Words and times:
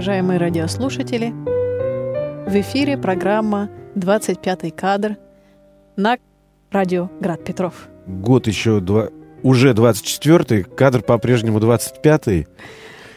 уважаемые 0.00 0.38
радиослушатели! 0.38 1.28
В 1.28 2.58
эфире 2.58 2.96
программа 2.96 3.68
«25-й 3.96 4.70
кадр» 4.70 5.18
на 5.94 6.16
радио 6.70 7.10
«Град 7.20 7.44
Петров». 7.44 7.74
Год 8.06 8.46
еще 8.46 8.80
два, 8.80 9.10
уже 9.42 9.72
24-й, 9.74 10.62
кадр 10.62 11.02
по-прежнему 11.02 11.58
25-й. 11.58 12.48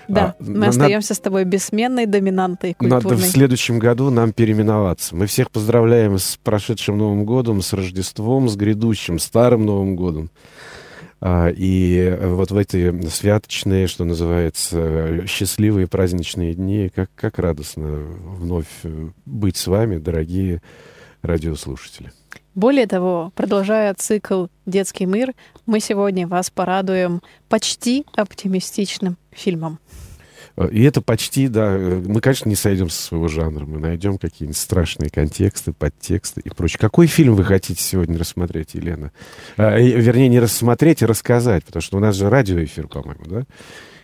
Да, 0.09 0.36
а, 0.38 0.44
мы 0.44 0.68
остаемся 0.68 1.14
с 1.14 1.20
тобой 1.22 1.46
бессменной 1.46 2.05
доминантой 2.05 2.73
культурной. 2.73 3.12
Надо 3.12 3.16
в 3.16 3.26
следующем 3.27 3.80
году 3.80 4.09
нам 4.09 4.34
переименоваться. 4.34 5.16
Мы 5.16 5.27
всех 5.27 5.52
поздравляем 5.52 6.18
с 6.18 6.38
прошедшим 6.44 6.98
Новым 6.98 7.23
годом, 7.23 7.62
с 7.62 7.72
Рождеством, 7.72 8.50
с 8.50 8.58
грядущим 8.58 9.20
Старым 9.20 9.66
Новым 9.66 9.95
годом. 9.95 10.31
А, 11.26 11.48
и 11.48 12.18
вот 12.22 12.52
в 12.52 12.58
эти 12.58 13.08
святочные, 13.08 13.88
что 13.88 14.04
называется, 14.04 15.26
счастливые 15.26 15.88
праздничные 15.88 16.54
дни, 16.54 16.91
как, 16.94 17.09
как 17.16 17.40
радостно 17.40 17.88
вновь 17.88 18.68
быть 19.26 19.55
с 19.55 19.68
вами, 19.68 19.99
дорогие 19.99 20.62
радиослушатели. 21.22 22.12
Более 22.55 22.88
того, 22.88 23.32
продолжая 23.36 23.94
цикл 23.94 24.48
«Детский 24.66 25.05
мир», 25.05 25.32
мы 25.66 25.80
сегодня 25.80 26.27
вас 26.27 26.49
порадуем 26.49 27.22
почти 27.48 28.05
оптимистичным 28.18 29.16
фильмом. 29.32 29.80
И 30.71 30.84
это 30.84 31.02
почти, 31.02 31.48
да, 31.48 31.71
мы, 31.77 32.21
конечно, 32.21 32.48
не 32.48 32.55
сойдем 32.55 32.89
со 32.89 33.02
своего 33.02 33.27
жанра, 33.27 33.66
мы 33.66 33.80
найдем 33.80 34.20
какие-нибудь 34.20 34.57
страшные 34.57 35.09
контексты, 35.09 35.73
подтексты 35.73 36.41
и 36.41 36.49
прочее. 36.49 36.77
Какой 36.79 37.07
фильм 37.07 37.34
вы 37.34 37.43
хотите 37.43 37.81
сегодня 37.81 38.20
рассмотреть, 38.20 38.76
Елена? 38.76 39.12
А, 39.57 39.77
вернее, 39.79 40.27
не 40.29 40.40
рассмотреть, 40.40 41.01
а 41.01 41.07
рассказать, 41.07 41.65
потому 41.65 41.82
что 41.82 41.98
у 41.98 41.99
нас 41.99 42.15
же 42.15 42.29
радиоэфир, 42.29 42.87
по-моему, 42.87 43.26
да? 43.26 43.43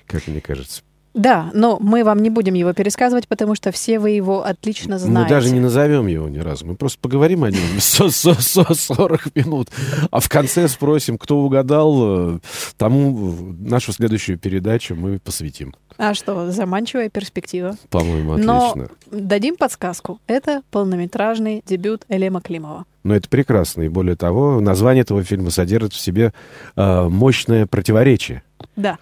Как 0.08 0.28
мне 0.28 0.42
кажется. 0.42 0.82
Да, 1.14 1.50
но 1.54 1.78
мы 1.80 2.04
вам 2.04 2.20
не 2.20 2.30
будем 2.30 2.54
его 2.54 2.74
пересказывать, 2.74 3.28
потому 3.28 3.56
что 3.56 3.72
все 3.72 4.00
вы 4.00 4.12
его 4.12 4.44
отлично 4.46 5.00
знаете. 5.00 5.24
Мы 5.24 5.30
даже 5.30 5.52
не 5.52 5.60
назовем 5.60 6.08
его 6.08 6.30
ни 6.30 6.38
разу. 6.38 6.66
Мы 6.66 6.76
просто 6.76 7.00
поговорим 7.00 7.44
о 7.44 7.52
нем 7.52 7.62
40 7.80 9.36
минут. 9.36 9.70
А 10.12 10.20
в 10.20 10.30
конце 10.30 10.68
спросим, 10.68 11.18
кто 11.18 11.40
угадал, 11.40 12.36
э, 12.36 12.40
тому 12.78 13.36
нашу 13.60 13.92
следующую 13.92 14.38
передачу 14.38 14.96
мы 14.96 15.20
посвятим. 15.20 15.74
А 15.98 16.14
что, 16.14 16.52
заманчивая 16.52 17.10
перспектива. 17.10 17.76
По-моему, 17.90 18.34
отлично. 18.34 18.90
Но 19.12 19.20
дадим 19.20 19.58
подсказку. 19.58 20.22
Это 20.28 20.62
полнометражный 20.72 21.64
дебют 21.66 22.06
Элема 22.08 22.40
Климова. 22.40 22.86
Но 23.04 23.16
это 23.16 23.28
прекрасно. 23.28 23.82
И 23.82 23.90
более 23.90 24.16
того, 24.16 24.62
название 24.62 25.02
этого 25.02 25.24
фильма 25.24 25.50
содержит 25.50 25.94
в 25.94 26.00
себе 26.00 26.34
э, 26.76 27.10
мощное 27.10 27.66
противоречие. 27.66 28.44
Да. 28.76 28.98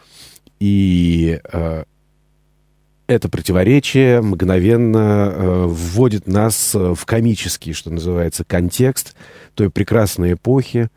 И 0.60 1.40
э, 1.52 1.84
это 3.08 3.30
противоречие 3.30 4.22
мгновенно 4.22 5.32
э, 5.34 5.66
вводит 5.68 6.28
нас 6.28 6.76
э, 6.76 6.94
в 6.94 7.06
комический, 7.06 7.72
что 7.72 7.90
называется, 7.90 8.44
контекст 8.44 9.16
той 9.56 9.72
прекрасной 9.72 10.34
эпохи, 10.34 10.90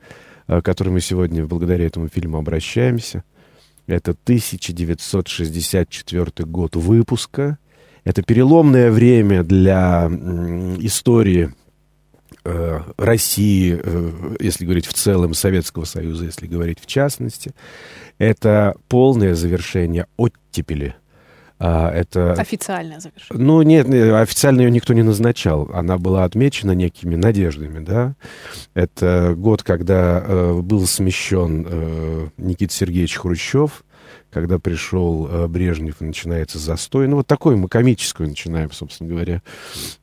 э, 0.49 0.61
к 0.61 0.65
которой 0.65 0.89
мы 0.89 1.01
сегодня 1.01 1.47
благодаря 1.47 1.87
этому 1.87 2.09
фильму 2.09 2.39
обращаемся. 2.39 3.23
Это 3.87 4.11
1964 4.11 6.47
год 6.47 6.75
выпуска. 6.75 7.59
Это 8.03 8.23
переломное 8.23 8.91
время 8.91 9.45
для 9.45 10.09
э, 10.11 10.77
истории 10.81 11.55
э, 12.45 12.81
России, 12.97 13.79
э, 13.81 14.37
если 14.41 14.65
говорить 14.65 14.87
в 14.87 14.95
целом, 14.95 15.35
Советского 15.35 15.85
Союза, 15.85 16.25
если 16.25 16.49
говорить 16.49 16.81
в 16.81 16.87
частности. 16.87 17.53
Это 18.19 18.75
полное 18.89 19.37
завершение 19.37 20.09
оттепели– 20.17 20.97
а, 21.63 21.91
это... 21.91 22.33
Официальное 22.33 23.01
завершение. 23.01 23.45
Ну, 23.45 23.61
нет, 23.61 23.87
официально 24.15 24.63
ее 24.63 24.71
никто 24.71 24.95
не 24.95 25.03
назначал. 25.03 25.69
Она 25.75 25.99
была 25.99 26.25
отмечена 26.25 26.73
некими 26.73 27.17
надеждами, 27.17 27.85
да. 27.85 28.15
Это 28.73 29.35
год, 29.37 29.63
когда 29.63 30.25
э, 30.25 30.61
был 30.63 30.87
смещен 30.87 31.67
э, 31.69 32.29
Никита 32.39 32.73
Сергеевич 32.73 33.19
Хрущев, 33.19 33.85
когда 34.31 34.59
пришел 34.59 35.29
э, 35.29 35.47
Брежнев, 35.49 35.97
и 36.01 36.05
начинается 36.05 36.59
застой. 36.59 37.09
Ну, 37.09 37.17
вот 37.17 37.27
такую 37.27 37.59
мы 37.59 37.69
комическую 37.69 38.31
начинаем, 38.31 38.73
собственно 38.73 39.11
говоря, 39.11 39.43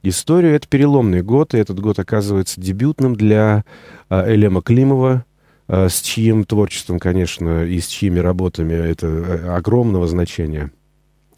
историю. 0.04 0.54
Это 0.54 0.68
переломный 0.68 1.24
год, 1.24 1.56
и 1.56 1.58
этот 1.58 1.80
год 1.80 1.98
оказывается 1.98 2.62
дебютным 2.62 3.16
для 3.16 3.66
э, 4.12 4.36
Элема 4.36 4.62
Климова, 4.62 5.26
э, 5.68 5.90
с 5.90 6.02
чьим 6.02 6.44
творчеством, 6.44 7.00
конечно, 7.00 7.66
и 7.66 7.80
с 7.80 7.88
чьими 7.88 8.20
работами 8.20 8.74
это 8.74 9.08
э, 9.08 9.50
огромного 9.56 10.06
значения– 10.06 10.72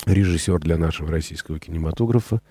режиссер 0.06 0.60
для 0.60 0.78
нашего 0.78 1.12
российского 1.12 1.60
кинематографа. 1.60 2.42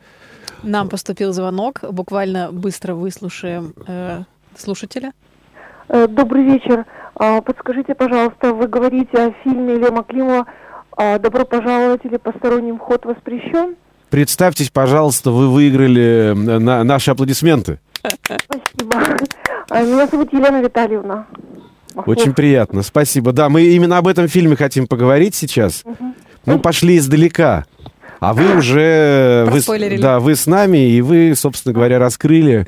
Нам 0.63 0.89
поступил 0.89 1.33
звонок, 1.33 1.81
буквально 1.91 2.51
быстро 2.53 2.95
выслушаем 2.95 3.75
э, 3.87 4.23
слушателя. 4.57 5.13
Э, 5.89 6.07
добрый 6.09 6.45
вечер. 6.45 6.85
А, 7.15 7.41
подскажите, 7.41 7.95
пожалуйста, 7.95 8.53
вы 8.53 8.69
говорите 8.69 9.19
о 9.19 9.33
фильме 9.43 9.77
Лема 9.77 10.05
Климова 10.05 10.47
а, 10.93 11.19
«Добро 11.19 11.45
пожаловать» 11.45 12.05
или 12.05 12.17
«Посторонним 12.17 12.79
вход 12.79 13.05
воспрещен»? 13.05 13.77
Представьтесь, 14.11 14.71
пожалуйста, 14.71 15.31
вы 15.31 15.49
выиграли 15.49 16.33
на 16.35 16.83
наши 16.85 17.11
аплодисменты. 17.11 17.81
Спасибо. 18.23 19.17
А, 19.69 19.83
меня 19.83 20.07
зовут 20.07 20.33
Елена 20.33 20.63
Витальевна. 20.63 21.27
Очень 22.07 22.33
приятно, 22.33 22.83
спасибо. 22.83 23.33
Да, 23.33 23.49
мы 23.49 23.63
именно 23.63 23.99
об 23.99 24.07
этом 24.07 24.29
фильме 24.29 24.57
хотим 24.57 24.87
поговорить 24.87 25.35
сейчас. 25.35 25.83
Угу. 25.85 26.08
Мы 26.49 26.59
пошли 26.59 26.97
издалека. 26.99 27.67
А 28.21 28.35
вы 28.35 28.57
уже, 28.59 29.47
вы, 29.49 29.99
да, 29.99 30.19
вы 30.21 30.35
с 30.35 30.47
нами, 30.47 30.91
и 30.91 31.01
вы, 31.01 31.35
собственно 31.37 31.73
говоря, 31.73 31.99
раскрыли 31.99 32.67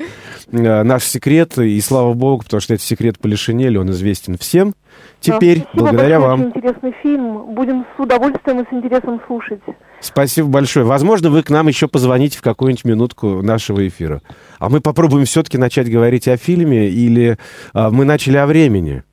э, 0.51 0.83
наш 0.83 1.03
секрет, 1.03 1.57
и 1.57 1.79
слава 1.81 2.13
богу, 2.13 2.43
потому 2.43 2.61
что 2.61 2.73
этот 2.73 2.85
секрет 2.85 3.19
Полишинели, 3.19 3.77
он 3.77 3.91
известен 3.91 4.37
всем. 4.37 4.73
Теперь, 5.19 5.59
да, 5.59 5.67
благодаря 5.73 6.19
вам. 6.19 6.41
Очень 6.41 6.49
интересный 6.49 6.95
фильм. 7.03 7.53
Будем 7.53 7.85
с 7.95 7.99
удовольствием 7.99 8.61
и 8.61 8.69
с 8.69 8.73
интересом 8.73 9.21
слушать. 9.27 9.61
Спасибо 9.99 10.47
большое. 10.47 10.85
Возможно, 10.85 11.29
вы 11.29 11.43
к 11.43 11.49
нам 11.49 11.67
еще 11.67 11.87
позвоните 11.87 12.37
в 12.39 12.41
какую-нибудь 12.41 12.85
минутку 12.85 13.41
нашего 13.43 13.87
эфира. 13.87 14.21
А 14.57 14.69
мы 14.69 14.81
попробуем 14.81 15.25
все-таки 15.25 15.57
начать 15.59 15.91
говорить 15.91 16.27
о 16.27 16.37
фильме, 16.37 16.89
или 16.89 17.37
а, 17.73 17.91
мы 17.91 18.03
начали 18.05 18.37
о 18.37 18.47
времени. 18.47 19.03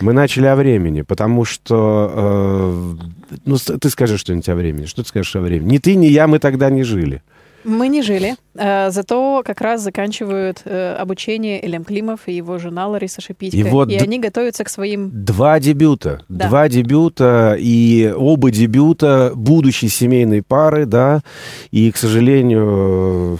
Мы 0.00 0.12
начали 0.12 0.46
о 0.46 0.56
времени, 0.56 1.02
потому 1.02 1.44
что... 1.44 2.12
Э, 2.14 3.36
ну, 3.44 3.56
ты 3.56 3.90
скажи 3.90 4.18
что-нибудь 4.18 4.48
о 4.48 4.54
времени. 4.54 4.86
Что 4.86 5.02
ты 5.02 5.08
скажешь 5.08 5.34
о 5.36 5.40
времени? 5.40 5.72
Ни 5.72 5.78
ты, 5.78 5.94
ни 5.94 6.06
я, 6.06 6.26
мы 6.26 6.38
тогда 6.38 6.70
не 6.70 6.84
жили. 6.84 7.22
Мы 7.64 7.88
не 7.88 8.02
жили. 8.02 8.36
Э, 8.54 8.90
зато 8.90 9.42
как 9.44 9.60
раз 9.60 9.82
заканчивают 9.82 10.62
э, 10.64 10.94
обучение 10.94 11.62
Элем 11.64 11.84
Климов 11.84 12.20
и 12.26 12.32
его 12.32 12.58
жена 12.58 12.86
Лариса 12.86 13.20
Шипитько. 13.20 13.56
И, 13.56 13.62
вот 13.62 13.90
и 13.90 13.96
они 13.96 14.18
готовятся 14.20 14.64
к 14.64 14.68
своим... 14.68 15.10
Два 15.12 15.58
дебюта. 15.58 16.22
Да. 16.28 16.48
Два 16.48 16.68
дебюта, 16.68 17.56
и 17.58 18.12
оба 18.16 18.50
дебюта 18.50 19.32
будущей 19.34 19.88
семейной 19.88 20.42
пары, 20.42 20.86
да. 20.86 21.22
И, 21.70 21.90
к 21.90 21.96
сожалению, 21.96 23.38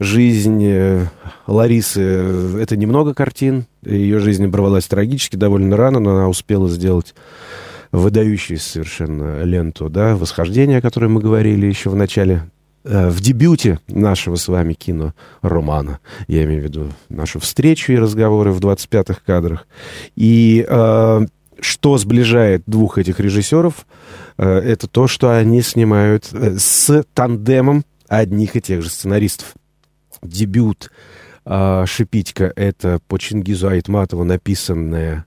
жизнь 0.00 0.64
э, 0.64 1.06
Ларисы— 1.46 2.00
это 2.60 2.76
немного 2.76 3.14
картин. 3.14 3.66
Ее 3.84 4.18
жизнь 4.18 4.46
оборвалась 4.46 4.86
трагически 4.86 5.36
довольно 5.36 5.76
рано, 5.76 6.00
но 6.00 6.16
она 6.16 6.28
успела 6.28 6.68
сделать 6.68 7.14
выдающуюся 7.92 8.70
совершенно 8.70 9.42
ленту, 9.42 9.88
да, 9.88 10.16
«Восхождение», 10.16 10.78
о 10.78 10.82
которой 10.82 11.08
мы 11.08 11.20
говорили 11.20 11.66
еще 11.66 11.90
в 11.90 11.96
начале 11.96 12.50
э, 12.84 13.10
в 13.10 13.20
дебюте 13.20 13.78
нашего 13.88 14.36
с 14.36 14.48
вами 14.48 14.72
кино-романа. 14.72 16.00
Я 16.28 16.44
имею 16.44 16.62
в 16.62 16.64
виду 16.64 16.88
нашу 17.08 17.38
встречу 17.38 17.92
и 17.92 17.96
разговоры 17.96 18.52
в 18.52 18.60
25-х 18.60 19.20
кадрах. 19.26 19.66
И 20.16 20.64
э, 20.66 21.26
что 21.60 21.98
сближает 21.98 22.62
двух 22.66 22.96
этих 22.96 23.20
режиссеров, 23.20 23.86
э, 24.38 24.48
это 24.48 24.86
то, 24.86 25.06
что 25.08 25.36
они 25.36 25.60
снимают 25.60 26.28
э, 26.32 26.56
с 26.58 27.04
тандемом 27.12 27.84
одних 28.08 28.56
и 28.56 28.60
тех 28.60 28.82
же 28.82 28.88
сценаристов 28.88 29.54
дебют 30.22 30.90
э, 31.44 31.84
Шипитько— 31.86 32.52
это 32.56 33.00
по 33.08 33.18
Чингизу 33.18 33.68
Айтматову 33.68 34.24
написанная 34.24 35.24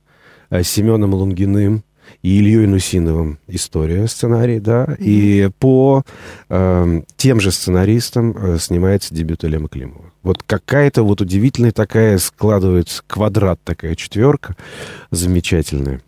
э, 0.49 0.63
Семеном 0.63 1.13
Лунгиным 1.13 1.83
и 2.21 2.39
Ильей 2.39 2.67
Нусиновым 2.67 3.39
история, 3.47 4.07
сценарий, 4.07 4.59
да, 4.59 4.85
mm-hmm. 4.85 4.97
и 4.99 5.49
по 5.59 6.03
э, 6.49 7.01
тем 7.17 7.39
же 7.39 7.51
сценаристам 7.51 8.35
э, 8.37 8.57
снимается 8.59 9.13
дебют 9.13 9.43
Элема 9.43 9.67
Климова. 9.67 10.11
Вот 10.21 10.43
какая-то 10.43 11.03
вот 11.03 11.21
удивительная 11.21 11.71
такая 11.71 12.17
складывается 12.17 13.03
квадрат, 13.07 13.59
такая 13.63 13.95
четверка 13.95 14.55
замечательная. 15.11 16.01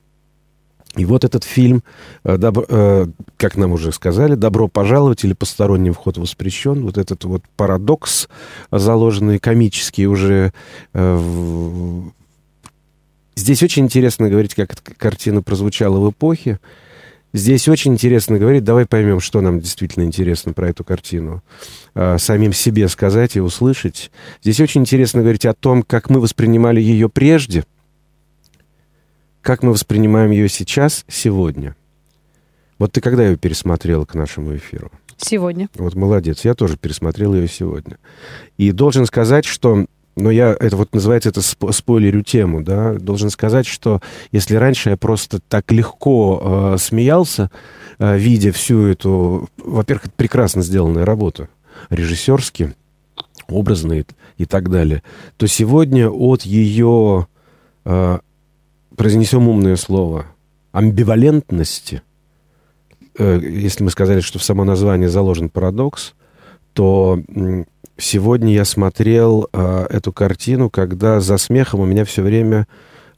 И 0.96 1.06
вот 1.06 1.26
этот 1.26 1.44
фильм, 1.44 1.84
э, 2.24 2.38
э, 2.40 3.06
как 3.38 3.58
нам 3.58 3.74
уже 3.74 3.92
сказали, 3.92 4.36
«Добро 4.36 4.68
пожаловать» 4.68 5.24
или 5.24 5.34
«Посторонний 5.34 5.92
вход 5.92 6.18
воспрещен», 6.18 6.84
вот 6.84 6.98
этот 6.98 7.26
вот 7.26 7.44
парадокс, 7.58 8.30
заложенный 8.72 9.40
комический 9.40 10.08
уже 10.08 10.54
э, 10.94 12.02
Здесь 13.38 13.62
очень 13.64 13.84
интересно 13.84 14.30
говорить, 14.30 14.56
как 14.56 14.72
эта 14.72 14.96
картина 14.96 15.42
прозвучала 15.42 16.00
в 16.00 16.10
эпохе. 16.10 16.58
Здесь 17.34 17.68
очень 17.68 17.92
интересно 17.92 18.40
говорить. 18.40 18.64
Давай 18.64 18.86
поймем, 18.86 19.20
что 19.20 19.42
нам 19.42 19.60
действительно 19.60 20.04
интересно 20.06 20.54
про 20.54 20.70
эту 20.70 20.86
картину. 20.86 21.44
Самим 21.94 22.54
себе 22.54 22.88
сказать 22.88 23.36
и 23.36 23.42
услышать. 23.42 24.10
Здесь 24.42 24.62
очень 24.62 24.82
интересно 24.82 25.22
говорить 25.22 25.46
о 25.46 25.54
том, 25.54 25.84
как 25.84 26.10
мы 26.10 26.22
воспринимали 26.22 26.80
ее 26.80 27.10
прежде, 27.10 27.66
как 29.46 29.62
мы 29.62 29.74
воспринимаем 29.74 30.32
ее 30.32 30.50
сейчас, 30.50 31.06
сегодня. 31.08 31.76
Вот 32.80 32.94
ты 32.94 33.00
когда 33.00 33.28
ее 33.28 33.38
пересмотрела 33.38 34.04
к 34.04 34.16
нашему 34.16 34.56
эфиру? 34.56 34.92
Сегодня. 35.18 35.70
Вот 35.76 35.94
молодец. 35.94 36.44
Я 36.44 36.56
тоже 36.56 36.78
пересмотрел 36.78 37.36
ее 37.36 37.48
сегодня. 37.48 38.00
И 38.58 38.72
должен 38.72 39.06
сказать, 39.06 39.46
что 39.46 39.86
но 40.16 40.32
я, 40.32 40.56
это 40.60 40.78
вот 40.78 40.96
называется, 40.96 41.30
это 41.30 41.42
сп 41.42 41.72
спойлерю 41.72 42.24
тему, 42.24 42.64
да, 42.64 42.94
должен 42.94 43.30
сказать, 43.30 43.68
что 43.68 44.02
если 44.32 44.56
раньше 44.56 44.92
я 44.92 44.98
просто 44.98 45.40
так 45.40 45.72
легко 45.72 46.74
э, 46.74 46.78
смеялся, 46.80 47.52
э, 48.00 48.18
видя 48.18 48.54
всю 48.54 48.88
эту, 48.88 49.50
во-первых, 49.58 50.12
прекрасно 50.14 50.64
сделанная 50.64 51.06
работа, 51.06 51.50
режиссерски, 51.90 52.74
образные 53.48 54.06
и 54.38 54.46
так 54.46 54.72
далее, 54.72 55.04
то 55.36 55.48
сегодня 55.48 56.10
от 56.10 56.44
ее, 56.44 57.28
э, 57.84 58.20
произнесем 58.96 59.48
умное 59.48 59.76
слово, 59.76 60.26
амбивалентности, 60.72 62.02
э, 63.18 63.40
если 63.42 63.84
мы 63.84 63.92
сказали, 63.92 64.20
что 64.22 64.40
в 64.40 64.44
само 64.44 64.64
название 64.64 65.10
заложен 65.10 65.50
парадокс, 65.50 66.14
то 66.74 67.20
сегодня 67.98 68.54
я 68.54 68.66
смотрел 68.66 69.48
э, 69.54 69.88
эту 69.90 70.12
картину, 70.12 70.70
когда 70.70 71.20
за 71.20 71.38
смехом 71.38 71.80
у 71.80 71.86
меня 71.86 72.04
все 72.04 72.22
время 72.22 72.68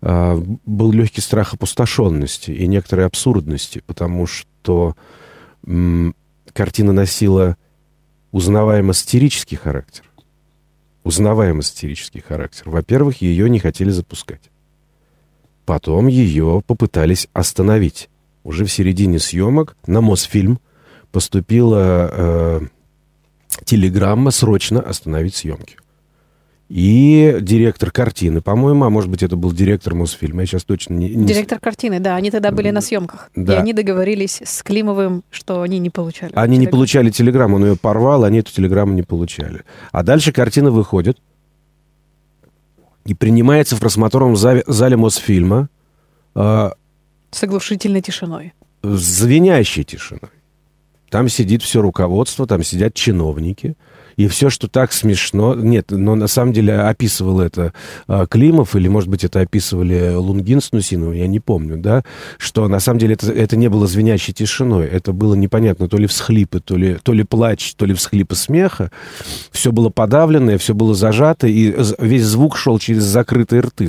э, 0.01 0.41
был 0.65 0.91
легкий 0.91 1.21
страх 1.21 1.53
опустошенности 1.53 2.51
и 2.51 2.68
некоторой 2.68 3.06
абсурдности, 3.06 3.81
потому 3.85 4.27
что 4.27 4.95
картина 6.53 6.94
носила 6.94 7.57
узнаваемо 8.31 8.94
сатирический 8.94 9.57
характер. 9.57 10.03
Узнаваемо 11.03 11.62
сатирический 11.62 12.21
характер. 12.21 12.69
Во-первых, 12.69 13.21
ее 13.21 13.50
не 13.50 13.59
хотели 13.59 13.89
запускать. 13.89 14.50
Потом 15.68 16.08
ее 16.08 16.64
попытались 16.66 17.28
остановить. 17.34 18.08
Уже 18.46 18.64
в 18.64 18.72
середине 18.72 19.19
съемок 19.19 19.75
на 19.86 20.00
Мосфильм 20.00 20.60
поступила 21.12 22.10
э, 22.10 22.62
телеграмма 23.66 24.31
срочно 24.31 24.80
остановить 24.80 25.36
съемки. 25.36 25.75
И 26.69 27.40
директор 27.42 27.92
картины, 27.92 28.40
по-моему, 28.40 28.86
а 28.86 28.90
может 28.90 29.10
быть, 29.10 29.24
это 29.24 29.36
был 29.36 29.52
директор 29.52 29.94
Мосфильма, 29.94 30.42
я 30.44 30.48
сейчас 30.48 30.64
точно 30.64 30.94
не... 30.94 31.10
не... 31.10 31.25
Директор 31.25 31.60
картины, 31.60 32.00
да, 32.00 32.16
они 32.16 32.31
тогда 32.31 32.52
были 32.52 32.70
на 32.70 32.80
съемках. 32.80 33.30
Да. 33.36 33.56
И 33.56 33.58
они 33.58 33.74
договорились 33.74 34.42
с 34.46 34.63
Климовым, 34.63 35.25
что 35.31 35.63
они 35.63 35.80
не 35.80 35.90
получали. 35.90 36.31
Они 36.34 36.56
телеграмму. 36.56 36.62
не 36.62 36.68
получали 36.68 37.10
телеграмму, 37.10 37.56
он 37.58 37.66
ее 37.66 37.75
порвал, 37.75 38.24
они 38.24 38.40
эту 38.40 38.54
телеграмму 38.54 38.94
не 38.94 39.04
получали. 39.04 39.63
А 39.92 40.04
дальше 40.04 40.31
картина 40.31 40.72
выходит 40.72 41.18
и 43.07 43.13
принимается 43.13 43.75
в 43.75 43.80
просмотровом 43.80 44.36
зале, 44.36 44.63
зале 44.68 44.98
Мосфильма. 44.98 45.69
Э, 46.36 46.71
с 47.31 47.44
оглушительной 47.44 48.01
тишиной. 48.01 48.54
Звенящей 48.83 49.83
тишиной. 49.83 50.31
Там 51.09 51.30
сидит 51.30 51.63
все 51.63 51.81
руководство, 51.81 52.45
там 52.45 52.63
сидят 52.63 52.94
чиновники. 52.94 53.75
И 54.18 54.28
все, 54.28 54.50
что 54.50 54.68
так 54.68 54.92
смешно... 54.92 55.54
Нет, 55.54 55.92
но 55.92 56.16
на 56.16 56.28
самом 56.28 56.52
деле 56.52 56.80
описывал 56.80 57.40
это 57.40 57.74
а, 58.08 58.25
Климов, 58.25 58.75
или, 58.75 58.88
может 58.88 59.10
быть, 59.10 59.24
это 59.24 59.42
описывали 59.42 60.14
Лунгин 60.16 60.60
с 60.60 60.72
Нусиновым, 60.72 61.14
я 61.14 61.28
не 61.28 61.40
помню, 61.40 61.78
да, 61.78 62.04
что 62.40 62.68
на 62.68 62.80
самом 62.80 63.00
деле 63.00 63.14
это, 63.14 63.31
это 63.31 63.56
не 63.56 63.69
было 63.69 63.86
звенящей 63.88 64.34
тишиной, 64.34 64.88
это 64.88 65.14
было 65.14 65.36
непонятно, 65.36 65.88
то 65.88 65.98
ли 65.98 66.08
всхлипы, 66.08 66.60
то 66.60 66.75
ли, 66.75 66.98
то 67.02 67.14
ли 67.14 67.24
плач, 67.24 67.75
то 67.75 67.86
ли 67.86 67.94
всхлипы 67.94 68.36
смеха. 68.36 68.92
Все 69.52 69.72
было 69.72 69.90
подавленное, 69.90 70.58
все 70.58 70.74
было 70.74 70.96
зажато, 70.96 71.48
и 71.48 71.75
весь 72.00 72.25
звук 72.25 72.58
шел 72.58 72.80
через 72.80 73.04
закрытые 73.04 73.62
рты. 73.62 73.88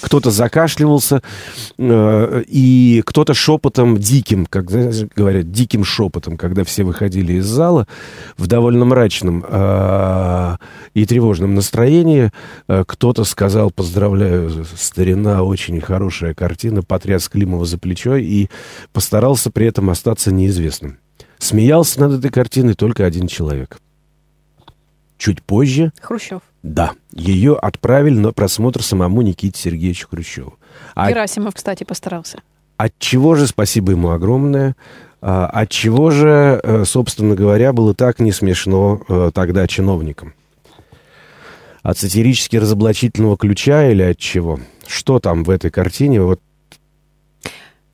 Кто-то 0.00 0.30
закашливался, 0.30 1.22
э, 1.78 2.42
и 2.46 3.02
кто-то 3.04 3.34
шепотом 3.34 3.98
диким, 3.98 4.46
как 4.46 4.66
говорят, 4.66 5.50
диким 5.50 5.84
шепотом, 5.84 6.36
когда 6.36 6.64
все 6.64 6.84
выходили 6.84 7.34
из 7.34 7.46
зала, 7.46 7.86
в 8.36 8.46
довольно 8.46 8.84
мрачном 8.84 9.44
э, 9.46 10.56
и 10.94 11.06
тревожном 11.06 11.54
настроении, 11.54 12.30
э, 12.68 12.84
кто-то 12.86 13.24
сказал, 13.24 13.70
поздравляю, 13.70 14.64
старина, 14.76 15.42
очень 15.42 15.80
хорошая 15.80 16.34
картина, 16.34 16.82
потряс 16.82 17.28
Климова 17.28 17.66
за 17.66 17.78
плечо 17.78 18.16
и 18.16 18.48
постарался 18.92 19.50
при 19.50 19.66
этом 19.66 19.90
остаться 19.90 20.32
неизвестным. 20.32 20.98
Смеялся 21.38 22.00
над 22.00 22.18
этой 22.18 22.30
картиной 22.30 22.74
только 22.74 23.04
один 23.04 23.26
человек. 23.26 23.78
Чуть 25.18 25.42
позже... 25.42 25.92
Хрущев. 26.00 26.40
Да, 26.64 26.92
ее 27.12 27.56
отправили 27.56 28.18
на 28.18 28.32
просмотр 28.32 28.82
самому 28.82 29.20
Никите 29.20 29.60
Сергеевичу 29.60 30.08
Хрущеву. 30.08 30.54
А 30.94 31.10
Герасимов, 31.10 31.54
кстати, 31.54 31.84
постарался. 31.84 32.38
От 32.78 32.98
чего 32.98 33.34
же, 33.34 33.46
спасибо 33.46 33.92
ему 33.92 34.12
огромное, 34.12 34.74
а, 35.20 35.44
от 35.44 35.68
чего 35.68 36.10
же, 36.10 36.58
э, 36.64 36.84
собственно 36.86 37.34
говоря, 37.34 37.74
было 37.74 37.94
так 37.94 38.18
не 38.18 38.32
смешно 38.32 39.02
э, 39.06 39.30
тогда 39.34 39.66
чиновникам? 39.66 40.32
От 41.82 41.98
сатирически 41.98 42.56
разоблачительного 42.56 43.36
ключа 43.36 43.90
или 43.90 44.02
от 44.02 44.16
чего? 44.16 44.58
Что 44.86 45.18
там 45.18 45.44
в 45.44 45.50
этой 45.50 45.70
картине? 45.70 46.22
Вот 46.22 46.40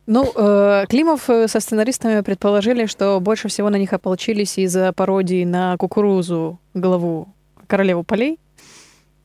ну, 0.06 0.32
э, 0.32 0.86
Климов 0.88 1.24
со 1.24 1.58
сценаристами 1.58 2.20
предположили, 2.20 2.86
что 2.86 3.18
больше 3.18 3.48
всего 3.48 3.68
на 3.68 3.76
них 3.76 3.92
ополчились 3.92 4.58
из-за 4.58 4.92
пародии 4.92 5.44
на 5.44 5.76
кукурузу, 5.76 6.60
главу 6.74 7.26
королеву 7.66 8.04
полей. 8.04 8.38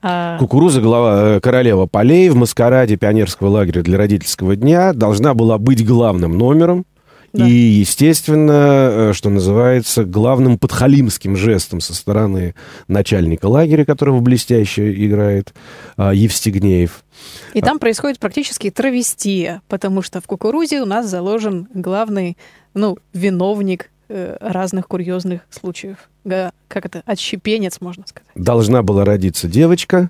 А... 0.08 0.38
Кукуруза, 0.38 0.82
глава, 0.82 1.38
э, 1.38 1.40
королева 1.40 1.88
полей 1.88 2.30
в 2.30 2.36
маскараде 2.36 2.96
пионерского 2.96 3.48
лагеря 3.48 3.82
для 3.82 3.98
родительского 3.98 4.56
дня 4.56 4.94
должна 4.94 5.34
была 5.34 5.58
быть 5.58 5.84
главным 5.84 6.38
номером. 6.38 6.86
Да. 7.34 7.48
И, 7.48 7.52
естественно, 7.52 8.52
э, 8.92 9.14
что 9.16 9.32
называется, 9.32 10.06
главным 10.06 10.60
подхалимским 10.60 11.36
жестом 11.36 11.82
со 11.82 11.96
стороны 11.96 12.54
начальника 12.88 13.48
лагеря, 13.48 13.84
которого 13.84 14.20
блестяще 14.20 14.94
играет 14.94 15.56
а, 15.98 16.14
Евстигнеев. 16.14 17.04
И 17.56 17.62
там 17.62 17.80
происходит 17.80 18.20
практически 18.20 18.70
травестия, 18.70 19.64
потому 19.68 20.04
что 20.04 20.22
в 20.22 20.28
кукурузе 20.28 20.84
у 20.84 20.86
нас 20.86 21.10
заложен 21.10 21.68
главный, 21.74 22.38
ну, 22.76 23.00
виновник 23.12 23.90
разных 24.08 24.88
курьезных 24.88 25.42
случаев 25.50 26.10
как 26.68 26.86
это, 26.86 27.04
отщепенец, 27.06 27.80
можно 27.82 28.04
сказать. 28.08 28.30
Должна 28.36 28.82
была 28.82 29.06
родиться 29.06 29.48
девочка, 29.48 30.10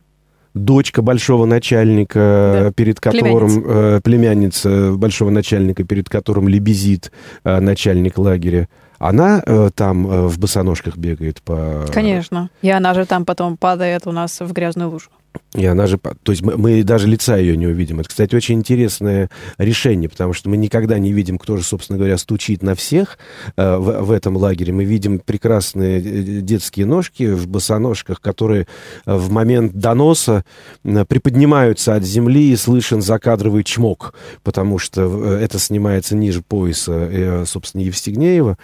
дочка 0.53 1.01
большого 1.01 1.45
начальника, 1.45 2.63
да. 2.65 2.71
перед 2.71 2.99
которым 2.99 3.49
племянница. 3.49 3.97
Э, 3.97 4.01
племянница 4.01 4.91
большого 4.93 5.29
начальника, 5.29 5.83
перед 5.83 6.09
которым 6.09 6.47
лебезит 6.47 7.11
э, 7.43 7.59
начальник 7.59 8.17
лагеря. 8.17 8.67
Она 8.97 9.43
э, 9.45 9.69
там 9.75 10.07
э, 10.07 10.27
в 10.27 10.39
босоножках 10.39 10.97
бегает 10.97 11.41
по... 11.41 11.85
Конечно. 11.93 12.49
И 12.61 12.69
она 12.69 12.93
же 12.93 13.05
там 13.05 13.25
потом 13.25 13.57
падает 13.57 14.07
у 14.07 14.11
нас 14.11 14.39
в 14.39 14.51
грязную 14.53 14.89
лужу. 14.89 15.09
И 15.53 15.65
она 15.65 15.87
же, 15.87 15.97
то 15.97 16.31
есть 16.31 16.41
мы, 16.41 16.57
мы 16.57 16.83
даже 16.83 17.07
лица 17.07 17.37
ее 17.37 17.55
не 17.55 17.67
увидим. 17.67 17.99
Это, 17.99 18.09
кстати, 18.09 18.35
очень 18.35 18.55
интересное 18.55 19.29
решение, 19.57 20.09
потому 20.09 20.33
что 20.33 20.49
мы 20.49 20.57
никогда 20.57 20.99
не 20.99 21.13
видим, 21.13 21.37
кто 21.37 21.57
же, 21.57 21.63
собственно 21.63 21.97
говоря, 21.97 22.17
стучит 22.17 22.63
на 22.63 22.75
всех 22.75 23.17
э, 23.55 23.77
в, 23.77 24.03
в 24.03 24.11
этом 24.11 24.37
лагере. 24.37 24.73
Мы 24.73 24.83
видим 24.83 25.19
прекрасные 25.19 25.99
э, 25.99 26.41
детские 26.41 26.85
ножки 26.85 27.31
в 27.31 27.47
босоножках, 27.47 28.21
которые 28.21 28.67
э, 29.05 29.15
в 29.15 29.31
момент 29.31 29.73
доноса 29.73 30.43
э, 30.83 31.05
приподнимаются 31.05 31.95
от 31.95 32.03
земли 32.03 32.51
и 32.51 32.55
слышен 32.55 33.01
закадровый 33.01 33.63
чмок, 33.63 34.13
потому 34.43 34.77
что 34.77 35.35
это 35.35 35.59
снимается 35.59 36.15
ниже 36.15 36.41
пояса, 36.41 36.93
э, 36.93 37.43
собственно, 37.45 37.81
Евстигнеева. 37.81 38.57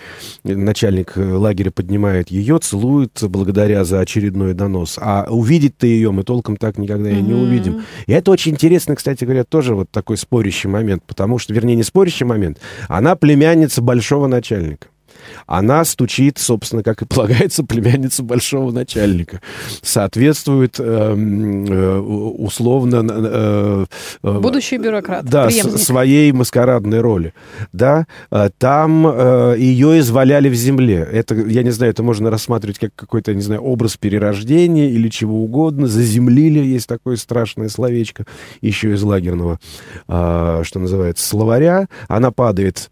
Начальник 0.44 1.13
лагеря 1.16 1.72
поднимает 1.72 2.32
ее, 2.32 2.60
целует 2.60 3.18
благодаря 3.22 3.86
за 3.86 4.00
очередной 4.00 4.54
донос. 4.54 4.98
А 5.00 5.28
увидеть-то 5.30 5.88
ее 5.88 6.12
мы 6.12 6.24
толком 6.24 6.58
так 6.62 6.77
никогда 6.77 7.10
и 7.10 7.22
не 7.22 7.34
увидим. 7.34 7.84
И 8.06 8.13
это 8.13 8.32
очень 8.32 8.53
интересно, 8.53 8.96
кстати 8.96 9.25
говоря, 9.25 9.44
тоже 9.44 9.75
вот 9.75 9.89
такой 9.89 10.15
спорящий 10.15 10.70
момент, 10.70 11.03
потому 11.06 11.39
что, 11.39 11.53
вернее, 11.53 11.75
не 11.75 11.84
спорящий 11.84 12.24
момент, 12.24 12.60
она 12.88 13.15
племянница 13.15 13.82
большого 13.82 14.27
начальника. 14.27 14.88
Она 15.48 15.86
стучит, 15.86 16.38
собственно, 16.38 16.83
как 16.83 17.01
и 17.01 17.05
полагается, 17.05 17.63
племянница 17.63 18.24
большого 18.24 18.71
начальника. 18.71 19.41
Соответствует 19.81 20.79
э, 20.79 20.83
э, 20.83 21.98
условно... 22.00 23.05
Э, 23.10 23.86
э, 24.24 24.39
Будущий 24.39 24.77
бюрократ. 24.77 25.25
Да, 25.25 25.50
с, 25.50 25.62
своей 25.83 26.31
маскарадной 26.31 27.01
роли. 27.01 27.33
Да, 27.74 28.05
э, 28.31 28.50
там 28.57 29.07
э, 29.07 29.55
ее 29.57 30.00
изваляли 30.00 30.50
в 30.50 30.55
земле. 30.55 31.07
Это, 31.12 31.36
я 31.36 31.63
не 31.63 31.71
знаю, 31.71 31.91
это 31.91 32.03
можно 32.03 32.29
рассматривать 32.29 32.79
как 32.79 32.95
какой-то, 32.95 33.33
не 33.33 33.41
знаю, 33.41 33.62
образ 33.62 33.98
перерождения 33.98 34.89
или 34.89 35.10
чего 35.10 35.43
угодно. 35.43 35.88
Заземлили, 35.88 36.60
есть 36.60 36.88
такое 36.88 37.15
страшное 37.15 37.69
словечко, 37.69 38.25
еще 38.62 38.93
из 38.93 39.03
лагерного, 39.03 39.60
э, 40.07 40.62
что 40.63 40.79
называется, 40.79 41.27
словаря. 41.27 41.88
Она 42.07 42.31
падает 42.31 42.89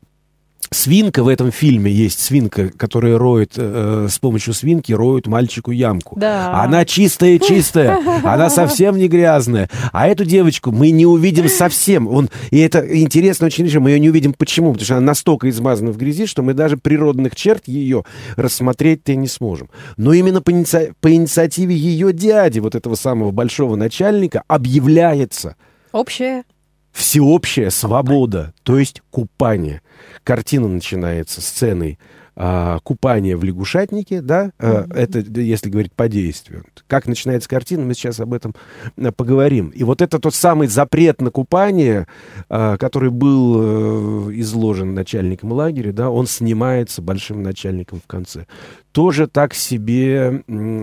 Свинка 0.72 1.24
в 1.24 1.28
этом 1.28 1.52
фильме 1.52 1.92
есть 1.92 2.20
свинка, 2.20 2.70
которая 2.70 3.18
роет 3.18 3.54
э, 3.58 4.08
с 4.10 4.20
помощью 4.20 4.54
свинки 4.54 4.94
роет 4.94 5.26
мальчику 5.26 5.72
ямку. 5.72 6.16
Да. 6.20 6.62
Она 6.64 6.86
чистая, 6.86 7.40
чистая, 7.40 8.00
она 8.24 8.50
совсем 8.50 8.98
не 8.98 9.08
грязная. 9.08 9.70
А 9.92 10.08
эту 10.08 10.26
девочку 10.26 10.72
мы 10.72 10.92
не 10.92 11.06
увидим 11.06 11.50
совсем. 11.50 12.08
Он 12.08 12.30
и 12.52 12.60
это 12.60 12.80
интересно 12.80 13.48
очень, 13.48 13.80
мы 13.80 13.92
ее 13.92 14.00
не 14.00 14.10
увидим. 14.10 14.34
Почему? 14.34 14.74
Потому 14.74 14.86
что 14.86 14.98
она 14.98 15.06
настолько 15.08 15.50
измазана 15.50 15.92
в 15.92 15.98
грязи, 15.98 16.28
что 16.28 16.44
мы 16.44 16.54
даже 16.54 16.78
природных 16.78 17.36
черт 17.36 17.68
ее 17.68 18.04
рассмотреть-то 18.36 19.16
не 19.16 19.28
сможем. 19.28 19.70
Но 19.98 20.14
именно 20.14 20.42
по, 20.42 20.52
иници... 20.52 20.94
по 21.02 21.12
инициативе 21.12 21.76
ее 21.76 22.14
дяди, 22.14 22.60
вот 22.60 22.76
этого 22.76 22.94
самого 22.96 23.32
большого 23.32 23.76
начальника, 23.76 24.44
объявляется 24.48 25.56
общее 25.92 26.44
всеобщая 26.92 27.70
свобода, 27.70 28.54
то 28.64 28.78
есть 28.78 29.02
купание. 29.10 29.82
Картина 30.24 30.68
начинается 30.68 31.42
сценой 31.42 32.00
а, 32.42 32.80
купания 32.84 33.36
в 33.36 33.44
лягушатнике, 33.44 34.22
да, 34.22 34.52
mm-hmm. 34.60 34.96
это 34.96 35.20
если 35.42 35.70
говорить 35.70 35.92
по 35.92 36.08
действию. 36.08 36.64
Как 36.88 37.06
начинается 37.06 37.50
картина, 37.50 37.84
мы 37.84 37.94
сейчас 37.94 38.22
об 38.22 38.34
этом 38.34 38.56
а, 38.96 39.12
поговорим. 39.12 39.68
И 39.70 39.84
вот 39.84 40.02
это 40.02 40.20
тот 40.20 40.34
самый 40.34 40.70
запрет 40.70 41.20
на 41.20 41.32
купание, 41.32 42.08
а, 42.48 42.78
который 42.78 43.10
был 43.10 44.30
э, 44.30 44.34
изложен 44.36 44.94
начальником 44.94 45.52
лагеря, 45.52 45.92
да, 45.92 46.10
он 46.10 46.28
снимается 46.28 47.02
большим 47.02 47.44
начальником 47.44 48.00
в 48.00 48.08
конце. 48.08 48.46
Тоже 48.94 49.28
так 49.28 49.54
себе, 49.54 50.42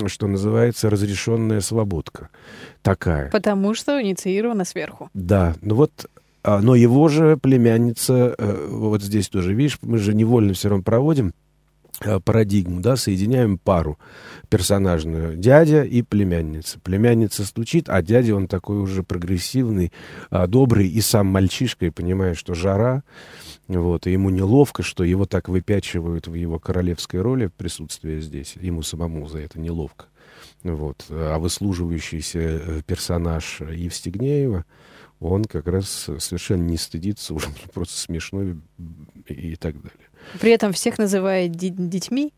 что 0.09 0.27
называется, 0.27 0.91
разрешенная 0.91 1.61
свободка 1.61 2.29
такая. 2.83 3.31
Потому 3.31 3.73
что 3.73 4.01
инициирована 4.03 4.67
сверху. 4.67 5.09
Да, 5.15 5.55
ну 5.63 5.75
вот 5.75 6.07
но 6.61 6.75
его 6.75 7.09
же 7.09 7.37
племянница, 7.37 8.35
э, 8.39 8.69
вот 8.71 9.03
здесь 9.03 9.29
тоже, 9.29 9.55
видишь, 9.55 9.79
мы 9.83 9.99
же 9.99 10.15
невольно 10.15 10.55
все 10.55 10.69
равно 10.69 10.85
проводим 10.85 11.33
Э, 12.03 12.21
парадигму, 12.21 12.83
да, 12.83 12.97
соединяем 12.97 13.57
пару 13.57 13.99
персонажную, 14.51 15.35
дядя 15.35 15.83
и 15.83 16.03
племянница. 16.03 16.79
Племянница 16.81 17.47
стучит, 17.47 17.89
а 17.89 18.03
дядя, 18.03 18.35
он 18.35 18.49
такой 18.49 18.79
уже 18.81 19.03
прогрессивный, 19.03 19.93
а, 20.29 20.47
добрый 20.47 20.89
и 20.89 21.01
сам 21.01 21.29
мальчишка, 21.29 21.87
и 21.87 21.91
понимает, 21.91 22.37
что 22.37 22.53
жара, 22.53 23.03
вот, 23.67 24.07
и 24.07 24.13
ему 24.13 24.29
неловко, 24.29 24.83
что 24.83 25.05
его 25.05 25.25
так 25.25 25.49
выпячивают 25.49 26.29
в 26.29 26.35
его 26.35 26.59
королевской 26.59 27.23
роли 27.23 27.51
присутствие 27.57 28.21
здесь, 28.21 28.57
ему 28.61 28.83
самому 28.83 29.27
за 29.27 29.39
это 29.39 29.59
неловко. 29.59 30.05
Вот. 30.65 31.07
А 31.09 31.39
выслуживающийся 31.39 32.39
э, 32.41 32.83
персонаж 32.87 33.63
Евстигнеева, 33.63 34.67
он 35.21 35.45
как 35.45 35.67
раз 35.67 36.11
совершенно 36.19 36.63
не 36.63 36.77
стыдится, 36.77 37.35
уже 37.35 37.49
просто 37.73 37.97
смешной 37.97 38.61
и 39.27 39.57
так 39.57 39.75
далее. 39.77 40.09
При 40.41 40.51
этом 40.51 40.73
всех 40.73 40.99
называет 40.99 41.53
детьми, 41.53 42.33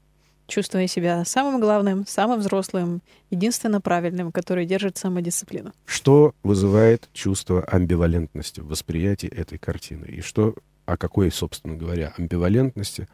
чувствуя 0.46 0.86
себя 0.86 1.24
самым 1.24 1.60
главным, 1.60 2.06
самым 2.06 2.40
взрослым, 2.40 3.02
единственно 3.30 3.80
правильным, 3.80 4.32
который 4.32 4.66
держит 4.66 4.96
самодисциплину. 4.96 5.72
Что 5.84 6.34
вызывает 6.42 7.08
чувство 7.12 7.62
амбивалентности 7.64 8.60
в 8.60 8.68
восприятии 8.68 9.28
этой 9.28 9.58
картины? 9.58 10.06
И 10.06 10.20
что, 10.20 10.54
о 10.86 10.96
какой, 10.96 11.30
собственно 11.30 11.76
говоря, 11.76 12.14
амбивалентности 12.16 13.08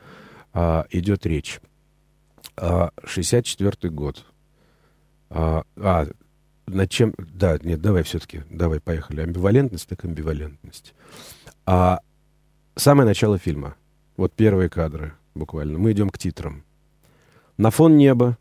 а, 0.53 0.87
идет 0.91 1.27
речь? 1.27 1.61
А, 2.57 2.91
64 3.05 3.93
год. 3.93 4.25
А, 5.31 5.65
а, 5.77 6.07
над 6.67 6.91
чем... 6.91 7.15
Да, 7.19 7.59
нет, 7.63 7.81
давай 7.81 8.03
все-таки, 8.03 8.43
давай, 8.51 8.81
поехали. 8.81 9.21
Амбивалентность, 9.21 9.89
так 9.89 10.05
амбивалентность. 10.05 10.95
А, 11.67 12.01
самое 12.77 13.07
начало 13.07 13.39
фильма— 13.39 13.77
вот 14.17 14.33
первые 14.33 14.69
кадры 14.69 15.15
буквально. 15.35 15.79
Мы 15.79 15.93
идем 15.93 16.11
к 16.11 16.19
титрам. 16.19 16.63
На 17.57 17.71
фон 17.71 17.97
неба 17.97 18.39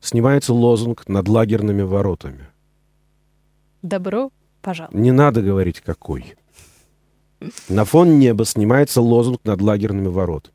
снимается 0.00 0.52
лозунг 0.52 1.08
над 1.08 1.28
лагерными 1.28 1.82
воротами. 1.82 2.48
Добро 3.82 4.30
пожаловать. 4.62 4.94
Не 4.94 5.12
надо 5.12 5.42
говорить, 5.42 5.80
какой. 5.80 6.34
На 7.68 7.84
фон 7.84 8.18
неба 8.18 8.44
снимается 8.44 9.00
лозунг 9.00 9.40
над 9.44 9.60
лагерными 9.60 10.08
ворот. 10.08 10.52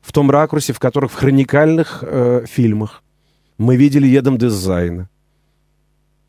В 0.00 0.12
том 0.12 0.30
ракурсе, 0.30 0.72
в 0.72 0.78
которых 0.78 1.12
в 1.12 1.14
хроникальных 1.14 2.02
э, 2.02 2.44
фильмах 2.46 3.02
мы 3.58 3.76
видели 3.76 4.06
едом 4.06 4.38
дизайна 4.38 5.08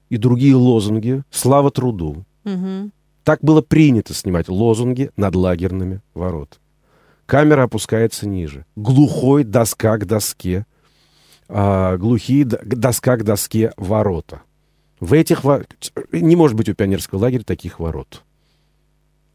и 0.09 0.17
другие 0.17 0.55
лозунги 0.55 1.24
«Слава 1.29 1.71
труду», 1.71 2.25
угу. 2.43 2.91
Так 3.25 3.39
было 3.41 3.62
принято 3.63 4.13
снимать 4.13 4.47
лозунги 4.50 5.09
над 5.17 5.35
лагерными 5.35 6.01
ворот. 6.13 6.59
Камера 7.25 7.63
опускается 7.63 8.27
ниже. 8.27 8.67
Глухой 8.75 9.43
доска 9.43 9.97
к 9.97 10.05
доске. 10.05 10.67
А, 11.50 11.97
глухие 11.97 12.45
доска 12.45 13.17
к 13.17 13.24
доске 13.24 13.74
ворота. 13.77 14.43
В 15.00 15.12
этих... 15.13 15.43
Не 16.12 16.35
может 16.35 16.55
быть 16.55 16.69
у 16.69 16.75
пионерского 16.75 17.19
лагеря 17.19 17.43
таких 17.43 17.79
ворот. 17.79 18.21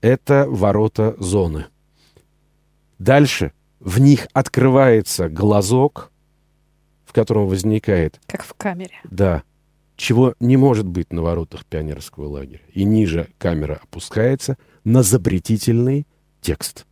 Это 0.03 0.47
ворота 0.49 1.17
зоны. 1.19 1.67
Дальше 3.01 3.53
в 3.81 3.99
них 3.99 4.29
открывается 4.33 5.29
глазок, 5.29 6.13
в 7.05 7.13
котором 7.13 7.49
возникает... 7.49 8.21
Как 8.29 8.45
в 8.45 8.55
камере. 8.55 9.01
Да 9.03 9.43
чего 10.01 10.35
не 10.41 10.57
может 10.57 10.87
быть 10.87 11.13
на 11.13 11.23
воротах 11.23 11.67
пионерского 11.67 12.27
лагеря. 12.27 12.63
И 12.73 12.85
ниже 12.85 13.29
камера 13.39 13.81
опускается 13.83 14.57
на 14.83 15.03
запретительный 15.03 16.07
текст. 16.41 16.87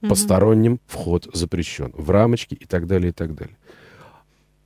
Посторонним 0.00 0.80
вход 0.86 1.28
запрещен. 1.32 1.92
В 1.94 2.10
рамочке 2.10 2.56
и 2.56 2.64
так 2.64 2.88
далее, 2.88 3.10
и 3.10 3.12
так 3.12 3.36
далее. 3.36 3.56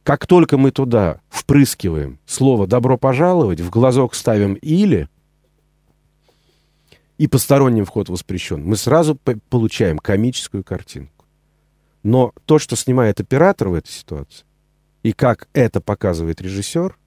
Как 0.02 0.26
только 0.26 0.56
мы 0.56 0.70
туда 0.70 1.20
впрыскиваем 1.28 2.18
слово 2.24 2.66
«добро 2.66 2.96
пожаловать», 2.96 3.60
в 3.60 3.68
глазок 3.68 4.14
ставим 4.14 4.54
«или», 4.54 5.08
и 7.18 7.26
посторонним 7.28 7.84
вход 7.84 8.08
воспрещен, 8.08 8.64
мы 8.64 8.76
сразу 8.76 9.18
получаем 9.50 9.98
комическую 9.98 10.64
картинку. 10.64 11.26
Но 12.02 12.32
то, 12.46 12.58
что 12.58 12.76
снимает 12.76 13.20
оператор 13.20 13.68
в 13.68 13.74
этой 13.74 13.90
ситуации, 13.90 14.46
и 15.02 15.12
как 15.12 15.48
это 15.52 15.82
показывает 15.82 16.40
режиссер– 16.40 16.96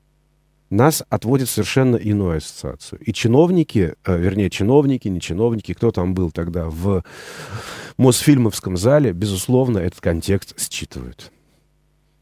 нас 0.70 1.04
отводит 1.10 1.50
совершенно 1.50 1.96
иную 1.96 2.38
ассоциацию. 2.38 3.00
И 3.00 3.12
чиновники, 3.12 3.96
э, 4.06 4.18
вернее, 4.18 4.50
чиновники, 4.50 5.08
не 5.08 5.20
чиновники, 5.20 5.74
кто 5.74 5.92
там 5.92 6.14
был 6.14 6.32
тогда 6.32 6.66
в 6.66 7.04
Мосфильмовском 7.98 8.78
зале, 8.78 9.12
безусловно, 9.12 9.80
этот 9.80 10.00
контекст 10.00 10.56
считывают. 10.60 11.32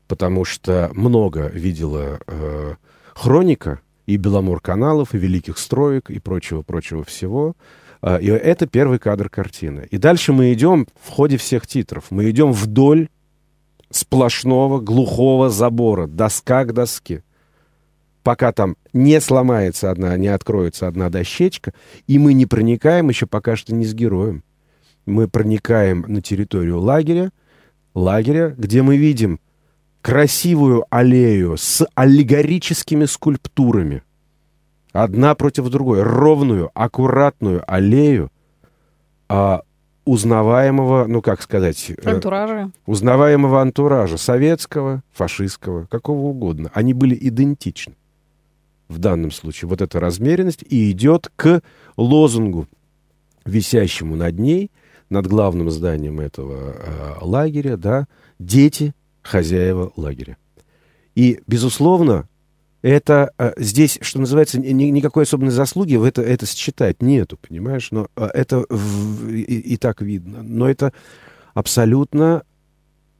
Потому 0.07 0.45
что 0.45 0.89
много 0.93 1.47
видела 1.47 2.19
э, 2.25 2.75
хроника 3.13 3.81
и 4.05 4.15
Беломор-каналов, 4.15 5.13
и 5.13 5.17
Великих 5.17 5.57
строек, 5.57 6.09
и 6.09 6.19
прочего-прочего 6.19 7.03
всего. 7.03 7.55
Э, 8.01 8.21
и 8.21 8.27
это 8.27 8.65
первый 8.65 8.99
кадр 8.99 9.29
картины. 9.29 9.87
И 9.91 9.97
дальше 9.97 10.31
мы 10.31 10.53
идем 10.53 10.87
в 11.01 11.09
ходе 11.09 11.35
всех 11.35 11.67
титров. 11.67 12.05
Мы 12.11 12.29
идем 12.29 12.53
вдоль 12.53 13.09
сплошного 13.89 14.79
глухого 14.79 15.49
забора, 15.49 16.07
доска 16.07 16.63
к 16.63 16.73
доске 16.73 17.23
пока 18.27 18.51
там 18.51 18.75
не 18.91 19.21
сломается 19.21 19.89
одна, 19.89 20.17
не 20.17 20.27
откроется 20.27 20.85
одна 20.89 21.09
дощечка, 21.09 21.71
и 22.07 22.19
мы 22.19 22.33
не 22.33 22.45
проникаем 22.45 23.07
еще 23.07 23.25
пока 23.25 23.55
что 23.55 23.73
не 23.73 23.85
с 23.85 23.93
героем. 23.93 24.43
Мы 25.05 25.29
проникаем 25.29 26.03
на 26.09 26.21
территорию 26.21 26.77
лагеря, 26.81 27.31
лагеря, 27.93 28.53
где 28.57 28.81
мы 28.81 28.97
видим 28.97 29.39
красивую 30.01 30.83
аллею 30.89 31.55
с 31.55 31.87
аллегорическими 31.95 33.05
скульптурами. 33.05 34.03
Одна 34.91 35.33
против 35.33 35.69
другой. 35.69 36.03
Ровную, 36.03 36.69
аккуратную 36.73 37.63
аллею 37.65 38.29
а, 39.29 39.61
узнаваемого, 40.03 41.05
ну 41.07 41.21
как 41.21 41.41
сказать... 41.41 41.91
Э, 41.91 42.09
антуража. 42.09 42.53
Э, 42.55 42.69
узнаваемого 42.87 43.61
антуража. 43.61 44.17
Советского, 44.17 45.01
фашистского, 45.13 45.85
какого 45.85 46.25
угодно. 46.25 46.69
Они 46.73 46.93
были 46.93 47.17
идентичны 47.17 47.95
в 48.87 48.99
данном 48.99 49.31
случае, 49.31 49.69
вот 49.69 49.81
эта 49.81 49.99
размеренность, 49.99 50.63
и 50.63 50.91
идет 50.91 51.29
к 51.35 51.61
лозунгу, 51.97 52.67
висящему 53.45 54.15
над 54.15 54.39
ней, 54.39 54.71
над 55.09 55.27
главным 55.27 55.69
зданием 55.69 56.19
этого 56.19 56.75
э, 56.77 57.13
лагеря, 57.21 57.77
да, 57.77 58.07
дети 58.39 58.93
хозяева 59.21 59.91
лагеря. 59.95 60.37
И, 61.15 61.39
безусловно, 61.47 62.27
это 62.81 63.31
э, 63.37 63.53
здесь, 63.57 63.97
что 64.01 64.19
называется, 64.19 64.59
ни, 64.59 64.83
никакой 64.83 65.23
особенной 65.23 65.51
заслуги 65.51 65.95
в 65.95 66.03
это, 66.03 66.21
это 66.21 66.45
считать 66.45 67.01
нету, 67.01 67.37
понимаешь? 67.37 67.89
Но 67.91 68.07
э, 68.15 68.29
это 68.33 68.65
в, 68.69 69.29
и, 69.29 69.41
и 69.41 69.77
так 69.77 70.01
видно. 70.01 70.43
Но 70.43 70.69
это 70.69 70.93
абсолютно 71.53 72.43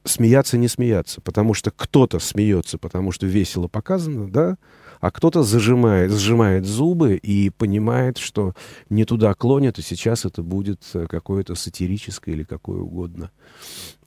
смеяться, 0.03 0.57
не 0.57 0.67
смеяться. 0.67 1.21
Потому 1.21 1.53
что 1.53 1.71
кто-то 1.71 2.19
смеется, 2.19 2.77
потому 2.77 3.11
что 3.11 3.25
весело 3.25 3.67
показано, 3.67 4.29
да, 4.29 4.57
а 4.99 5.11
кто-то 5.11 5.43
зажимает, 5.43 6.11
сжимает 6.11 6.65
зубы 6.65 7.15
и 7.15 7.49
понимает, 7.49 8.17
что 8.17 8.53
не 8.89 9.05
туда 9.05 9.33
клонят, 9.33 9.79
и 9.79 9.81
сейчас 9.81 10.25
это 10.25 10.43
будет 10.43 10.83
э, 10.93 11.07
какое-то 11.07 11.55
сатирическое 11.55 12.35
или 12.35 12.43
какое 12.43 12.79
угодно 12.79 13.31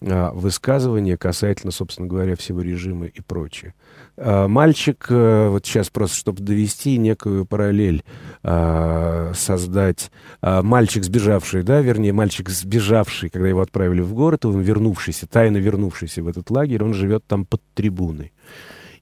а, 0.03 0.33
высказывание 0.33 1.17
касательно, 1.17 1.73
собственно 1.73 2.09
говоря, 2.09 2.37
всего 2.37 2.63
режима 2.63 3.07
и 3.07 3.21
прочее. 3.21 3.75
А, 4.17 4.49
мальчик, 4.49 5.07
э, 5.11 5.49
вот 5.49 5.67
сейчас 5.67 5.91
просто, 5.91 6.17
чтобы 6.17 6.43
довести 6.43 6.97
некую 6.97 7.45
параллель, 7.47 8.03
а, 8.43 9.33
создать, 9.35 10.11
мальчик 10.43 11.05
сбежавший, 11.05 11.63
да, 11.63 11.81
вернее, 11.81 12.13
мальчик 12.13 12.49
сбежавший, 12.49 13.31
когда 13.31 13.49
его 13.49 13.61
отправили 13.61 14.01
в 14.01 14.15
город, 14.15 14.45
он 14.45 14.61
вернувшийся, 14.61 15.27
тайно 15.27 15.59
вернувшийся 15.59 16.23
в 16.23 16.29
этот 16.29 16.51
лагерь, 16.51 16.83
он 16.83 16.95
живет 16.95 17.25
там 17.27 17.45
под 17.45 17.63
трибуной. 17.75 18.33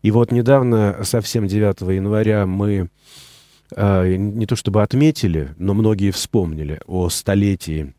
И 0.03 0.11
вот 0.11 0.33
недавно, 0.33 1.01
совсем 1.03 1.47
9 1.47 1.81
января, 1.95 2.47
мы 2.47 2.91
э, 3.75 4.17
не 4.17 4.47
то 4.47 4.57
чтобы 4.57 4.83
отметили, 4.83 5.55
но 5.59 5.75
многие 5.75 6.11
вспомнили 6.11 6.81
о 6.87 7.09
столетии 7.09 7.95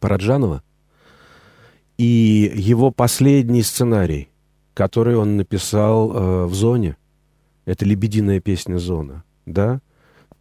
Параджанова 0.00 0.62
и 1.98 2.52
его 2.54 2.90
последний 2.90 3.62
сценарий, 3.62 4.28
который 4.74 5.16
он 5.16 5.36
написал 5.36 6.12
э, 6.12 6.46
в 6.46 6.54
«Зоне». 6.54 6.96
Это 7.64 7.84
«Лебединая 7.84 8.40
песня 8.40 8.78
«Зона». 8.78 9.24
Да? 9.46 9.80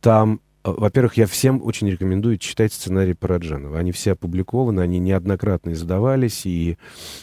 Там 0.02 0.42
во-первых, 0.66 1.18
я 1.18 1.28
всем 1.28 1.62
очень 1.64 1.88
рекомендую 1.90 2.40
читать 2.40 2.74
сценарий 2.74 3.14
Параджанова. 3.14 3.78
Они 3.78 3.92
все 3.92 4.14
опубликованы, 4.14 4.82
они 4.82 4.98
неоднократно 4.98 5.74
издавались 5.74 6.48
и 6.48 6.80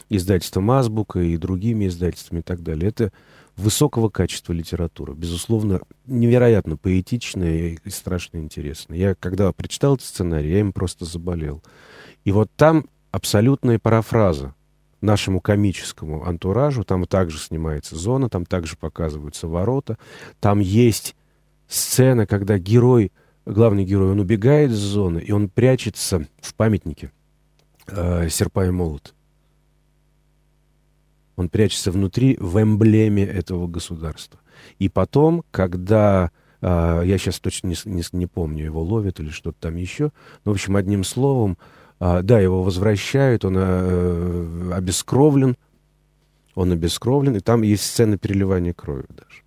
издательством 0.09 0.71
«Азбука», 0.71 1.19
и 1.19 1.37
другими 1.37 1.89
издательствами 1.89 2.39
и 2.39 2.43
так 2.43 2.63
далее. 2.63 2.89
Это 2.89 3.13
высокого 3.57 4.09
качества 4.09 4.53
литература. 4.53 5.15
Безусловно, 5.15 5.81
невероятно 6.07 6.77
поэтичная 6.77 7.79
и 7.85 7.91
страшно 7.91 8.39
интересная. 8.39 8.99
Я, 8.99 9.15
когда 9.15 9.53
прочитал 9.53 9.95
этот 9.95 10.07
сценарий, 10.07 10.51
я 10.51 10.61
им 10.61 10.73
просто 10.73 11.05
заболел. 11.05 11.63
И 12.25 12.33
вот 12.33 12.51
там 12.57 12.87
абсолютная 13.11 13.79
парафраза 13.79 14.55
нашему 15.03 15.41
комическому 15.41 16.25
антуражу. 16.27 16.85
Там 16.85 17.05
также 17.07 17.39
снимается 17.39 17.97
зона, 17.97 18.31
там 18.31 18.47
также 18.47 18.77
показываются 18.77 19.49
ворота. 19.49 19.99
Там 20.41 20.61
есть 20.61 21.15
сцена, 21.69 22.27
когда 22.27 22.59
герой, 22.59 23.13
главный 23.45 23.85
герой, 23.85 24.13
он 24.13 24.21
убегает 24.21 24.71
из 24.71 24.79
зоны, 24.79 25.19
и 25.19 25.33
он 25.33 25.49
прячется 25.49 26.27
в 26.41 26.55
памятнике 26.55 27.13
э, 27.89 28.29
«Серпа 28.31 28.67
и 28.67 28.71
молот». 28.71 29.15
Он 31.37 31.49
прячется 31.49 31.91
внутри, 31.91 32.37
в 32.41 32.61
эмблеме 32.61 33.25
этого 33.25 33.67
государства. 33.67 34.41
И 34.79 34.89
потом, 34.89 35.45
когда 35.51 36.31
э, 36.61 37.03
я 37.05 37.19
сейчас 37.19 37.41
точно 37.41 37.69
не, 37.69 37.77
не, 37.85 38.03
не 38.13 38.27
помню, 38.27 38.65
его 38.65 38.83
ловят 38.83 39.21
или 39.21 39.31
что-то 39.31 39.57
там 39.61 39.77
еще. 39.77 40.13
Но, 40.45 40.53
в 40.53 40.55
общем, 40.55 40.77
одним 40.77 41.05
словом, 41.05 41.57
э, 42.01 42.21
да, 42.23 42.39
его 42.41 42.63
возвращают, 42.63 43.45
он 43.45 43.55
э, 43.57 44.73
обескровлен, 44.73 45.57
он 46.55 46.73
обескровлен, 46.73 47.37
и 47.37 47.41
там 47.41 47.63
есть 47.63 47.85
сцена 47.85 48.19
переливания 48.19 48.75
крови 48.75 49.07
даже. 49.09 49.43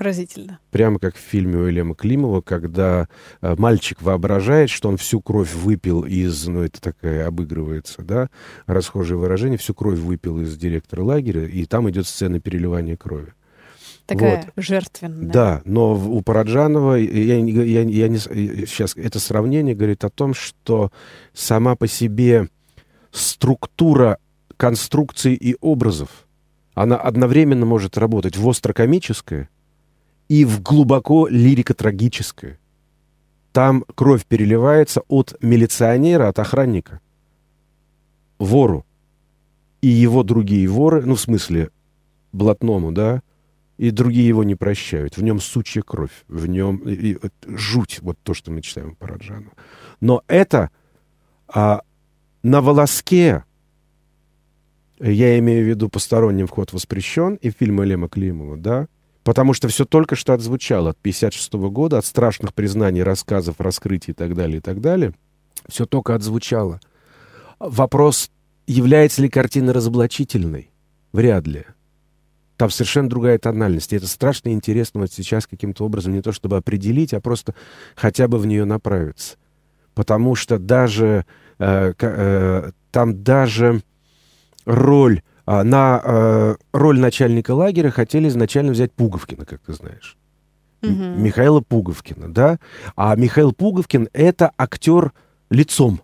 Поразительно. 0.00 0.60
Прямо 0.70 0.98
как 0.98 1.14
в 1.14 1.18
фильме 1.18 1.58
Уильяма 1.58 1.94
Климова, 1.94 2.40
когда 2.40 3.06
э, 3.42 3.54
мальчик 3.58 4.00
воображает, 4.00 4.70
что 4.70 4.88
он 4.88 4.96
всю 4.96 5.20
кровь 5.20 5.52
выпил 5.52 6.04
из, 6.04 6.46
ну 6.46 6.62
это 6.62 6.80
такая 6.80 7.26
обыгрывается, 7.26 8.00
да, 8.00 8.30
расхожее 8.64 9.18
выражение, 9.18 9.58
всю 9.58 9.74
кровь 9.74 9.98
выпил 9.98 10.40
из 10.40 10.56
директора 10.56 11.02
лагеря, 11.02 11.44
и 11.44 11.66
там 11.66 11.90
идет 11.90 12.06
сцена 12.06 12.40
переливания 12.40 12.96
крови. 12.96 13.34
Такая 14.06 14.50
вот. 14.56 14.64
жертвенная. 14.64 15.30
Да, 15.30 15.62
но 15.66 15.92
у 15.92 16.22
Параджанова, 16.22 16.94
я, 16.94 17.36
я, 17.36 17.82
я 17.82 18.08
не, 18.08 18.16
сейчас 18.16 18.96
это 18.96 19.20
сравнение 19.20 19.74
говорит 19.74 20.02
о 20.04 20.08
том, 20.08 20.32
что 20.32 20.92
сама 21.34 21.76
по 21.76 21.86
себе 21.86 22.48
структура 23.10 24.16
конструкций 24.56 25.34
и 25.34 25.58
образов, 25.60 26.26
она 26.72 26.96
одновременно 26.96 27.66
может 27.66 27.98
работать 27.98 28.38
в 28.38 28.48
острокомическое, 28.48 29.50
и 30.30 30.44
в 30.44 30.62
глубоко 30.62 31.26
лирико-трагическое. 31.26 32.60
Там 33.50 33.84
кровь 33.96 34.24
переливается 34.24 35.02
от 35.08 35.36
милиционера, 35.42 36.28
от 36.28 36.38
охранника, 36.38 37.00
вору. 38.38 38.86
И 39.80 39.88
его 39.88 40.22
другие 40.22 40.68
воры, 40.68 41.04
ну, 41.04 41.16
в 41.16 41.20
смысле, 41.20 41.70
блатному, 42.32 42.92
да, 42.92 43.22
и 43.76 43.90
другие 43.90 44.28
его 44.28 44.44
не 44.44 44.54
прощают. 44.54 45.16
В 45.16 45.22
нем 45.22 45.40
сучья 45.40 45.82
кровь, 45.82 46.24
в 46.28 46.46
нем 46.46 46.76
и, 46.88 47.14
и, 47.14 47.18
жуть, 47.48 47.98
вот 48.00 48.16
то, 48.22 48.32
что 48.32 48.52
мы 48.52 48.62
читаем 48.62 48.94
по 48.94 49.08
Раджану. 49.08 49.50
Но 50.00 50.22
это 50.28 50.70
а, 51.48 51.80
на 52.44 52.60
волоске, 52.60 53.42
я 55.00 55.38
имею 55.40 55.64
в 55.64 55.68
виду 55.68 55.88
посторонним 55.88 56.46
вход 56.46 56.72
воспрещен, 56.72 57.34
и 57.34 57.50
фильм 57.50 57.82
Лема 57.82 58.08
Климова, 58.08 58.56
да, 58.56 58.86
Потому 59.22 59.52
что 59.52 59.68
все 59.68 59.84
только 59.84 60.16
что 60.16 60.32
отзвучало 60.32 60.90
от 60.90 60.98
56 60.98 61.54
-го 61.54 61.70
года, 61.70 61.98
от 61.98 62.06
страшных 62.06 62.54
признаний, 62.54 63.02
рассказов, 63.02 63.60
раскрытий 63.60 64.12
и 64.12 64.14
так 64.14 64.34
далее, 64.34 64.58
и 64.58 64.60
так 64.60 64.80
далее. 64.80 65.14
Все 65.68 65.86
только 65.86 66.14
отзвучало. 66.14 66.80
Вопрос, 67.58 68.30
является 68.66 69.20
ли 69.20 69.28
картина 69.28 69.72
разоблачительной? 69.72 70.70
Вряд 71.12 71.46
ли. 71.46 71.64
Там 72.56 72.70
совершенно 72.70 73.08
другая 73.08 73.38
тональность. 73.38 73.92
И 73.92 73.96
это 73.96 74.06
страшно 74.06 74.50
интересно 74.50 75.00
вот 75.00 75.12
сейчас 75.12 75.46
каким-то 75.46 75.84
образом 75.84 76.12
не 76.12 76.22
то 76.22 76.32
чтобы 76.32 76.56
определить, 76.56 77.12
а 77.12 77.20
просто 77.20 77.54
хотя 77.96 78.28
бы 78.28 78.38
в 78.38 78.46
нее 78.46 78.64
направиться. 78.64 79.36
Потому 79.94 80.34
что 80.34 80.58
даже 80.58 81.26
э, 81.58 81.92
э, 81.98 82.70
там 82.90 83.22
даже 83.22 83.82
роль 84.64 85.22
на 85.64 86.00
э, 86.04 86.56
роль 86.72 87.00
начальника 87.00 87.52
лагеря 87.52 87.90
хотели 87.90 88.28
изначально 88.28 88.72
взять 88.72 88.92
Пуговкина, 88.92 89.44
как 89.44 89.60
ты 89.62 89.72
знаешь. 89.72 90.16
Угу. 90.82 90.92
Михаила 90.92 91.60
Пуговкина, 91.60 92.32
да? 92.32 92.58
А 92.96 93.14
Михаил 93.16 93.52
Пуговкин— 93.52 94.08
это 94.12 94.52
актер 94.56 95.12
лицом. 95.50 96.02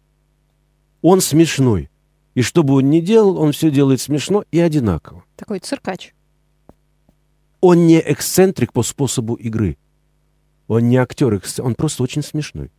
Он 1.00 1.20
смешной. 1.20 1.90
И 2.34 2.42
что 2.42 2.62
бы 2.62 2.74
он 2.74 2.90
ни 2.90 3.00
делал, 3.00 3.38
он 3.38 3.52
все 3.52 3.70
делает 3.70 4.00
смешно 4.00 4.44
и 4.50 4.58
одинаково. 4.58 5.24
Такой 5.36 5.60
циркач. 5.60 6.12
Он 7.60 7.86
не 7.86 8.00
эксцентрик 8.00 8.72
по 8.72 8.82
способу 8.82 9.34
игры. 9.34 9.78
Он 10.66 10.88
не 10.88 10.96
актер, 10.96 11.40
он 11.60 11.74
просто 11.74 12.02
очень 12.02 12.22
смешной. 12.22 12.70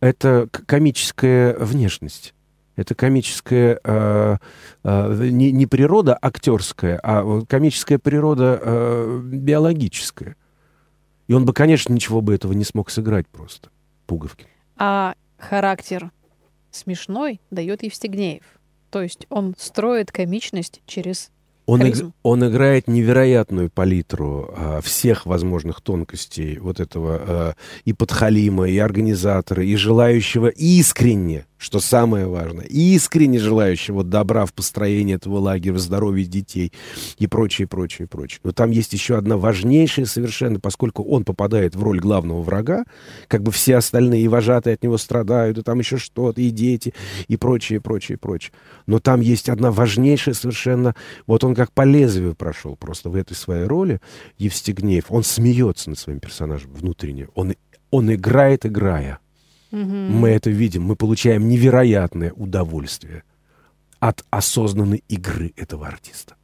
Это 0.00 0.48
комическая 0.50 1.56
внешность. 1.56 2.34
Это 2.80 2.94
комическая 2.94 3.78
э, 3.84 4.36
э, 4.84 5.28
не, 5.28 5.52
не 5.52 5.66
природа 5.66 6.18
актерская, 6.20 6.98
а 7.02 7.42
комическая 7.46 7.98
природа 7.98 8.58
э, 8.58 9.20
биологическая. 9.22 10.34
И 11.28 11.34
он 11.34 11.44
бы, 11.44 11.52
конечно, 11.52 11.92
ничего 11.92 12.22
бы 12.22 12.34
этого 12.34 12.54
не 12.54 12.64
смог 12.64 12.88
сыграть 12.88 13.28
просто. 13.28 13.68
Пуговки. 14.06 14.46
А 14.78 15.14
характер 15.36 16.10
смешной 16.70 17.42
дает 17.50 17.82
Евстигнеев. 17.82 18.44
То 18.88 19.02
есть 19.02 19.26
он 19.28 19.54
строит 19.58 20.10
комичность 20.10 20.80
через 20.86 21.30
он, 21.66 21.82
иг, 21.82 21.96
он 22.22 22.48
играет 22.48 22.88
невероятную 22.88 23.68
палитру 23.68 24.54
а, 24.56 24.80
всех 24.80 25.26
возможных 25.26 25.82
тонкостей 25.82 26.58
вот 26.58 26.80
этого 26.80 27.20
а, 27.20 27.54
и 27.84 27.92
подхалима, 27.92 28.70
и 28.70 28.78
организатора, 28.78 29.62
и 29.62 29.76
желающего 29.76 30.48
искренне 30.48 31.44
что 31.60 31.78
самое 31.78 32.26
важное, 32.26 32.64
искренне 32.64 33.38
желающего 33.38 34.02
добра 34.02 34.46
в 34.46 34.54
построении 34.54 35.14
этого 35.14 35.38
лагеря, 35.38 35.74
в 35.74 35.78
здоровье 35.78 36.24
детей 36.24 36.72
и 37.18 37.26
прочее, 37.26 37.68
прочее, 37.68 38.08
прочее. 38.08 38.40
Но 38.42 38.52
там 38.52 38.70
есть 38.70 38.94
еще 38.94 39.18
одна 39.18 39.36
важнейшая 39.36 40.06
совершенно, 40.06 40.58
поскольку 40.58 41.04
он 41.04 41.24
попадает 41.24 41.76
в 41.76 41.82
роль 41.82 42.00
главного 42.00 42.40
врага, 42.40 42.84
как 43.28 43.42
бы 43.42 43.52
все 43.52 43.76
остальные 43.76 44.22
и 44.22 44.28
вожатые 44.28 44.74
от 44.74 44.82
него 44.82 44.96
страдают, 44.96 45.58
и 45.58 45.62
там 45.62 45.78
еще 45.78 45.98
что-то, 45.98 46.40
и 46.40 46.48
дети, 46.48 46.94
и 47.28 47.36
прочее, 47.36 47.80
прочее, 47.80 48.16
прочее. 48.16 48.52
Но 48.86 48.98
там 48.98 49.20
есть 49.20 49.50
одна 49.50 49.70
важнейшая 49.70 50.34
совершенно, 50.34 50.94
вот 51.26 51.44
он 51.44 51.54
как 51.54 51.72
по 51.72 51.82
лезвию 51.82 52.34
прошел 52.34 52.74
просто 52.74 53.10
в 53.10 53.14
этой 53.14 53.34
своей 53.34 53.66
роли, 53.66 54.00
Евстигнеев, 54.38 55.04
он 55.10 55.24
смеется 55.24 55.90
над 55.90 55.98
своим 55.98 56.20
персонажем 56.20 56.72
внутренне, 56.72 57.28
он, 57.34 57.54
он 57.90 58.14
играет, 58.14 58.64
играя. 58.64 59.20
Угу. 59.72 59.80
Мы 59.80 60.30
это 60.30 60.50
видим, 60.50 60.82
мы 60.82 60.96
получаем 60.96 61.48
невероятное 61.48 62.32
удовольствие 62.32 63.22
от 64.00 64.24
осознанной 64.30 65.04
игры 65.08 65.52
этого 65.56 65.86
артиста. 65.86 66.34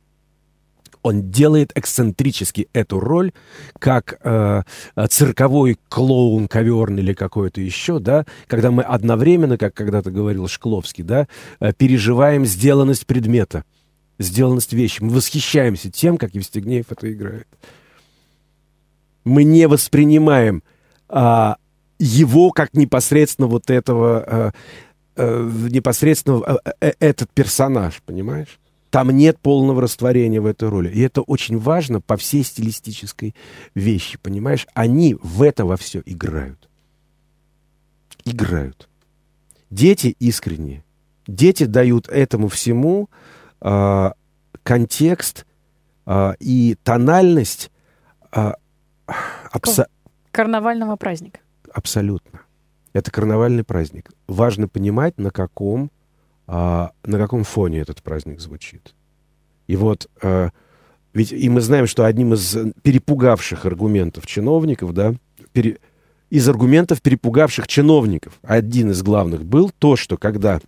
Он 1.02 1.30
делает 1.30 1.70
эксцентрически 1.76 2.68
эту 2.72 2.98
роль, 2.98 3.30
как 3.78 4.18
э, 4.24 4.62
цирковой 5.08 5.78
клоун 5.88 6.48
коверный 6.48 7.02
или 7.02 7.14
какой-то 7.14 7.60
еще, 7.60 8.00
да, 8.00 8.26
когда 8.48 8.72
мы 8.72 8.82
одновременно, 8.82 9.56
как 9.56 9.72
когда-то 9.72 10.10
говорил 10.10 10.48
Шкловский, 10.48 11.04
да, 11.04 11.28
э, 11.60 11.72
переживаем 11.72 12.44
сделанность 12.44 13.06
предмета, 13.06 13.64
сделанность 14.18 14.72
вещи. 14.72 15.00
Мы 15.00 15.10
восхищаемся 15.10 15.92
тем, 15.92 16.18
как 16.18 16.34
Евстигнеев 16.34 16.90
это 16.90 17.12
играет. 17.12 17.46
Мы 19.22 19.44
не 19.44 19.68
воспринимаем 19.68 20.64
а, 21.08 21.56
его 21.98 22.50
как 22.50 22.74
непосредственно 22.74 23.48
вот 23.48 23.70
этого, 23.70 24.24
э, 24.26 24.50
э, 25.16 25.50
непосредственно 25.70 26.59
э, 26.80 26.92
этот 27.00 27.30
персонаж, 27.30 28.02
понимаешь? 28.04 28.59
Там 28.90 29.11
нет 29.11 29.38
полного 29.38 29.82
растворения 29.82 30.40
в 30.40 30.46
этой 30.46 30.68
роли. 30.68 30.88
И 30.88 31.00
это 31.00 31.20
очень 31.22 31.59
важно 31.59 32.00
по 32.00 32.16
всей 32.16 32.44
стилистической 32.44 33.35
вещи, 33.74 34.18
понимаешь? 34.22 34.66
Они 34.74 35.16
в 35.20 35.42
это 35.42 35.64
во 35.64 35.76
все 35.76 36.02
играют. 36.06 36.68
Играют. 38.24 38.88
Дети 39.70 40.16
искренние. 40.18 40.85
Дети 41.26 41.64
дают 41.64 42.09
этому 42.09 42.48
всему 42.48 43.11
э, 43.61 44.11
контекст 44.62 45.44
э, 46.06 46.35
и 46.38 46.76
тональность 46.82 47.70
э, 48.32 48.52
абсо... 49.50 49.88
карнавального 50.30 50.96
праздника. 50.96 51.40
Абсолютно. 51.76 52.40
Это 52.94 53.10
карнавальный 53.10 53.62
праздник. 53.62 54.10
Важно 54.26 54.66
понимать, 54.66 55.18
на 55.18 55.30
каком, 55.30 55.90
а, 56.46 56.92
на 57.04 57.18
каком 57.18 57.44
фоне 57.44 57.80
этот 57.80 58.02
праздник 58.02 58.40
звучит. 58.40 58.94
И 59.66 59.76
вот, 59.76 60.08
а, 60.22 60.48
ведь 61.12 61.32
и 61.32 61.50
мы 61.50 61.60
знаем, 61.60 61.86
что 61.86 62.06
одним 62.06 62.32
из 62.32 62.56
перепугавших 62.80 63.66
аргументов 63.66 64.26
чиновников, 64.26 64.94
да, 64.94 65.16
пере, 65.52 65.76
из 66.30 66.48
аргументов 66.48 67.02
перепугавших 67.02 67.68
чиновников, 67.68 68.38
один 68.40 68.92
из 68.92 69.02
главных 69.02 69.44
был 69.44 69.70
то, 69.78 69.96
что 69.96 70.16
когда 70.16 70.60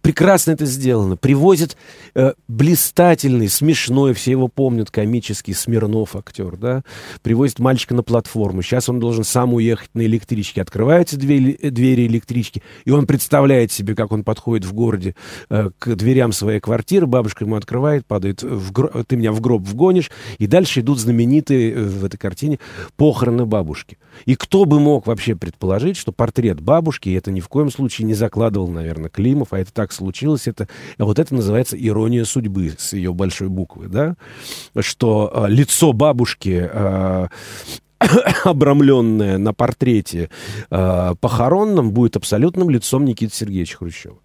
прекрасно 0.00 0.52
это 0.52 0.66
сделано. 0.66 1.16
Привозит 1.16 1.76
э, 2.14 2.32
блистательный, 2.48 3.48
смешной, 3.48 4.14
все 4.14 4.32
его 4.32 4.48
помнят, 4.48 4.90
комический 4.90 5.54
Смирнов 5.54 6.16
актер, 6.16 6.56
да. 6.56 6.82
Привозит 7.22 7.58
мальчика 7.58 7.94
на 7.94 8.02
платформу. 8.02 8.62
Сейчас 8.62 8.88
он 8.88 9.00
должен 9.00 9.24
сам 9.24 9.54
уехать 9.54 9.90
на 9.94 10.02
электричке. 10.02 10.62
Открываются 10.62 11.16
двери, 11.16 11.58
двери 11.70 12.06
электрички, 12.06 12.62
и 12.84 12.90
он 12.90 13.06
представляет 13.06 13.72
себе, 13.72 13.94
как 13.94 14.12
он 14.12 14.24
подходит 14.24 14.66
в 14.66 14.72
городе 14.72 15.14
э, 15.50 15.70
к 15.78 15.94
дверям 15.94 16.32
своей 16.32 16.60
квартиры. 16.60 17.06
Бабушка 17.06 17.44
ему 17.44 17.56
открывает, 17.56 18.06
падает, 18.06 18.42
в 18.42 18.72
гроб, 18.72 19.06
ты 19.06 19.16
меня 19.16 19.32
в 19.32 19.40
гроб 19.40 19.62
вгонишь. 19.62 20.10
И 20.38 20.46
дальше 20.46 20.80
идут 20.80 20.98
знаменитые 20.98 21.72
э, 21.72 21.82
в 21.82 22.04
этой 22.04 22.16
картине 22.16 22.58
похороны 22.96 23.46
бабушки. 23.46 23.98
И 24.26 24.34
кто 24.34 24.64
бы 24.64 24.80
мог 24.80 25.06
вообще 25.06 25.36
предположить, 25.36 25.96
что 25.96 26.12
портрет 26.12 26.60
бабушки, 26.60 27.08
и 27.08 27.14
это 27.14 27.30
ни 27.30 27.40
в 27.40 27.48
коем 27.48 27.70
случае 27.70 28.06
не 28.06 28.14
закладывал, 28.14 28.68
наверное, 28.68 29.10
Климов, 29.18 29.52
а 29.52 29.58
это 29.58 29.72
так 29.72 29.90
случилось, 29.90 30.46
это, 30.46 30.68
вот 30.96 31.18
это 31.18 31.34
называется 31.34 31.76
ирония 31.76 32.24
судьбы 32.24 32.76
с 32.78 32.92
ее 32.92 33.12
большой 33.12 33.48
буквы, 33.48 33.88
да, 33.88 34.14
что 34.78 35.32
э, 35.34 35.50
лицо 35.50 35.92
бабушки 35.92 36.70
э, 36.72 37.26
обрамленное 38.44 39.38
на 39.38 39.52
портрете 39.52 40.30
э, 40.70 41.14
похоронном 41.20 41.90
будет 41.90 42.14
абсолютным 42.14 42.70
лицом 42.70 43.04
Никиты 43.04 43.34
Сергеевича 43.34 43.78
Хрущева. 43.78 44.18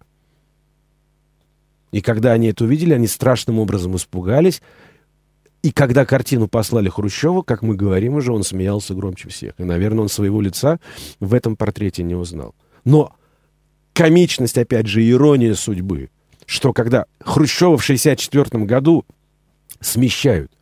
И 1.90 2.00
когда 2.00 2.30
они 2.30 2.46
это 2.50 2.62
увидели, 2.62 2.94
они 2.94 3.08
страшным 3.08 3.58
образом 3.58 3.96
испугались. 3.96 4.62
И 5.62 5.72
когда 5.72 6.04
картину 6.04 6.46
послали 6.46 6.88
Хрущеву, 6.88 7.42
как 7.42 7.62
мы 7.62 7.74
говорим 7.74 8.14
уже, 8.14 8.32
он 8.32 8.44
смеялся 8.44 8.94
громче 8.94 9.28
всех. 9.28 9.54
И, 9.58 9.64
наверное, 9.64 10.02
он 10.02 10.08
своего 10.08 10.40
лица 10.40 10.78
в 11.18 11.34
этом 11.34 11.56
портрете 11.56 12.04
не 12.04 12.14
узнал. 12.14 12.54
Но 12.84 13.12
комичность, 13.94 14.58
опять 14.58 14.86
же, 14.86 15.08
ирония 15.08 15.54
судьбы, 15.54 16.10
что 16.44 16.74
когда 16.74 17.06
Хрущева 17.20 17.78
в 17.78 17.84
64 17.84 18.64
году 18.64 19.06
смещают, 19.80 20.52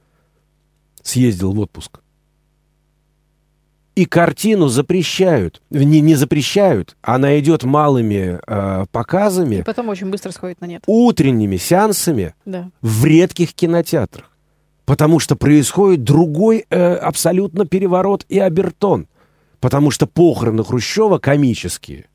съездил 1.02 1.52
в 1.52 1.58
отпуск, 1.58 1.98
и 3.94 4.06
картину 4.06 4.68
запрещают. 4.68 5.60
Не, 5.68 6.00
не 6.00 6.14
запрещают, 6.14 6.96
она 7.02 7.38
идет 7.38 7.64
малыми 7.64 8.40
э, 8.46 8.86
показами. 8.90 9.56
И 9.56 9.62
потом 9.62 9.90
очень 9.90 10.08
быстро 10.08 10.30
сходит 10.30 10.60
на 10.62 10.66
нет. 10.66 10.82
Утренними 10.86 11.56
сеансами 11.58 12.34
да. 12.46 12.70
в 12.80 13.04
редких 13.04 13.52
кинотеатрах. 13.52 14.30
Потому 14.86 15.18
что 15.18 15.36
происходит 15.36 16.04
другой 16.04 16.64
э, 16.70 16.94
абсолютно 16.94 17.66
переворот 17.66 18.24
и 18.30 18.38
обертон. 18.38 19.08
Потому 19.60 19.90
что 19.90 20.06
похороны 20.06 20.64
Хрущева 20.64 21.18
комические 21.18 22.06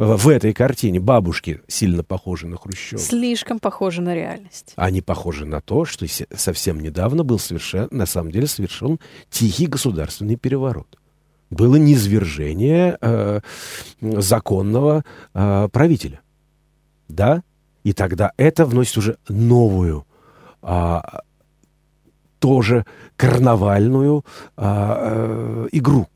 в 0.00 0.28
этой 0.28 0.54
картине 0.54 0.98
бабушки 0.98 1.60
сильно 1.68 2.02
похожи 2.02 2.46
на 2.46 2.56
Хрущева. 2.56 2.98
Слишком 2.98 3.58
похожи 3.58 4.00
на 4.00 4.14
реальность. 4.14 4.72
Они 4.76 5.02
похожи 5.02 5.44
на 5.44 5.60
то, 5.60 5.84
что 5.84 6.06
совсем 6.34 6.80
недавно 6.80 7.22
был 7.22 7.38
совершен, 7.38 7.86
на 7.90 8.06
самом 8.06 8.32
деле 8.32 8.46
совершен 8.46 8.98
тихий 9.28 9.66
государственный 9.66 10.36
переворот. 10.36 10.98
Было 11.50 11.76
низвержение 11.76 12.96
э, 12.98 13.40
законного 14.00 15.04
э, 15.34 15.68
правителя. 15.70 16.20
Да? 17.08 17.42
И 17.84 17.92
тогда 17.92 18.32
это 18.38 18.64
вносит 18.64 18.96
уже 18.96 19.18
новую, 19.28 20.06
э, 20.62 21.00
тоже 22.38 22.86
карнавальную 23.18 24.24
э, 24.56 24.62
э, 24.64 25.68
игру 25.72 26.08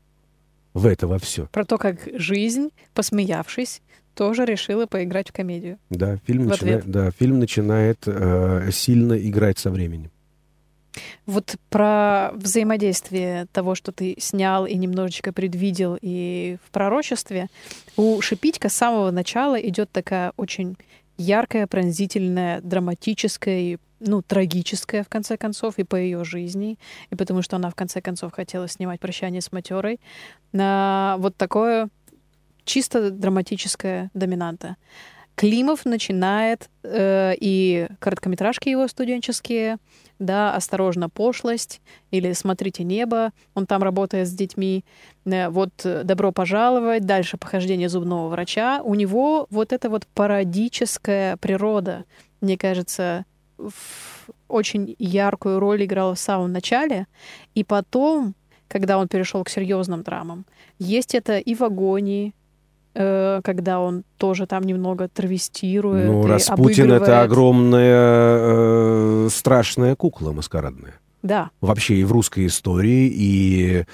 в 0.75 0.85
это 0.85 1.07
во 1.07 1.17
все. 1.17 1.47
Про 1.47 1.65
то, 1.65 1.79
как 1.79 2.07
жизнь, 2.13 2.69
посмеявшись, 2.93 3.81
тоже 4.13 4.45
решила 4.45 4.85
поиграть 4.85 5.29
в 5.29 5.33
комедию. 5.33 5.79
Да, 5.89 6.17
фильм, 6.27 6.45
начинает, 6.45 6.85
да, 6.85 7.11
фильм 7.11 7.39
начинает 7.39 7.99
э, 8.05 8.69
сильно 8.71 9.13
играть 9.13 9.57
со 9.57 9.71
временем. 9.71 10.11
Вот 11.25 11.55
про 11.69 12.31
взаимодействие 12.33 13.47
того, 13.51 13.73
что 13.75 13.91
ты 13.91 14.15
снял 14.19 14.65
и 14.65 14.75
немножечко 14.75 15.33
предвидел 15.33 15.97
и 16.01 16.57
в 16.65 16.71
пророчестве. 16.71 17.47
У 17.97 18.21
Шипитька 18.21 18.69
с 18.69 18.73
самого 18.73 19.11
начала 19.11 19.55
идет 19.55 19.89
такая 19.91 20.33
очень 20.35 20.77
яркая, 21.17 21.67
пронзительная, 21.67 22.61
драматическая 22.61 23.59
и 23.59 23.77
ну, 23.99 24.21
трагическая, 24.21 25.03
в 25.03 25.09
конце 25.09 25.37
концов, 25.37 25.77
и 25.77 25.83
по 25.83 25.95
ее 25.95 26.23
жизни, 26.23 26.77
и 27.09 27.15
потому 27.15 27.41
что 27.41 27.55
она, 27.55 27.69
в 27.69 27.75
конце 27.75 28.01
концов, 28.01 28.33
хотела 28.33 28.67
снимать 28.67 28.99
«Прощание 28.99 29.41
с 29.41 29.51
матерой», 29.51 29.99
на 30.51 31.15
вот 31.19 31.35
такое 31.35 31.89
чисто 32.65 33.11
драматическое 33.11 34.09
доминанта. 34.13 34.75
Климов 35.35 35.83
начинает 35.83 36.69
э, 36.83 37.33
и 37.39 37.89
короткометражки 37.99 38.69
его 38.69 38.87
студенческие, 38.87 39.77
да, 40.17 40.55
«Осторожно, 40.55 41.09
пошлость» 41.09 41.81
или 42.09 42.31
«Смотрите 42.31 42.85
небо», 42.85 43.33
он 43.53 43.65
там 43.65 43.83
работает 43.83 44.29
с 44.29 44.31
детьми, 44.31 44.85
э, 45.25 45.49
вот 45.49 45.73
«Добро 45.83 46.31
пожаловать», 46.31 47.05
дальше 47.05 47.37
«Похождение 47.37 47.89
зубного 47.89 48.29
врача». 48.29 48.81
У 48.81 48.95
него 48.95 49.45
вот 49.49 49.73
эта 49.73 49.89
вот 49.89 50.07
пародическая 50.07 51.35
природа, 51.35 52.05
мне 52.39 52.57
кажется, 52.57 53.25
очень 54.47 54.95
яркую 54.99 55.59
роль 55.59 55.85
играл 55.85 56.15
в 56.15 56.19
самом 56.19 56.51
начале, 56.51 57.07
и 57.53 57.63
потом, 57.63 58.35
когда 58.67 58.97
он 58.97 59.07
перешел 59.07 59.43
к 59.43 59.49
серьезным 59.49 60.03
драмам, 60.03 60.45
есть 60.79 61.15
это 61.15 61.37
и 61.37 61.55
в 61.55 61.61
агонии, 61.61 62.33
э, 62.93 63.41
когда 63.43 63.79
он 63.79 64.03
тоже 64.17 64.45
там 64.47 64.63
немного 64.63 65.07
травестирует. 65.07 66.07
Ну, 66.07 66.27
Распутин 66.27 66.91
это 66.91 67.21
огромная 67.21 68.39
э, 68.41 69.29
страшная 69.31 69.95
кукла 69.95 70.31
маскарадная. 70.31 70.95
Да. 71.23 71.49
Вообще 71.59 71.95
и 71.95 72.03
в 72.03 72.11
русской 72.11 72.45
истории, 72.45 73.11
и 73.11 73.85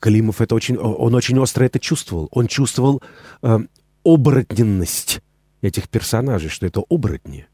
Климов 0.00 0.40
это 0.40 0.54
очень, 0.54 0.76
он 0.76 1.14
очень 1.14 1.38
остро 1.38 1.64
это 1.64 1.80
чувствовал. 1.80 2.28
Он 2.32 2.46
чувствовал 2.46 3.02
э, 3.42 3.58
оборотненность 4.04 5.20
этих 5.62 5.88
персонажей, 5.88 6.50
что 6.50 6.66
это 6.66 6.82
оборотни 6.88 7.46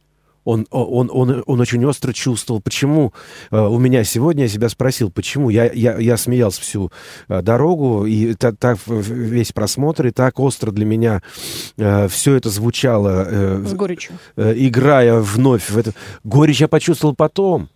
он, 0.44 0.66
он, 0.70 1.10
он, 1.12 1.42
он 1.46 1.60
очень 1.60 1.84
остро 1.84 2.12
чувствовал. 2.12 2.60
Почему 2.60 3.12
э, 3.50 3.58
у 3.58 3.78
меня 3.78 4.04
сегодня, 4.04 4.44
я 4.44 4.48
себя 4.48 4.68
спросил, 4.68 5.10
почему 5.10 5.50
я, 5.50 5.70
я, 5.70 5.98
я 5.98 6.16
смеялся 6.16 6.60
всю 6.60 6.90
э, 7.28 7.42
дорогу, 7.42 8.06
и 8.06 8.34
так, 8.34 8.56
так 8.58 8.78
весь 8.86 9.52
просмотр, 9.52 10.06
и 10.06 10.10
так 10.10 10.40
остро 10.40 10.70
для 10.70 10.86
меня 10.86 11.22
э, 11.76 12.08
все 12.08 12.34
это 12.34 12.50
звучало. 12.50 13.64
С 13.64 13.74
горечью. 13.74 14.16
Играя 14.36 15.20
вновь 15.20 15.70
в 15.70 15.76
это. 15.76 15.92
Горечь 16.24 16.60
я 16.60 16.68
почувствовал 16.68 17.14
потом. 17.14 17.68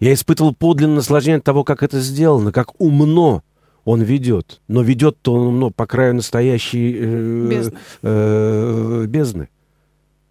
Я 0.00 0.14
испытывал 0.14 0.54
подлинное 0.54 0.96
наслаждение 0.96 1.38
от 1.38 1.44
того, 1.44 1.64
как 1.64 1.82
это 1.82 2.00
сделано, 2.00 2.52
как 2.52 2.80
умно 2.80 3.42
он 3.84 4.02
ведет. 4.02 4.60
Но 4.68 4.82
ведет-то 4.82 5.34
он 5.34 5.58
ну, 5.58 5.70
по 5.70 5.86
краю 5.86 6.14
настоящей 6.14 6.96
э, 6.98 7.48
бездны. 7.48 7.78
Э, 8.02 9.04
бездны 9.08 9.48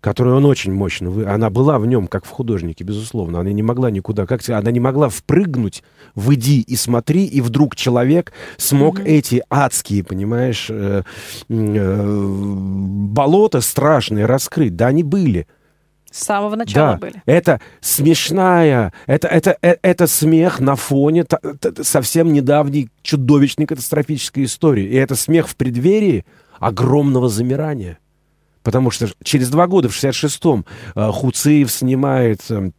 которую 0.01 0.37
он 0.37 0.45
очень 0.45 0.71
мощно... 0.71 1.09
Вы... 1.09 1.25
Она 1.25 1.49
была 1.49 1.79
в 1.79 1.87
нем, 1.87 2.07
как 2.07 2.25
в 2.25 2.29
художнике, 2.29 2.83
безусловно. 2.83 3.39
Она 3.39 3.51
не 3.51 3.63
могла 3.63 3.89
никуда... 3.91 4.25
Как... 4.25 4.47
Она 4.49 4.71
не 4.71 4.79
могла 4.79 5.09
впрыгнуть 5.09 5.83
в 6.15 6.33
«иди 6.33 6.61
и 6.61 6.75
смотри», 6.75 7.25
и 7.25 7.41
вдруг 7.41 7.75
человек 7.75 8.31
смог 8.57 8.99
mm-hmm. 8.99 9.05
эти 9.05 9.43
адские, 9.49 10.03
понимаешь, 10.03 10.67
э, 10.69 11.03
э, 11.49 12.25
болота 13.09 13.61
страшные 13.61 14.25
раскрыть. 14.25 14.75
Да, 14.75 14.87
они 14.87 15.03
были. 15.03 15.47
С 16.11 16.23
самого 16.23 16.55
начала 16.55 16.93
да, 16.93 16.97
были. 16.97 17.21
Это 17.25 17.59
смешная, 17.81 18.93
это, 19.07 19.27
это, 19.27 19.57
это, 19.61 19.79
это 19.81 20.07
смех 20.07 20.59
на 20.59 20.75
фоне 20.75 21.25
та, 21.25 21.37
та, 21.37 21.83
совсем 21.83 22.31
недавней 22.31 22.89
чудовищной 23.01 23.65
катастрофической 23.65 24.45
истории. 24.45 24.85
И 24.85 24.95
это 24.95 25.15
смех 25.15 25.47
в 25.47 25.55
преддверии 25.55 26.25
огромного 26.59 27.29
замирания. 27.29 27.99
Потому 28.67 28.91
что 28.91 29.07
через 29.23 29.49
два 29.49 29.65
года, 29.65 29.87
в 29.87 29.93
66-м, 29.93 30.65
э, 30.93 31.11
Хуциев 31.13 31.71
снимает 31.71 32.41
э, 32.49 32.71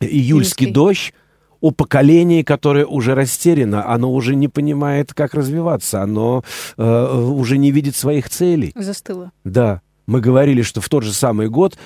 «Июльский 0.00 0.66
Июльский. 0.66 0.70
дождь», 0.70 1.14
о 1.62 1.70
поколении, 1.70 2.42
которое 2.42 2.84
уже 2.84 3.14
растеряно, 3.14 3.88
оно 3.88 4.12
уже 4.12 4.34
не 4.34 4.48
понимает, 4.48 5.14
как 5.14 5.32
развиваться, 5.32 6.02
оно 6.02 6.44
э, 6.76 7.16
уже 7.16 7.56
не 7.56 7.70
видит 7.70 7.96
своих 7.96 8.28
целей. 8.28 8.74
Застыло. 8.74 9.32
Да. 9.42 9.80
Мы 10.06 10.20
говорили, 10.20 10.60
что 10.60 10.82
в 10.82 10.90
тот 10.90 11.02
же 11.02 11.14
самый 11.14 11.48
год, 11.48 11.78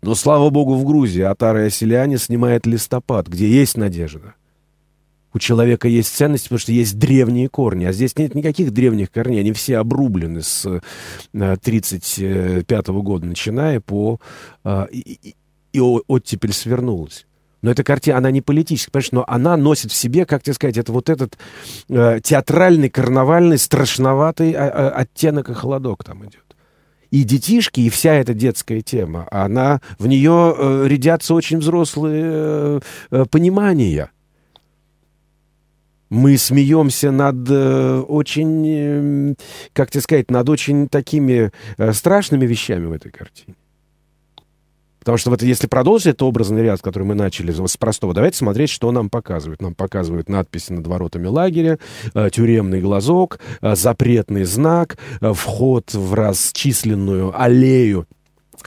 но, 0.00 0.14
слава 0.14 0.48
богу, 0.48 0.74
в 0.74 0.86
Грузии 0.86 1.20
Атара 1.20 1.66
Яселяне 1.66 2.16
снимает 2.16 2.64
«Листопад», 2.64 3.26
где 3.28 3.46
есть 3.46 3.76
надежда 3.76 4.32
у 5.34 5.38
человека 5.38 5.88
есть 5.88 6.14
ценность, 6.14 6.44
потому 6.44 6.58
что 6.58 6.72
есть 6.72 6.98
древние 6.98 7.48
корни. 7.48 7.84
А 7.84 7.92
здесь 7.92 8.16
нет 8.16 8.34
никаких 8.34 8.72
древних 8.72 9.10
корней. 9.10 9.40
Они 9.40 9.52
все 9.52 9.78
обрублены 9.78 10.42
с 10.42 10.66
1935 11.32 12.88
-го 12.88 13.02
года, 13.02 13.26
начиная 13.26 13.80
по... 13.80 14.20
А, 14.64 14.86
и, 14.90 15.34
и, 15.72 15.80
оттепель 15.80 16.52
свернулась. 16.52 17.26
Но 17.60 17.70
эта 17.70 17.82
картина, 17.82 18.18
она 18.18 18.30
не 18.30 18.40
политическая, 18.40 18.92
понимаешь, 18.92 19.12
но 19.12 19.24
она 19.26 19.56
носит 19.56 19.90
в 19.90 19.94
себе, 19.94 20.24
как 20.24 20.42
тебе 20.42 20.54
сказать, 20.54 20.78
это 20.78 20.92
вот 20.92 21.10
этот 21.10 21.36
э, 21.88 22.20
театральный, 22.22 22.88
карнавальный, 22.88 23.58
страшноватый 23.58 24.52
а, 24.52 24.68
а, 24.68 24.90
оттенок 24.90 25.50
и 25.50 25.54
холодок 25.54 26.04
там 26.04 26.24
идет. 26.24 26.44
И 27.10 27.24
детишки, 27.24 27.80
и 27.80 27.88
вся 27.88 28.14
эта 28.14 28.34
детская 28.34 28.80
тема, 28.82 29.26
она, 29.30 29.80
в 29.98 30.06
нее 30.06 30.54
э, 30.56 30.84
рядятся 30.86 31.34
очень 31.34 31.58
взрослые 31.58 32.22
э, 32.24 32.80
э, 33.10 33.24
понимания 33.30 34.10
мы 36.10 36.38
смеемся 36.38 37.10
над 37.10 37.48
э, 37.50 38.00
очень, 38.00 38.66
э, 38.66 39.34
как 39.72 39.90
тебе 39.90 40.00
сказать, 40.02 40.30
над 40.30 40.48
очень 40.48 40.88
такими 40.88 41.50
э, 41.76 41.92
страшными 41.92 42.46
вещами 42.46 42.86
в 42.86 42.92
этой 42.92 43.10
картине. 43.10 43.56
Потому 45.00 45.16
что 45.16 45.30
вот 45.30 45.42
если 45.42 45.66
продолжить 45.66 46.08
этот 46.08 46.22
образный 46.22 46.62
ряд, 46.62 46.82
который 46.82 47.04
мы 47.04 47.14
начали 47.14 47.50
с 47.50 47.76
простого, 47.76 48.12
давайте 48.12 48.36
смотреть, 48.36 48.68
что 48.68 48.90
нам 48.92 49.08
показывают. 49.08 49.62
Нам 49.62 49.74
показывают 49.74 50.28
надписи 50.28 50.72
над 50.72 50.86
воротами 50.86 51.26
лагеря, 51.26 51.78
э, 52.14 52.28
тюремный 52.30 52.80
глазок, 52.80 53.38
запретный 53.62 54.44
знак, 54.44 54.98
вход 55.20 55.94
в 55.94 56.14
расчисленную 56.14 57.38
аллею 57.40 58.06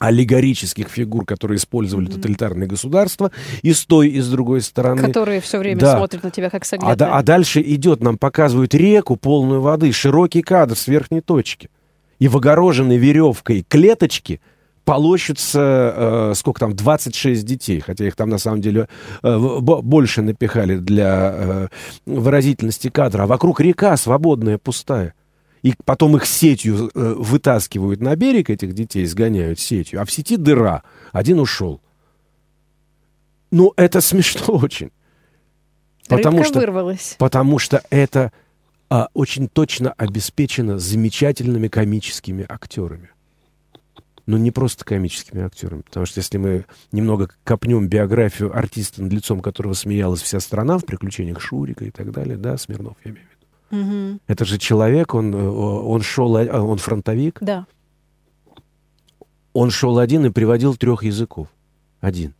аллегорических 0.01 0.89
фигур, 0.89 1.25
которые 1.25 1.57
использовали 1.57 2.07
mm-hmm. 2.07 2.15
тоталитарные 2.15 2.67
государства, 2.67 3.31
и 3.61 3.71
с 3.71 3.85
той, 3.85 4.09
и 4.09 4.19
с 4.19 4.27
другой 4.29 4.61
стороны. 4.61 4.99
Которые 4.99 5.41
все 5.41 5.59
время 5.59 5.79
да. 5.79 5.95
смотрят 5.95 6.23
на 6.23 6.31
тебя 6.31 6.49
как 6.49 6.65
с 6.65 6.73
а, 6.73 6.95
да, 6.95 7.15
а 7.15 7.21
дальше 7.21 7.61
идет, 7.61 8.01
нам 8.01 8.17
показывают 8.17 8.73
реку, 8.73 9.15
полную 9.15 9.61
воды, 9.61 9.91
широкий 9.91 10.41
кадр 10.41 10.75
с 10.75 10.87
верхней 10.87 11.21
точки. 11.21 11.69
И 12.17 12.27
в 12.27 12.37
огороженной 12.37 12.97
веревкой 12.97 13.63
клеточки 13.67 14.41
полощутся, 14.85 15.93
э, 15.95 16.33
сколько 16.35 16.61
там, 16.61 16.75
26 16.75 17.45
детей, 17.45 17.79
хотя 17.79 18.07
их 18.07 18.15
там 18.15 18.29
на 18.29 18.39
самом 18.39 18.61
деле 18.61 18.87
э, 19.21 19.37
больше 19.37 20.23
напихали 20.23 20.77
для 20.77 21.31
э, 21.33 21.67
выразительности 22.07 22.89
кадра. 22.89 23.23
А 23.23 23.27
вокруг 23.27 23.61
река 23.61 23.95
свободная, 23.97 24.57
пустая 24.57 25.13
и 25.63 25.73
потом 25.85 26.17
их 26.17 26.25
сетью 26.25 26.89
э, 26.93 27.13
вытаскивают 27.17 28.01
на 28.01 28.15
берег, 28.15 28.49
этих 28.49 28.73
детей 28.73 29.05
сгоняют 29.05 29.59
сетью, 29.59 30.01
а 30.01 30.05
в 30.05 30.11
сети 30.11 30.37
дыра, 30.37 30.83
один 31.11 31.39
ушел. 31.39 31.81
Ну, 33.51 33.73
это 33.75 34.01
смешно 34.01 34.45
очень. 34.55 34.91
Потому 36.07 36.37
Рыбка 36.37 36.49
что, 36.49 36.59
вырвалась. 36.59 37.15
Потому 37.19 37.59
что 37.59 37.83
это 37.89 38.31
а, 38.89 39.07
очень 39.13 39.47
точно 39.47 39.93
обеспечено 39.93 40.77
замечательными 40.77 41.67
комическими 41.67 42.45
актерами. 42.47 43.11
Но 44.25 44.37
не 44.37 44.51
просто 44.51 44.83
комическими 44.83 45.43
актерами. 45.43 45.81
Потому 45.81 46.05
что 46.05 46.19
если 46.19 46.37
мы 46.37 46.65
немного 46.91 47.29
копнем 47.43 47.87
биографию 47.87 48.55
артиста, 48.55 49.01
над 49.01 49.13
лицом 49.13 49.41
которого 49.41 49.73
смеялась 49.73 50.21
вся 50.21 50.39
страна 50.39 50.77
в 50.77 50.85
«Приключениях 50.85 51.39
Шурика» 51.39 51.85
и 51.85 51.91
так 51.91 52.11
далее, 52.11 52.37
да, 52.37 52.57
Смирнов, 52.57 52.97
я 53.03 53.11
имею 53.11 53.25
в 53.25 53.29
виду, 53.29 53.30
Угу. 53.71 54.19
Это 54.27 54.45
же 54.45 54.57
человек, 54.57 55.13
он, 55.13 55.33
э, 55.33 55.49
он 55.49 56.01
шел, 56.01 56.35
э, 56.37 56.49
он 56.51 56.77
фронтовик. 56.77 57.37
Да. 57.41 57.65
Он 59.53 59.69
шел 59.69 59.97
один 59.97 60.25
и 60.25 60.29
приводил 60.29 60.75
трех 60.75 61.03
языков. 61.03 61.47
Один. 61.99 62.33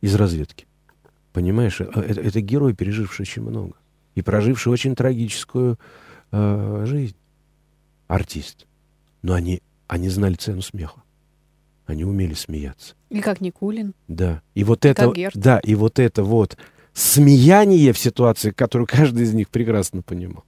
Из 0.00 0.14
разведки. 0.14 0.66
Понимаешь, 1.32 1.80
э, 1.80 1.84
это, 1.84 2.20
это 2.20 2.40
герой, 2.40 2.74
переживший 2.74 3.22
очень 3.22 3.42
много. 3.42 3.74
И 4.14 4.22
проживший 4.22 4.72
очень 4.72 4.94
трагическую 4.94 5.78
э, 6.30 6.84
жизнь. 6.86 7.16
Артист. 8.06 8.66
Но 9.22 9.34
они, 9.34 9.62
они 9.86 10.08
знали 10.08 10.34
цену 10.34 10.62
смеха. 10.62 11.02
Они 11.86 12.04
умели 12.04 12.34
смеяться. 12.34 12.94
И 13.10 13.20
как 13.20 13.40
Никулин. 13.40 13.94
Да. 14.08 14.42
И 14.54 14.64
вот 14.64 14.84
и 14.84 14.88
это, 14.88 15.12
да, 15.34 15.58
и 15.58 15.74
вот 15.74 15.98
это 15.98 16.22
вот 16.24 16.56
смеяние 16.94 17.92
в 17.92 17.98
ситуации, 17.98 18.50
которую 18.50 18.86
каждый 18.86 19.24
из 19.24 19.34
них 19.34 19.50
прекрасно 19.50 20.02
понимал. 20.02 20.44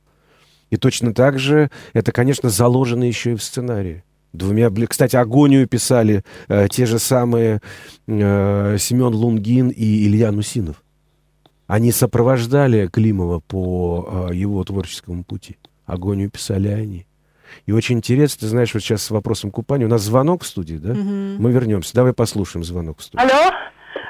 И 0.70 0.76
точно 0.76 1.12
так 1.14 1.38
же 1.38 1.70
это, 1.92 2.12
конечно, 2.12 2.48
заложено 2.48 3.04
еще 3.04 3.32
и 3.32 3.37
в 3.37 3.42
сценарии. 3.42 4.02
Двумя, 4.32 4.70
кстати, 4.87 5.16
агонию 5.16 5.66
писали 5.66 6.22
э, 6.48 6.68
те 6.70 6.87
же 6.87 6.98
самые 6.98 7.61
э, 8.06 8.76
Семен 8.78 9.14
Лунгин 9.14 9.68
и 9.68 10.06
Илья 10.06 10.30
Нусинов. 10.30 10.82
Они 11.66 11.90
сопровождали 11.90 12.87
Климова 12.88 13.40
по 13.40 14.28
э, 14.30 14.35
его 14.35 14.62
творческому 14.62 15.24
пути. 15.24 15.56
Агонию 15.87 16.30
писали 16.30 16.68
они. 16.68 17.06
И 17.64 17.72
очень 17.72 17.96
интересно, 17.96 18.40
ты 18.40 18.48
знаешь, 18.48 18.74
вот 18.74 18.82
сейчас 18.82 19.02
с 19.02 19.11
вопросом 19.11 19.50
купания. 19.50 19.87
У 19.87 19.90
нас 19.90 20.02
звонок 20.02 20.42
в 20.42 20.46
студии, 20.46 20.76
да? 20.76 20.92
Угу. 20.92 21.00
Мы 21.00 21.52
вернемся. 21.52 21.94
Давай 21.94 22.12
послушаем 22.12 22.64
звонок 22.64 22.98
в 22.98 23.02
студии. 23.02 23.22
Алло? 23.22 23.52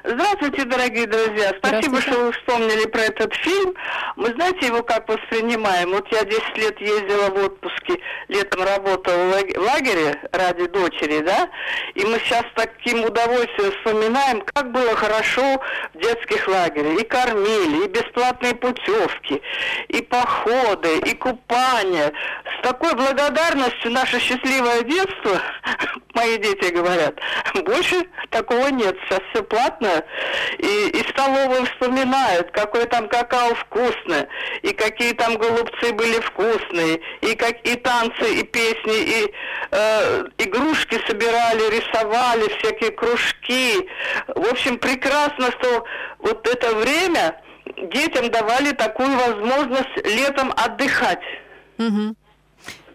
Здравствуйте, 0.09 0.65
дорогие 0.67 1.07
друзья. 1.09 1.53
Спасибо, 1.59 2.01
что 2.01 2.27
вы 2.27 2.31
вспомнили 2.31 2.87
про 2.87 3.01
этот 3.01 3.35
фильм. 3.35 3.75
Мы 4.15 4.29
знаете 4.29 4.67
его 4.67 4.85
как 4.85 5.09
воспринимаем? 5.09 5.91
Вот 5.91 6.07
я 6.13 6.25
10 6.25 6.57
лет 6.59 6.81
ездила 6.81 7.29
в 7.31 7.45
отпуске, 7.45 8.01
летом 8.29 8.63
работала 8.63 9.17
в 9.17 9.59
лагере 9.59 10.17
ради 10.31 10.69
дочери, 10.69 11.23
да? 11.23 11.51
И 11.95 12.05
мы 12.05 12.21
сейчас 12.21 12.45
таким 12.55 13.03
удовольствием 13.03 13.73
вспоминаем, 13.73 14.43
как 14.55 14.71
было 14.71 14.95
хорошо 14.95 15.61
в 15.93 15.99
детских 15.99 16.47
лагерях. 16.47 17.01
И 17.01 17.05
кормили, 17.05 17.87
и 17.87 17.89
бесплатные 17.89 18.55
путевки, 18.55 19.43
и 19.89 20.03
походы, 20.03 20.99
и 20.99 21.15
купания. 21.15 22.13
С 22.61 22.63
такой 22.63 22.95
благодарностью 22.95 23.91
наше 23.91 24.21
счастливое 24.21 24.83
детство, 24.83 25.43
мои 26.15 26.39
дети 26.39 26.73
говорят, 26.73 27.17
больше 27.65 28.07
такого 28.31 28.69
нет. 28.69 28.97
Сейчас 29.09 29.21
все 29.33 29.43
платно, 29.43 29.96
и, 30.59 30.89
и 30.89 31.09
столовые 31.11 31.65
вспоминают, 31.67 32.51
какой 32.51 32.87
там 32.87 33.09
какао 33.09 33.55
вкусный, 33.55 34.27
и 34.63 34.73
какие 34.73 35.13
там 35.13 35.37
голубцы 35.37 35.93
были 35.93 36.21
вкусные, 36.21 37.01
и, 37.21 37.35
как, 37.35 37.57
и 37.67 37.75
танцы, 37.77 38.41
и 38.41 38.43
песни, 38.43 38.97
и 38.97 39.35
э, 39.71 40.25
игрушки 40.39 41.01
собирали, 41.07 41.71
рисовали, 41.71 42.49
всякие 42.59 42.91
кружки. 42.91 43.89
В 44.29 44.51
общем, 44.51 44.79
прекрасно, 44.79 45.51
что 45.53 45.85
вот 46.19 46.47
это 46.47 46.75
время 46.75 47.41
детям 47.91 48.31
давали 48.31 48.73
такую 48.73 49.17
возможность 49.17 49.97
летом 50.05 50.53
отдыхать. 50.57 51.23
Угу. 51.79 52.15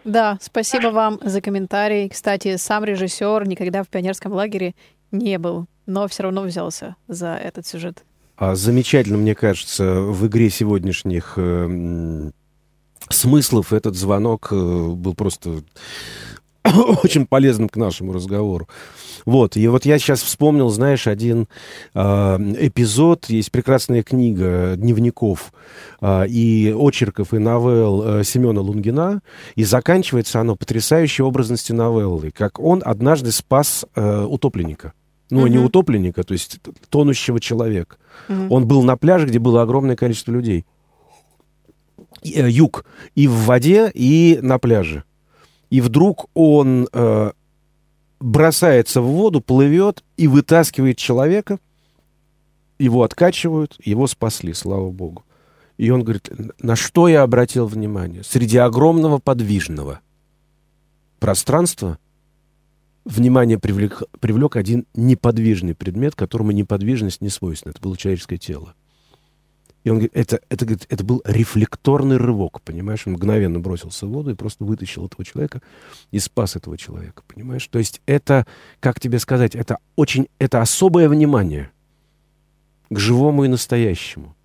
Да, 0.04 0.38
спасибо 0.40 0.88
вам 0.88 1.18
за 1.22 1.40
комментарий. 1.40 2.08
Кстати, 2.08 2.56
сам 2.56 2.84
режиссер 2.84 3.46
никогда 3.46 3.84
в 3.84 3.88
пионерском 3.88 4.32
лагере 4.32 4.74
не 5.12 5.38
был 5.38 5.66
но 5.86 6.08
все 6.08 6.24
равно 6.24 6.42
взялся 6.42 6.96
за 7.08 7.34
этот 7.34 7.66
сюжет. 7.66 8.04
А 8.36 8.54
замечательно, 8.54 9.18
мне 9.18 9.34
кажется, 9.34 10.00
в 10.00 10.26
игре 10.26 10.50
сегодняшних 10.50 11.34
э, 11.36 12.30
смыслов 13.08 13.72
этот 13.72 13.94
звонок 13.94 14.48
э, 14.50 14.56
был 14.56 15.14
просто 15.14 15.62
очень 17.02 17.26
полезным 17.26 17.68
к 17.68 17.76
нашему 17.76 18.12
разговору. 18.12 18.68
Вот, 19.24 19.56
и 19.56 19.68
вот 19.68 19.84
я 19.84 19.98
сейчас 19.98 20.22
вспомнил, 20.22 20.68
знаешь, 20.70 21.06
один 21.06 21.46
э, 21.94 22.00
эпизод, 22.00 23.26
есть 23.26 23.52
прекрасная 23.52 24.02
книга 24.02 24.74
дневников 24.76 25.52
э, 26.00 26.26
и 26.26 26.74
очерков, 26.76 27.32
и 27.32 27.38
новелл 27.38 28.02
э, 28.20 28.24
Семена 28.24 28.60
Лунгина, 28.60 29.20
и 29.54 29.62
заканчивается 29.62 30.40
оно 30.40 30.56
потрясающей 30.56 31.22
образности 31.22 31.72
новеллы, 31.72 32.32
как 32.32 32.58
он 32.58 32.82
однажды 32.84 33.30
спас 33.30 33.86
э, 33.94 34.24
утопленника. 34.24 34.92
Ну, 35.32 35.46
mm-hmm. 35.46 35.50
не 35.50 35.58
утопленника, 35.58 36.24
то 36.24 36.34
есть 36.34 36.60
тонущего 36.90 37.40
человека. 37.40 37.96
Mm-hmm. 38.28 38.48
Он 38.50 38.66
был 38.66 38.82
на 38.82 38.98
пляже, 38.98 39.26
где 39.26 39.38
было 39.38 39.62
огромное 39.62 39.96
количество 39.96 40.30
людей. 40.30 40.66
Э, 42.22 42.50
юг. 42.50 42.84
И 43.14 43.26
в 43.26 43.46
воде, 43.46 43.90
и 43.94 44.38
на 44.42 44.58
пляже. 44.58 45.04
И 45.70 45.80
вдруг 45.80 46.26
он 46.34 46.86
э, 46.92 47.32
бросается 48.20 49.00
в 49.00 49.06
воду, 49.06 49.40
плывет 49.40 50.04
и 50.18 50.28
вытаскивает 50.28 50.98
человека. 50.98 51.58
Его 52.78 53.02
откачивают, 53.02 53.78
его 53.82 54.06
спасли, 54.08 54.52
слава 54.52 54.90
богу. 54.90 55.24
И 55.78 55.88
он 55.88 56.04
говорит, 56.04 56.30
на 56.60 56.76
что 56.76 57.08
я 57.08 57.22
обратил 57.22 57.66
внимание? 57.66 58.22
Среди 58.22 58.58
огромного 58.58 59.16
подвижного 59.16 60.00
пространства 61.20 61.96
внимание 63.04 63.58
привлек, 63.58 64.02
привлек 64.20 64.56
один 64.56 64.86
неподвижный 64.94 65.74
предмет, 65.74 66.14
которому 66.14 66.52
неподвижность 66.52 67.20
не 67.20 67.28
свойственна. 67.28 67.72
Это 67.72 67.80
было 67.80 67.96
человеческое 67.96 68.38
тело. 68.38 68.74
И 69.84 69.90
он 69.90 69.96
говорит, 69.96 70.12
это, 70.14 70.40
это, 70.48 70.64
говорит, 70.64 70.86
это 70.88 71.02
был 71.02 71.22
рефлекторный 71.24 72.16
рывок, 72.16 72.60
понимаешь? 72.62 73.02
Он 73.06 73.14
мгновенно 73.14 73.58
бросился 73.58 74.06
в 74.06 74.10
воду 74.10 74.30
и 74.30 74.34
просто 74.34 74.64
вытащил 74.64 75.06
этого 75.06 75.24
человека 75.24 75.60
и 76.12 76.20
спас 76.20 76.54
этого 76.54 76.78
человека, 76.78 77.24
понимаешь? 77.26 77.66
То 77.66 77.80
есть 77.80 78.00
это, 78.06 78.46
как 78.78 79.00
тебе 79.00 79.18
сказать, 79.18 79.56
это 79.56 79.78
очень, 79.96 80.28
это 80.38 80.62
особое 80.62 81.08
внимание 81.08 81.72
к 82.90 82.98
живому 82.98 83.44
и 83.44 83.48
настоящему. 83.48 84.36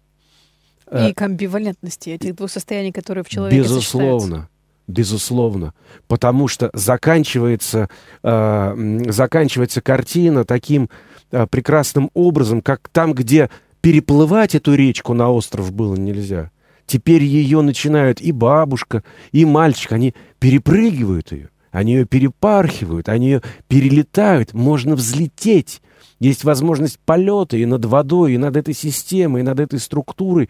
И 0.92 0.96
э, 0.96 1.14
к 1.14 1.22
амбивалентности 1.22 2.10
этих 2.10 2.36
двух 2.36 2.50
состояний, 2.50 2.92
которые 2.92 3.24
в 3.24 3.30
человеке 3.30 3.62
Безусловно. 3.62 4.50
Безусловно. 4.88 5.74
Потому 6.08 6.48
что 6.48 6.70
заканчивается, 6.74 7.90
э, 8.24 9.00
заканчивается 9.10 9.82
картина 9.82 10.46
таким 10.46 10.90
э, 11.32 11.46
прекрасным 11.48 12.10
образом, 12.14 12.62
как 12.62 12.88
там, 12.90 13.14
где 13.14 13.50
переплывать 13.82 14.56
эту 14.56 14.76
речку 14.76 15.14
на 15.14 15.30
остров 15.30 15.74
было 15.74 15.96
нельзя. 15.96 16.52
Теперь 16.86 17.24
ее 17.24 17.62
начинают 17.62 18.22
и 18.22 18.32
бабушка, 18.32 19.04
и 19.34 19.44
мальчик, 19.44 19.92
они 19.92 20.16
перепрыгивают 20.40 21.34
ее, 21.34 21.50
они 21.70 21.94
ее 21.96 22.06
перепархивают, 22.06 23.10
они 23.10 23.28
ее 23.28 23.42
перелетают, 23.68 24.54
можно 24.54 24.96
взлететь. 24.96 25.82
Есть 26.22 26.46
возможность 26.46 26.98
полета 27.00 27.58
и 27.58 27.66
над 27.66 27.84
водой, 27.84 28.34
и 28.34 28.38
над 28.38 28.56
этой 28.56 28.74
системой, 28.74 29.42
и 29.42 29.44
над 29.44 29.60
этой 29.60 29.80
структурой. 29.80 30.50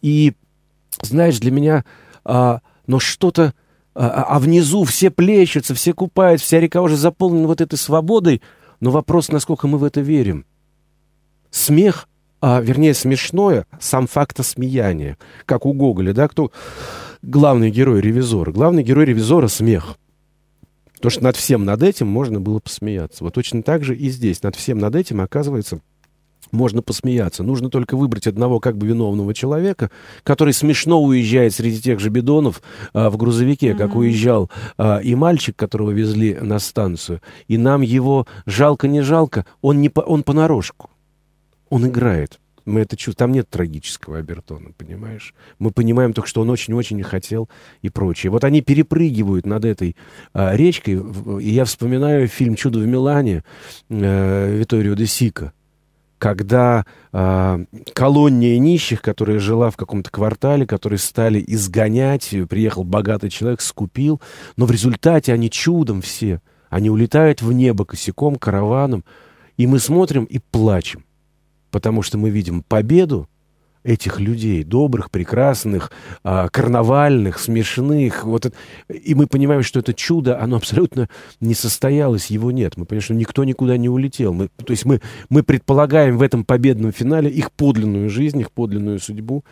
И, 0.00 0.34
знаешь, 1.02 1.40
для 1.40 1.50
меня, 1.50 1.84
а, 2.24 2.60
но 2.86 3.00
что-то, 3.00 3.52
а, 3.94 4.08
а, 4.08 4.36
а 4.36 4.38
внизу 4.38 4.84
все 4.84 5.10
плещутся, 5.10 5.74
все 5.74 5.92
купают, 5.92 6.40
вся 6.40 6.60
река 6.60 6.82
уже 6.82 6.96
заполнена 6.96 7.46
вот 7.46 7.60
этой 7.60 7.76
свободой, 7.76 8.42
но 8.80 8.90
вопрос, 8.90 9.28
насколько 9.28 9.66
мы 9.66 9.78
в 9.78 9.84
это 9.84 10.00
верим. 10.00 10.46
Смех 11.50 12.08
а, 12.44 12.60
вернее, 12.60 12.92
смешное, 12.92 13.66
сам 13.80 14.08
факт 14.08 14.40
осмеяния, 14.40 15.16
как 15.46 15.64
у 15.64 15.72
Гоголя, 15.72 16.12
да, 16.12 16.26
кто 16.26 16.50
главный 17.22 17.70
герой 17.70 18.00
ревизора. 18.00 18.50
Главный 18.50 18.82
герой 18.82 19.04
ревизора— 19.04 19.46
смех. 19.48 19.96
То, 21.00 21.08
что 21.08 21.22
над 21.22 21.36
всем 21.36 21.64
над 21.64 21.84
этим 21.84 22.08
можно 22.08 22.40
было 22.40 22.58
посмеяться. 22.58 23.22
Вот 23.22 23.34
точно 23.34 23.62
так 23.62 23.84
же 23.84 23.96
и 23.96 24.10
здесь. 24.10 24.42
Над 24.42 24.56
всем 24.56 24.78
над 24.78 24.96
этим, 24.96 25.20
оказывается, 25.20 25.80
можно 26.50 26.82
посмеяться. 26.82 27.42
Нужно 27.42 27.70
только 27.70 27.96
выбрать 27.96 28.26
одного 28.26 28.60
как 28.60 28.76
бы 28.76 28.86
виновного 28.86 29.32
человека, 29.34 29.90
который 30.22 30.52
смешно 30.52 31.02
уезжает 31.02 31.54
среди 31.54 31.80
тех 31.80 32.00
же 32.00 32.10
бидонов 32.10 32.62
а, 32.92 33.10
в 33.10 33.16
грузовике, 33.16 33.70
mm-hmm. 33.70 33.78
как 33.78 33.94
уезжал 33.94 34.50
а, 34.76 34.98
и 34.98 35.14
мальчик, 35.14 35.56
которого 35.56 35.90
везли 35.90 36.34
на 36.34 36.58
станцию. 36.58 37.20
И 37.48 37.56
нам 37.56 37.80
его 37.80 38.26
жалко 38.46 38.88
не 38.88 39.02
жалко, 39.02 39.46
он, 39.60 39.80
не 39.80 39.88
по, 39.88 40.00
он 40.00 40.22
понарошку 40.22 40.90
он 41.72 41.86
играет. 41.86 42.38
Мы 42.66 42.80
это 42.80 42.98
чувствуем. 42.98 43.30
Там 43.30 43.32
нет 43.32 43.48
трагического 43.48 44.18
обертона, 44.18 44.72
понимаешь? 44.76 45.34
Мы 45.58 45.70
понимаем 45.70 46.12
только, 46.12 46.28
что 46.28 46.42
он 46.42 46.50
очень-очень 46.50 47.02
хотел 47.02 47.48
и 47.80 47.88
прочее. 47.88 48.30
Вот 48.30 48.44
они 48.44 48.60
перепрыгивают 48.60 49.46
над 49.46 49.64
этой 49.64 49.96
а, 50.34 50.54
речкой. 50.54 51.00
И 51.40 51.48
я 51.48 51.64
вспоминаю 51.64 52.28
фильм 52.28 52.56
«Чудо 52.56 52.78
в 52.78 52.86
Милане» 52.86 53.42
э, 53.88 54.54
Виторио 54.54 54.94
де 54.94 55.06
Сика 55.06 55.54
когда 56.22 56.86
э, 57.12 57.64
колония 57.94 58.56
нищих, 58.60 59.02
которая 59.02 59.40
жила 59.40 59.70
в 59.70 59.76
каком-то 59.76 60.08
квартале, 60.08 60.68
которые 60.68 61.00
стали 61.00 61.42
изгонять, 61.44 62.32
приехал 62.48 62.84
богатый 62.84 63.28
человек, 63.28 63.60
скупил, 63.60 64.22
но 64.56 64.66
в 64.66 64.70
результате 64.70 65.32
они 65.32 65.50
чудом 65.50 66.00
все, 66.00 66.40
они 66.70 66.90
улетают 66.90 67.42
в 67.42 67.52
небо 67.52 67.84
косяком, 67.84 68.36
караваном, 68.36 69.02
и 69.56 69.66
мы 69.66 69.80
смотрим 69.80 70.22
и 70.22 70.38
плачем 70.38 71.04
потому 71.72 72.02
что 72.02 72.18
мы 72.18 72.30
видим 72.30 72.62
победу 72.62 73.28
этих 73.84 74.20
людей, 74.20 74.62
добрых, 74.64 75.10
прекрасных, 75.10 75.90
а, 76.22 76.48
карнавальных, 76.48 77.38
смешных. 77.38 78.24
Вот 78.24 78.46
это, 78.46 78.56
и 78.88 79.14
мы 79.14 79.26
понимаем, 79.26 79.62
что 79.62 79.80
это 79.80 79.92
чудо, 79.94 80.40
оно 80.40 80.56
абсолютно 80.56 81.08
не 81.40 81.54
состоялось, 81.54 82.26
его 82.26 82.50
нет. 82.50 82.76
Мы 82.76 82.84
понимаем, 82.84 83.02
что 83.02 83.14
никто 83.14 83.44
никуда 83.44 83.76
не 83.76 83.88
улетел. 83.88 84.32
Мы, 84.32 84.48
то 84.48 84.70
есть 84.70 84.84
мы, 84.84 85.00
мы 85.28 85.42
предполагаем 85.42 86.18
в 86.18 86.22
этом 86.22 86.44
победном 86.44 86.92
финале 86.92 87.30
их 87.30 87.50
подлинную 87.52 88.08
жизнь, 88.08 88.40
их 88.40 88.52
подлинную 88.52 88.98
судьбу 89.00 89.44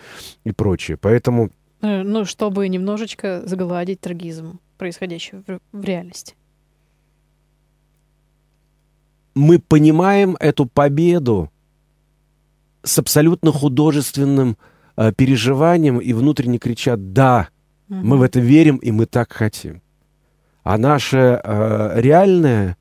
и 0.44 0.52
прочее. 0.52 0.96
Поэтому... 0.96 1.50
Э, 1.82 2.02
ну, 2.02 2.24
чтобы 2.24 2.68
немножечко 2.68 3.42
загладить 3.46 4.00
трагизм, 4.00 4.60
происходящего 4.78 5.42
в, 5.46 5.60
в 5.72 5.84
реальности. 5.84 6.34
Мы 9.34 9.58
понимаем 9.58 10.36
эту 10.40 10.66
победу, 10.66 11.50
с 12.82 12.98
абсолютно 12.98 13.52
художественным 13.52 14.56
э, 14.96 15.12
переживанием 15.12 15.98
и 15.98 16.12
внутренне 16.12 16.58
кричат 16.58 17.12
«да, 17.12 17.48
угу. 17.88 17.98
мы 17.98 18.16
в 18.18 18.22
это 18.22 18.40
верим 18.40 18.76
и 18.76 18.90
мы 18.90 19.06
так 19.06 19.32
хотим». 19.32 19.82
А 20.62 20.78
наше 20.78 21.40
э, 21.42 22.00
реальное 22.00 22.76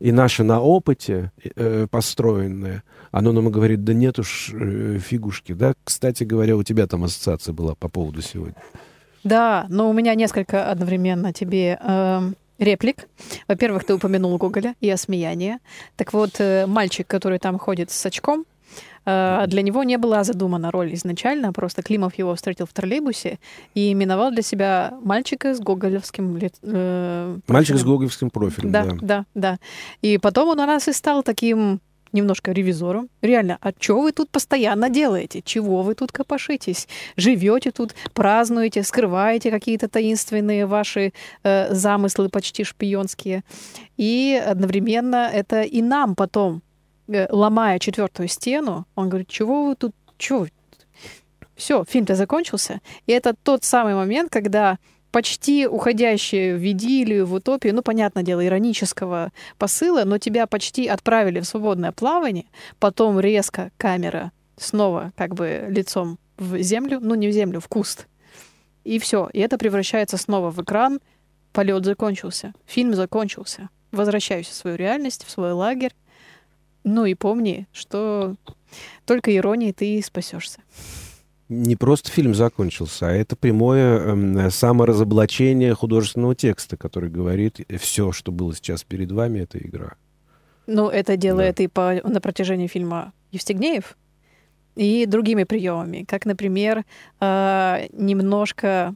и 0.00 0.12
наше 0.12 0.42
на 0.42 0.60
опыте 0.60 1.32
э, 1.56 1.86
построенное, 1.90 2.82
оно 3.10 3.32
нам 3.32 3.50
говорит, 3.50 3.84
да 3.84 3.94
нет 3.94 4.18
уж 4.18 4.50
э, 4.52 4.98
фигушки. 4.98 5.52
Да, 5.52 5.74
кстати 5.84 6.24
говоря, 6.24 6.56
у 6.56 6.62
тебя 6.62 6.86
там 6.86 7.04
ассоциация 7.04 7.52
была 7.52 7.74
по 7.74 7.88
поводу 7.88 8.20
сегодня. 8.20 8.56
Да, 9.24 9.66
но 9.68 9.88
у 9.88 9.92
меня 9.92 10.14
несколько 10.14 10.70
одновременно 10.70 11.32
тебе 11.32 11.78
э, 11.80 12.32
реплик. 12.58 13.08
Во-первых, 13.46 13.84
ты 13.84 13.94
упомянул 13.94 14.36
Гоголя 14.38 14.74
и 14.80 14.90
осмеяние. 14.90 15.58
Так 15.96 16.12
вот, 16.12 16.40
э, 16.40 16.66
мальчик, 16.66 17.06
который 17.06 17.38
там 17.38 17.58
ходит 17.58 17.90
с 17.90 18.04
очком, 18.04 18.44
для 19.04 19.62
него 19.62 19.82
не 19.82 19.98
была 19.98 20.24
задумана 20.24 20.70
роль 20.70 20.94
изначально, 20.94 21.52
просто 21.52 21.82
Климов 21.82 22.14
его 22.18 22.34
встретил 22.34 22.66
в 22.66 22.72
троллейбусе 22.72 23.38
и 23.74 23.92
именовал 23.92 24.30
для 24.30 24.42
себя 24.42 24.94
мальчика 25.02 25.54
с 25.54 25.60
гоголевским 25.60 26.38
э, 26.62 27.38
Мальчик 27.48 27.76
с 27.76 27.84
гоголевским 27.84 28.30
профилем, 28.30 28.70
да. 28.70 28.84
Да, 28.84 28.96
да, 29.00 29.24
да. 29.34 29.58
И 30.02 30.18
потом 30.18 30.50
он 30.50 30.60
у 30.60 30.66
нас 30.66 30.88
и 30.88 30.92
стал 30.92 31.22
таким 31.22 31.80
немножко 32.12 32.52
ревизором. 32.52 33.08
Реально, 33.22 33.58
а 33.60 33.72
что 33.78 34.00
вы 34.00 34.12
тут 34.12 34.30
постоянно 34.30 34.90
делаете? 34.90 35.42
Чего 35.44 35.82
вы 35.82 35.94
тут 35.94 36.12
копошитесь? 36.12 36.86
Живете 37.16 37.70
тут, 37.70 37.94
празднуете, 38.12 38.82
скрываете 38.82 39.50
какие-то 39.50 39.88
таинственные 39.88 40.66
ваши 40.66 41.12
э, 41.42 41.74
замыслы 41.74 42.28
почти 42.28 42.64
шпионские. 42.64 43.42
И 43.96 44.40
одновременно 44.46 45.30
это 45.32 45.62
и 45.62 45.82
нам 45.82 46.14
потом 46.14 46.62
Э, 46.62 46.71
ломая 47.08 47.78
четвертую 47.78 48.28
стену, 48.28 48.86
он 48.94 49.08
говорит, 49.08 49.28
чего 49.28 49.66
вы 49.66 49.74
тут, 49.74 49.92
чего 50.18 50.46
Все, 51.56 51.84
фильм-то 51.84 52.14
закончился. 52.14 52.80
И 53.06 53.12
это 53.12 53.34
тот 53.34 53.64
самый 53.64 53.94
момент, 53.94 54.30
когда 54.30 54.78
почти 55.10 55.66
уходящие 55.66 56.56
в 56.56 56.64
идиллию, 56.64 57.26
в 57.26 57.34
утопию, 57.34 57.74
ну, 57.74 57.82
понятное 57.82 58.22
дело, 58.22 58.44
иронического 58.44 59.30
посыла, 59.58 60.04
но 60.04 60.18
тебя 60.18 60.46
почти 60.46 60.88
отправили 60.88 61.40
в 61.40 61.44
свободное 61.44 61.92
плавание, 61.92 62.46
потом 62.78 63.20
резко 63.20 63.70
камера 63.76 64.32
снова 64.56 65.12
как 65.16 65.34
бы 65.34 65.66
лицом 65.68 66.18
в 66.38 66.60
землю, 66.62 66.98
ну, 67.00 67.14
не 67.14 67.28
в 67.28 67.32
землю, 67.32 67.60
в 67.60 67.68
куст. 67.68 68.06
И 68.84 68.98
все. 68.98 69.28
И 69.32 69.40
это 69.40 69.58
превращается 69.58 70.16
снова 70.16 70.50
в 70.50 70.60
экран. 70.60 71.00
Полет 71.52 71.84
закончился. 71.84 72.52
Фильм 72.66 72.94
закончился. 72.94 73.68
Возвращаюсь 73.92 74.48
в 74.48 74.54
свою 74.54 74.76
реальность, 74.76 75.24
в 75.24 75.30
свой 75.30 75.52
лагерь. 75.52 75.92
Ну 76.84 77.04
и 77.04 77.14
помни, 77.14 77.66
что 77.72 78.34
только 79.04 79.34
иронией 79.34 79.72
ты 79.72 80.02
спасешься. 80.04 80.60
не 81.48 81.76
просто 81.76 82.10
фильм 82.10 82.34
закончился, 82.34 83.08
а 83.08 83.12
это 83.12 83.36
прямое 83.36 83.98
э, 83.98 84.50
саморазоблачение 84.50 85.74
художественного 85.74 86.34
текста, 86.34 86.76
который 86.76 87.10
говорит, 87.10 87.60
все, 87.78 88.12
что 88.12 88.32
было 88.32 88.54
сейчас 88.54 88.84
перед 88.84 89.12
вами, 89.12 89.40
это 89.40 89.58
игра. 89.58 89.94
Ну, 90.66 90.88
это 90.88 91.16
делает 91.16 91.56
да. 91.56 91.64
и 91.64 91.66
по, 91.68 92.00
на 92.04 92.20
протяжении 92.20 92.68
фильма 92.68 93.12
Евстигнеев, 93.32 93.96
и 94.76 95.04
другими 95.06 95.44
приемами, 95.44 96.04
как, 96.04 96.24
например, 96.24 96.84
э, 97.20 97.86
немножко 97.92 98.94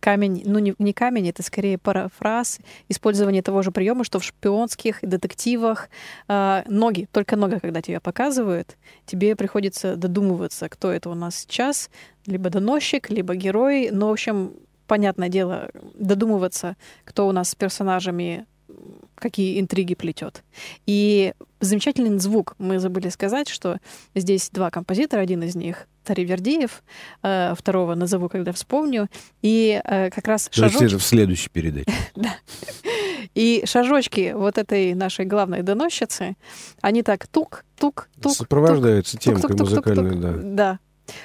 камень, 0.00 0.42
ну 0.44 0.58
не, 0.58 0.74
не 0.78 0.92
камень, 0.92 1.28
это 1.28 1.42
скорее 1.42 1.78
парафраз, 1.78 2.58
использование 2.88 3.42
того 3.42 3.62
же 3.62 3.70
приема, 3.70 4.04
что 4.04 4.18
в 4.18 4.24
шпионских 4.24 4.98
детективах. 5.02 5.88
Э, 6.28 6.62
ноги, 6.66 7.08
только 7.12 7.36
нога, 7.36 7.60
когда 7.60 7.82
тебя 7.82 8.00
показывают, 8.00 8.76
тебе 9.06 9.36
приходится 9.36 9.96
додумываться, 9.96 10.68
кто 10.68 10.90
это 10.90 11.10
у 11.10 11.14
нас 11.14 11.36
сейчас, 11.36 11.90
либо 12.26 12.50
доносчик, 12.50 13.10
либо 13.10 13.34
герой, 13.34 13.90
но, 13.92 14.08
в 14.08 14.12
общем, 14.12 14.52
понятное 14.86 15.28
дело, 15.28 15.70
додумываться, 15.94 16.76
кто 17.04 17.28
у 17.28 17.32
нас 17.32 17.50
с 17.50 17.54
персонажами 17.54 18.46
какие 19.14 19.60
интриги 19.60 19.94
плетет. 19.94 20.42
И 20.86 21.34
замечательный 21.60 22.18
звук. 22.18 22.54
Мы 22.58 22.78
забыли 22.78 23.08
сказать, 23.08 23.48
что 23.48 23.78
здесь 24.14 24.50
два 24.50 24.70
композитора, 24.70 25.20
один 25.20 25.42
из 25.42 25.54
них 25.54 25.86
Таривердиев, 26.04 26.82
э, 27.22 27.54
второго 27.56 27.94
назову, 27.94 28.28
когда 28.28 28.52
вспомню, 28.52 29.08
и 29.42 29.80
э, 29.84 30.10
как 30.10 30.26
раз 30.26 30.48
шажочки... 30.50 30.84
это 30.84 30.98
в 30.98 31.04
следующей 31.04 31.50
передаче. 31.50 31.92
да. 32.16 32.36
И 33.34 33.62
шажочки 33.64 34.32
вот 34.34 34.58
этой 34.58 34.94
нашей 34.94 35.24
главной 35.24 35.62
доносчицы, 35.62 36.36
они 36.80 37.02
так 37.02 37.26
тук, 37.28 37.64
тук, 37.78 38.08
тук. 38.20 38.32
Сопровождаются 38.32 39.18
темкой 39.18 39.54
музыкальной, 39.56 40.16
да. 40.16 40.32
Да. 40.42 40.78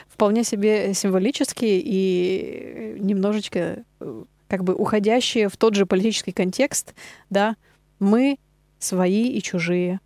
Вполне 0.07 0.43
себе 0.43 0.93
символические 0.93 1.81
и 1.83 2.97
немножечко 2.99 3.83
э, 3.99 4.23
как 4.47 4.63
бы 4.63 4.73
уходящие 4.73 5.49
в 5.49 5.57
тот 5.57 5.75
же 5.75 5.85
политический 5.85 6.31
контекст, 6.31 6.93
да, 7.29 7.55
мы 7.99 8.37
свои 8.79 9.29
и 9.29 9.41
чужие, 9.41 9.99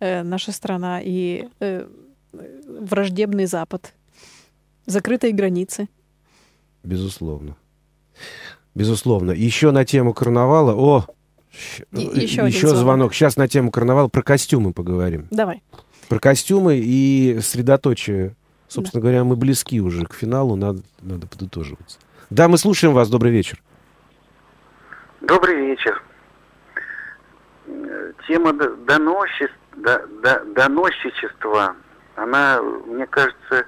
э, 0.00 0.22
наша 0.22 0.52
страна 0.52 1.00
и 1.02 1.48
э, 1.60 1.86
враждебный 2.32 3.46
Запад, 3.46 3.94
закрытые 4.86 5.32
границы. 5.32 5.88
Безусловно. 6.82 7.56
Безусловно. 8.74 9.32
Еще 9.32 9.70
на 9.70 9.84
тему 9.84 10.14
карнавала. 10.14 10.74
О, 10.74 11.06
и, 11.92 12.02
еще, 12.02 12.46
еще 12.46 12.68
звонок. 12.68 12.78
звонок. 12.78 13.14
Сейчас 13.14 13.36
на 13.36 13.48
тему 13.48 13.70
карнавала 13.70 14.08
про 14.08 14.22
костюмы 14.22 14.72
поговорим. 14.72 15.26
Давай. 15.30 15.62
Про 16.08 16.18
костюмы 16.18 16.80
и 16.82 17.38
средоточие. 17.42 18.36
Собственно 18.68 19.00
да. 19.00 19.04
говоря, 19.04 19.24
мы 19.24 19.36
близки 19.36 19.80
уже 19.80 20.04
к 20.06 20.14
финалу, 20.14 20.54
надо, 20.54 20.82
надо 21.02 21.26
подытоживаться. 21.26 21.98
Да, 22.30 22.46
мы 22.46 22.56
слушаем 22.56 22.94
вас. 22.94 23.08
Добрый 23.08 23.32
вечер. 23.32 23.60
Добрый 25.30 25.54
вечер. 25.64 26.02
Тема 28.26 28.52
доносчества, 28.52 30.02
доносчичества, 30.56 31.76
она, 32.16 32.60
мне 32.60 33.06
кажется, 33.06 33.64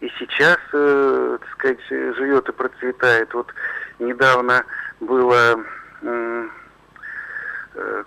и 0.00 0.12
сейчас, 0.18 0.58
э, 0.74 1.38
так 1.40 1.50
сказать, 1.52 1.78
живет 1.88 2.46
и 2.50 2.52
процветает. 2.52 3.32
Вот 3.32 3.46
недавно 3.98 4.62
было 5.00 5.58
э, 6.02 6.48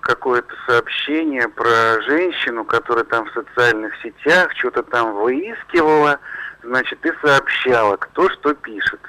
какое-то 0.02 0.54
сообщение 0.68 1.50
про 1.50 2.00
женщину, 2.04 2.64
которая 2.64 3.06
там 3.06 3.26
в 3.26 3.34
социальных 3.34 3.96
сетях 4.04 4.52
что-то 4.56 4.84
там 4.84 5.16
выискивала, 5.16 6.20
значит, 6.62 7.04
и 7.04 7.12
сообщала, 7.24 7.98
кто 7.98 8.30
что 8.30 8.54
пишет. 8.54 9.02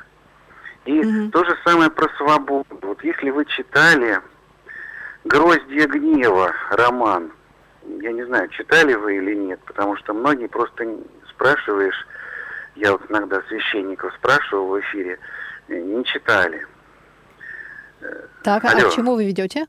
И 0.87 1.03
mm-hmm. 1.03 1.31
то 1.33 1.45
же 1.45 1.55
самое 1.67 1.91
про 1.91 2.09
свободу. 2.17 2.50
Вот 3.01 3.05
если 3.05 3.31
вы 3.31 3.45
читали 3.47 4.21
«Гроздья 5.25 5.87
гнева» 5.87 6.53
роман, 6.71 7.33
я 8.01 8.13
не 8.13 8.25
знаю, 8.25 8.49
читали 8.49 8.95
вы 8.95 9.17
или 9.17 9.35
нет, 9.35 9.61
потому 9.65 9.97
что 9.97 10.13
многие 10.13 10.49
просто 10.49 10.85
спрашиваешь, 11.31 12.07
я 12.77 12.93
вот 12.93 13.03
иногда 13.11 13.41
священников 13.49 14.13
спрашивал 14.19 14.69
в 14.69 14.81
эфире, 14.81 15.19
не 15.69 16.05
читали. 16.05 16.67
Так, 18.43 18.65
Алло. 18.65 18.89
а 18.89 18.91
к 18.91 18.95
чему 18.95 19.15
вы 19.15 19.25
ведете? 19.27 19.67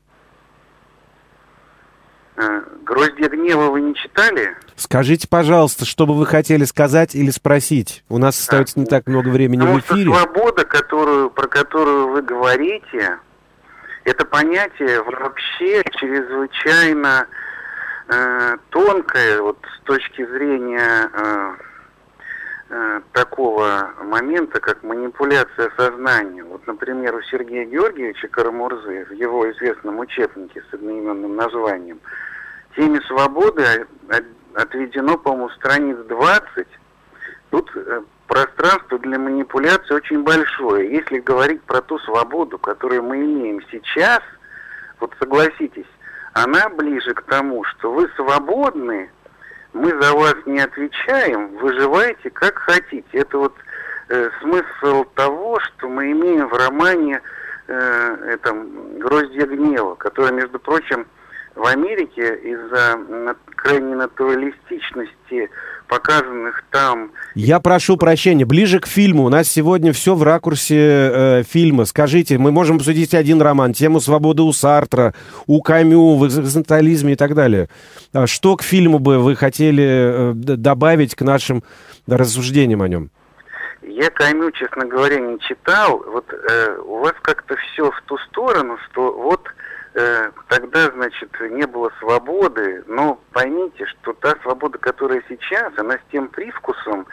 Э, 2.42 2.62
Гроздья 2.84 3.28
гнева 3.28 3.70
вы 3.70 3.80
не 3.80 3.94
читали? 3.94 4.56
Скажите, 4.76 5.28
пожалуйста, 5.28 5.84
что 5.84 6.06
бы 6.06 6.14
вы 6.14 6.26
хотели 6.26 6.64
сказать 6.64 7.14
или 7.14 7.30
спросить? 7.30 8.04
У 8.08 8.18
нас 8.18 8.38
остается 8.38 8.80
не 8.80 8.86
так 8.86 9.06
много 9.06 9.28
времени 9.28 9.62
в 9.62 9.78
эфире. 9.78 10.10
Что 10.10 10.14
свобода, 10.14 10.64
которую, 10.64 11.30
про 11.30 11.46
которую 11.46 12.08
вы 12.08 12.22
говорите, 12.22 13.18
это 14.04 14.24
понятие 14.24 15.02
вообще 15.02 15.82
чрезвычайно 15.92 17.26
э, 18.08 18.56
тонкое 18.70 19.40
вот, 19.40 19.58
с 19.78 19.84
точки 19.84 20.26
зрения 20.26 21.10
э, 21.12 21.52
э, 22.70 23.00
такого 23.12 23.90
момента, 24.02 24.58
как 24.60 24.82
манипуляция 24.82 25.70
сознанием. 25.76 26.48
Вот, 26.48 26.66
например, 26.66 27.14
у 27.14 27.22
Сергея 27.22 27.64
Георгиевича 27.66 28.26
Карамурзы 28.28 29.06
в 29.08 29.12
его 29.12 29.48
известном 29.52 30.00
учебнике 30.00 30.62
с 30.68 30.74
одноименным 30.74 31.36
названием 31.36 32.00
теме 32.76 33.00
свободы 33.02 33.86
отведено, 34.54 35.16
по-моему, 35.16 35.50
страниц 35.50 35.96
20. 36.08 36.66
Тут 37.50 37.70
э, 37.74 38.02
пространство 38.26 38.98
для 38.98 39.18
манипуляции 39.18 39.94
очень 39.94 40.22
большое. 40.22 40.90
Если 40.90 41.18
говорить 41.20 41.62
про 41.62 41.80
ту 41.82 41.98
свободу, 42.00 42.58
которую 42.58 43.02
мы 43.02 43.16
имеем 43.16 43.60
сейчас, 43.70 44.20
вот 45.00 45.14
согласитесь, 45.18 45.86
она 46.32 46.68
ближе 46.70 47.12
к 47.14 47.22
тому, 47.22 47.64
что 47.64 47.92
вы 47.92 48.08
свободны, 48.16 49.10
мы 49.72 49.90
за 50.00 50.12
вас 50.14 50.34
не 50.46 50.60
отвечаем, 50.60 51.56
выживайте 51.58 52.30
как 52.30 52.58
хотите. 52.58 53.06
Это 53.12 53.38
вот 53.38 53.54
э, 54.08 54.30
смысл 54.40 55.04
того, 55.14 55.60
что 55.60 55.88
мы 55.88 56.12
имеем 56.12 56.48
в 56.48 56.52
романе 56.52 57.20
э, 57.68 58.16
этом 58.34 58.98
«Гроздья 58.98 59.46
гнева», 59.46 59.94
который, 59.94 60.32
между 60.32 60.58
прочим, 60.58 61.06
в 61.54 61.66
Америке 61.66 62.36
из-за 62.42 63.36
крайней 63.56 63.94
натуралистичности 63.94 65.50
показанных 65.92 66.64
там. 66.70 67.12
Я 67.34 67.60
прошу 67.60 67.98
прощения, 67.98 68.46
ближе 68.46 68.80
к 68.80 68.86
фильму. 68.86 69.24
У 69.24 69.28
нас 69.28 69.46
сегодня 69.48 69.92
все 69.92 70.14
в 70.14 70.22
ракурсе 70.22 70.76
э, 70.78 71.42
фильма. 71.42 71.84
Скажите, 71.84 72.38
мы 72.38 72.50
можем 72.50 72.76
обсудить 72.76 73.14
один 73.14 73.42
роман, 73.42 73.74
тему 73.74 74.00
свободы 74.00 74.42
у 74.42 74.52
Сартра, 74.52 75.12
у 75.46 75.60
Камю, 75.60 76.16
в 76.16 76.26
экзистенциализме 76.26 77.12
и 77.12 77.16
так 77.16 77.34
далее. 77.34 77.68
А 78.14 78.26
что 78.26 78.56
к 78.56 78.62
фильму 78.62 79.00
бы 79.00 79.18
вы 79.18 79.36
хотели 79.36 79.84
э, 79.84 80.32
добавить 80.34 81.14
к 81.14 81.20
нашим 81.20 81.62
рассуждениям 82.06 82.80
о 82.80 82.88
нем? 82.88 83.10
Я 83.82 84.08
Камю, 84.10 84.50
честно 84.52 84.86
говоря, 84.86 85.20
не 85.20 85.38
читал. 85.40 86.02
Вот 86.06 86.24
э, 86.32 86.78
у 86.86 87.00
вас 87.00 87.14
как-то 87.20 87.54
все 87.56 87.90
в 87.90 88.02
ту 88.06 88.16
сторону, 88.30 88.78
что 88.90 89.12
вот 89.12 89.46
э, 89.46 89.71
тогда, 90.48 90.90
значит, 90.94 91.30
не 91.50 91.66
было 91.66 91.90
свободы, 92.00 92.82
но 92.86 93.20
поймите, 93.32 93.84
что 93.86 94.12
та 94.14 94.34
свобода, 94.42 94.78
которая 94.78 95.22
сейчас, 95.28 95.72
она 95.76 95.94
с 95.94 96.10
тем 96.10 96.28
привкусом, 96.28 97.06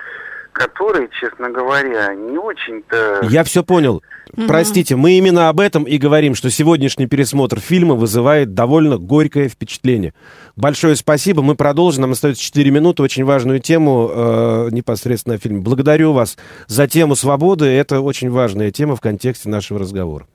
который, 0.54 1.10
честно 1.20 1.50
говоря, 1.50 2.14
не 2.16 2.38
очень-то... 2.38 3.22
Я 3.24 3.44
все 3.44 3.64
понял. 3.64 4.02
Угу. 4.36 4.48
Простите, 4.48 4.96
мы 4.96 5.14
именно 5.14 5.50
об 5.50 5.60
этом 5.60 5.84
и 5.84 5.98
говорим, 5.98 6.36
что 6.36 6.50
сегодняшний 6.50 7.08
пересмотр 7.08 7.60
фильма 7.60 7.96
вызывает 7.96 8.54
довольно 8.54 8.98
горькое 8.98 9.50
впечатление. 9.50 10.14
Большое 10.56 10.96
спасибо. 10.96 11.42
Мы 11.42 11.56
продолжим. 11.56 12.02
Нам 12.02 12.12
остается 12.12 12.44
4 12.44 12.72
минуты. 12.72 13.04
Очень 13.04 13.26
важную 13.26 13.60
тему 13.60 14.10
э, 14.12 14.70
непосредственно 14.72 15.36
о 15.36 15.40
фильме. 15.40 15.62
Благодарю 15.62 16.14
вас 16.14 16.38
за 16.68 16.88
тему 16.88 17.16
свободы. 17.16 17.66
Это 17.66 18.02
очень 18.02 18.30
важная 18.30 18.72
тема 18.72 18.96
в 18.96 19.02
контексте 19.02 19.50
нашего 19.50 19.80
разговора. 19.80 20.28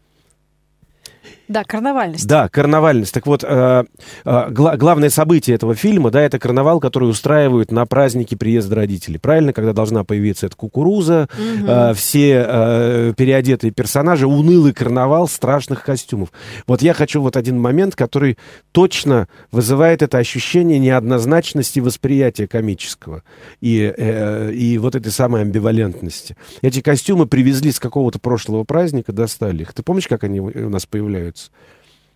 Да, 1.49 1.63
карнавальность. 1.65 2.27
Да, 2.27 2.49
карнавальность. 2.49 3.13
Так 3.13 3.27
вот, 3.27 3.45
э, 3.45 3.85
э, 4.25 4.51
гла- 4.51 4.77
главное 4.77 5.11
событие 5.11 5.55
этого 5.55 5.75
фильма, 5.75 6.11
да, 6.11 6.23
это 6.23 6.39
карнавал, 6.39 6.81
который 6.81 7.09
устраивают 7.09 7.71
на 7.71 7.85
праздники 7.85 8.35
приезда 8.35 8.77
родителей. 8.77 9.19
Правильно, 9.19 9.53
когда 9.53 9.73
должна 9.73 10.05
появиться 10.05 10.47
эта 10.47 10.57
кукуруза, 10.57 11.29
угу. 11.33 11.67
э, 11.67 11.95
все 11.95 12.45
э, 12.47 13.13
переодетые 13.17 13.73
персонажи, 13.73 14.27
унылый 14.27 14.73
карнавал 14.73 15.29
страшных 15.29 15.85
костюмов. 15.85 16.31
Вот 16.67 16.81
я 16.81 16.95
хочу 16.95 17.21
вот 17.21 17.37
один 17.37 17.61
момент, 17.61 17.95
который 17.95 18.39
точно 18.73 19.29
вызывает 19.53 20.01
это 20.01 20.19
ощущение 20.19 20.79
неоднозначности 20.79 21.81
восприятия 21.81 22.47
комического 22.47 23.23
и, 23.61 23.93
э, 23.95 24.53
и 24.53 24.79
вот 24.79 24.95
этой 24.95 25.13
самой 25.13 25.43
амбивалентности. 25.43 26.37
Эти 26.63 26.81
костюмы 26.81 27.27
привезли 27.27 27.71
с 27.71 27.79
какого-то 27.79 28.19
прошлого 28.19 28.65
праздника, 28.65 29.13
достали 29.13 29.63
их. 29.63 29.75
Ты 29.75 29.83
помнишь, 29.83 30.09
как 30.09 30.25
они 30.25 30.41
у 30.41 30.71
нас 30.71 30.87
появляются? 30.87 31.34
it's 31.35 31.51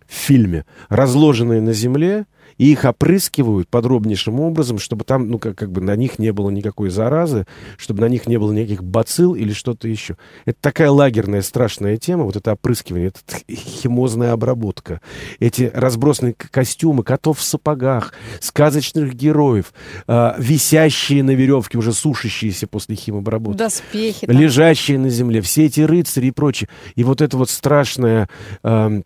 в 0.09 0.13
фильме, 0.13 0.65
разложенные 0.89 1.61
на 1.61 1.71
земле, 1.71 2.25
и 2.57 2.71
их 2.71 2.83
опрыскивают 2.83 3.69
подробнейшим 3.69 4.39
образом, 4.41 4.79
чтобы 4.79 5.05
там, 5.05 5.29
ну, 5.29 5.39
как, 5.39 5.55
как 5.55 5.71
бы 5.71 5.81
на 5.81 5.95
них 5.95 6.19
не 6.19 6.33
было 6.33 6.49
никакой 6.49 6.89
заразы, 6.89 7.45
чтобы 7.77 8.01
на 8.01 8.09
них 8.09 8.27
не 8.27 8.37
было 8.37 8.51
никаких 8.51 8.83
бацилл 8.83 9.33
или 9.33 9.53
что-то 9.53 9.87
еще. 9.87 10.17
Это 10.45 10.57
такая 10.59 10.91
лагерная 10.91 11.41
страшная 11.41 11.95
тема, 11.97 12.25
вот 12.25 12.35
это 12.35 12.51
опрыскивание, 12.53 13.07
это 13.07 13.19
химозная 13.49 14.33
обработка, 14.33 14.99
эти 15.39 15.71
разбросанные 15.73 16.33
костюмы, 16.33 17.03
котов 17.03 17.39
в 17.39 17.43
сапогах, 17.43 18.13
сказочных 18.41 19.13
героев, 19.13 19.73
э, 20.07 20.33
висящие 20.37 21.23
на 21.23 21.31
веревке, 21.31 21.77
уже 21.77 21.93
сушащиеся 21.93 22.67
после 22.67 22.95
химобработки. 22.95 23.59
Доспехи. 23.59 24.27
Там. 24.27 24.37
Лежащие 24.37 24.99
на 24.99 25.09
земле, 25.09 25.41
все 25.41 25.67
эти 25.67 25.81
рыцари 25.81 26.27
и 26.27 26.31
прочее. 26.31 26.67
И 26.95 27.03
вот 27.05 27.21
это 27.21 27.37
вот 27.37 27.49
страшное... 27.49 28.27
Э, 28.63 29.01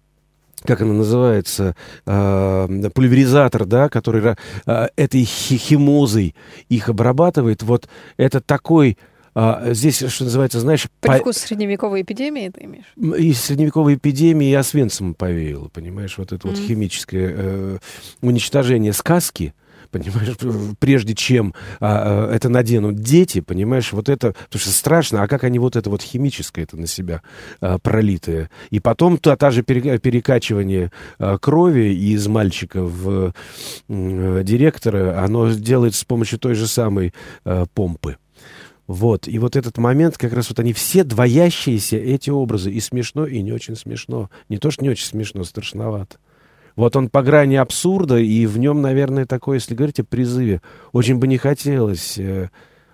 как 0.66 0.82
она 0.82 0.94
называется, 0.94 1.76
э, 2.06 2.90
пульверизатор, 2.94 3.66
да, 3.66 3.90
который 3.90 4.36
э, 4.66 4.88
этой 4.96 5.24
химозой 5.24 6.36
их 6.70 6.90
обрабатывает, 6.90 7.64
вот 7.64 7.88
это 8.18 8.42
такой 8.42 8.98
а, 9.36 9.74
здесь, 9.74 10.04
что 10.08 10.26
называется, 10.26 10.60
знаешь... 10.60 10.88
Привкус 11.00 11.40
по... 11.40 11.48
средневековой 11.48 12.04
эпидемии 12.04 12.50
ты 12.50 12.66
имеешь? 12.66 13.20
И 13.20 13.34
средневековой 13.34 13.96
эпидемии 13.96 14.52
и 14.52 14.54
Освенцим 14.54 15.16
повеяло, 15.16 15.70
понимаешь, 15.70 16.18
вот 16.18 16.32
это 16.32 16.48
mm. 16.48 16.52
вот 16.52 16.60
химическое 16.60 17.34
э, 17.36 17.78
уничтожение 18.22 18.94
сказки, 18.94 19.56
понимаешь, 19.94 20.36
прежде 20.80 21.14
чем 21.14 21.54
а, 21.80 22.28
а, 22.30 22.36
это 22.36 22.50
наденут 22.50 22.96
дети, 22.96 23.40
понимаешь, 23.40 23.94
вот 23.94 24.10
это, 24.10 24.34
потому 24.34 24.60
что 24.60 24.72
страшно, 24.72 25.24
а 25.24 25.28
как 25.28 25.44
они 25.44 25.60
вот 25.60 25.76
это 25.76 25.90
вот 25.90 26.02
химическое 26.02 26.64
это 26.64 26.76
на 26.76 26.88
себя 26.88 27.22
а, 27.62 27.78
пролитое. 27.78 28.50
И 28.72 28.80
потом 28.80 29.18
та, 29.18 29.38
та 29.38 29.52
же 29.52 29.62
перекачивание 29.64 30.92
а, 31.20 31.38
крови 31.38 31.94
из 31.94 32.28
мальчика 32.28 32.84
в 32.84 33.34
а, 33.88 34.44
директора, 34.44 35.24
оно 35.24 35.52
делается 35.52 36.02
с 36.02 36.06
помощью 36.06 36.40
той 36.40 36.56
же 36.56 36.68
самой 36.68 37.14
а, 37.46 37.66
помпы. 37.74 38.18
Вот. 38.88 39.28
И 39.28 39.40
вот 39.40 39.56
этот 39.56 39.78
момент, 39.78 40.18
как 40.18 40.34
раз 40.34 40.50
вот 40.50 40.60
они 40.60 40.74
все 40.74 41.04
двоящиеся, 41.04 41.98
эти 41.98 42.30
образы. 42.30 42.70
И 42.70 42.82
смешно, 42.82 43.26
и 43.26 43.42
не 43.42 43.54
очень 43.54 43.78
смешно. 43.78 44.30
Не 44.50 44.58
то, 44.58 44.72
что 44.72 44.84
не 44.84 44.90
очень 44.90 45.06
смешно, 45.06 45.46
страшновато. 45.46 46.18
Вот 46.76 46.96
он 46.96 47.10
по 47.10 47.22
грани 47.22 47.56
абсурда, 47.56 48.18
и 48.18 48.46
в 48.46 48.58
нем, 48.58 48.82
наверное, 48.82 49.26
такое, 49.26 49.58
если 49.58 49.76
говорить 49.76 50.00
о 50.00 50.04
призыве, 50.04 50.62
очень 50.92 51.18
бы 51.18 51.28
не 51.28 51.38
хотелось, 51.38 52.18
э, 52.18 52.50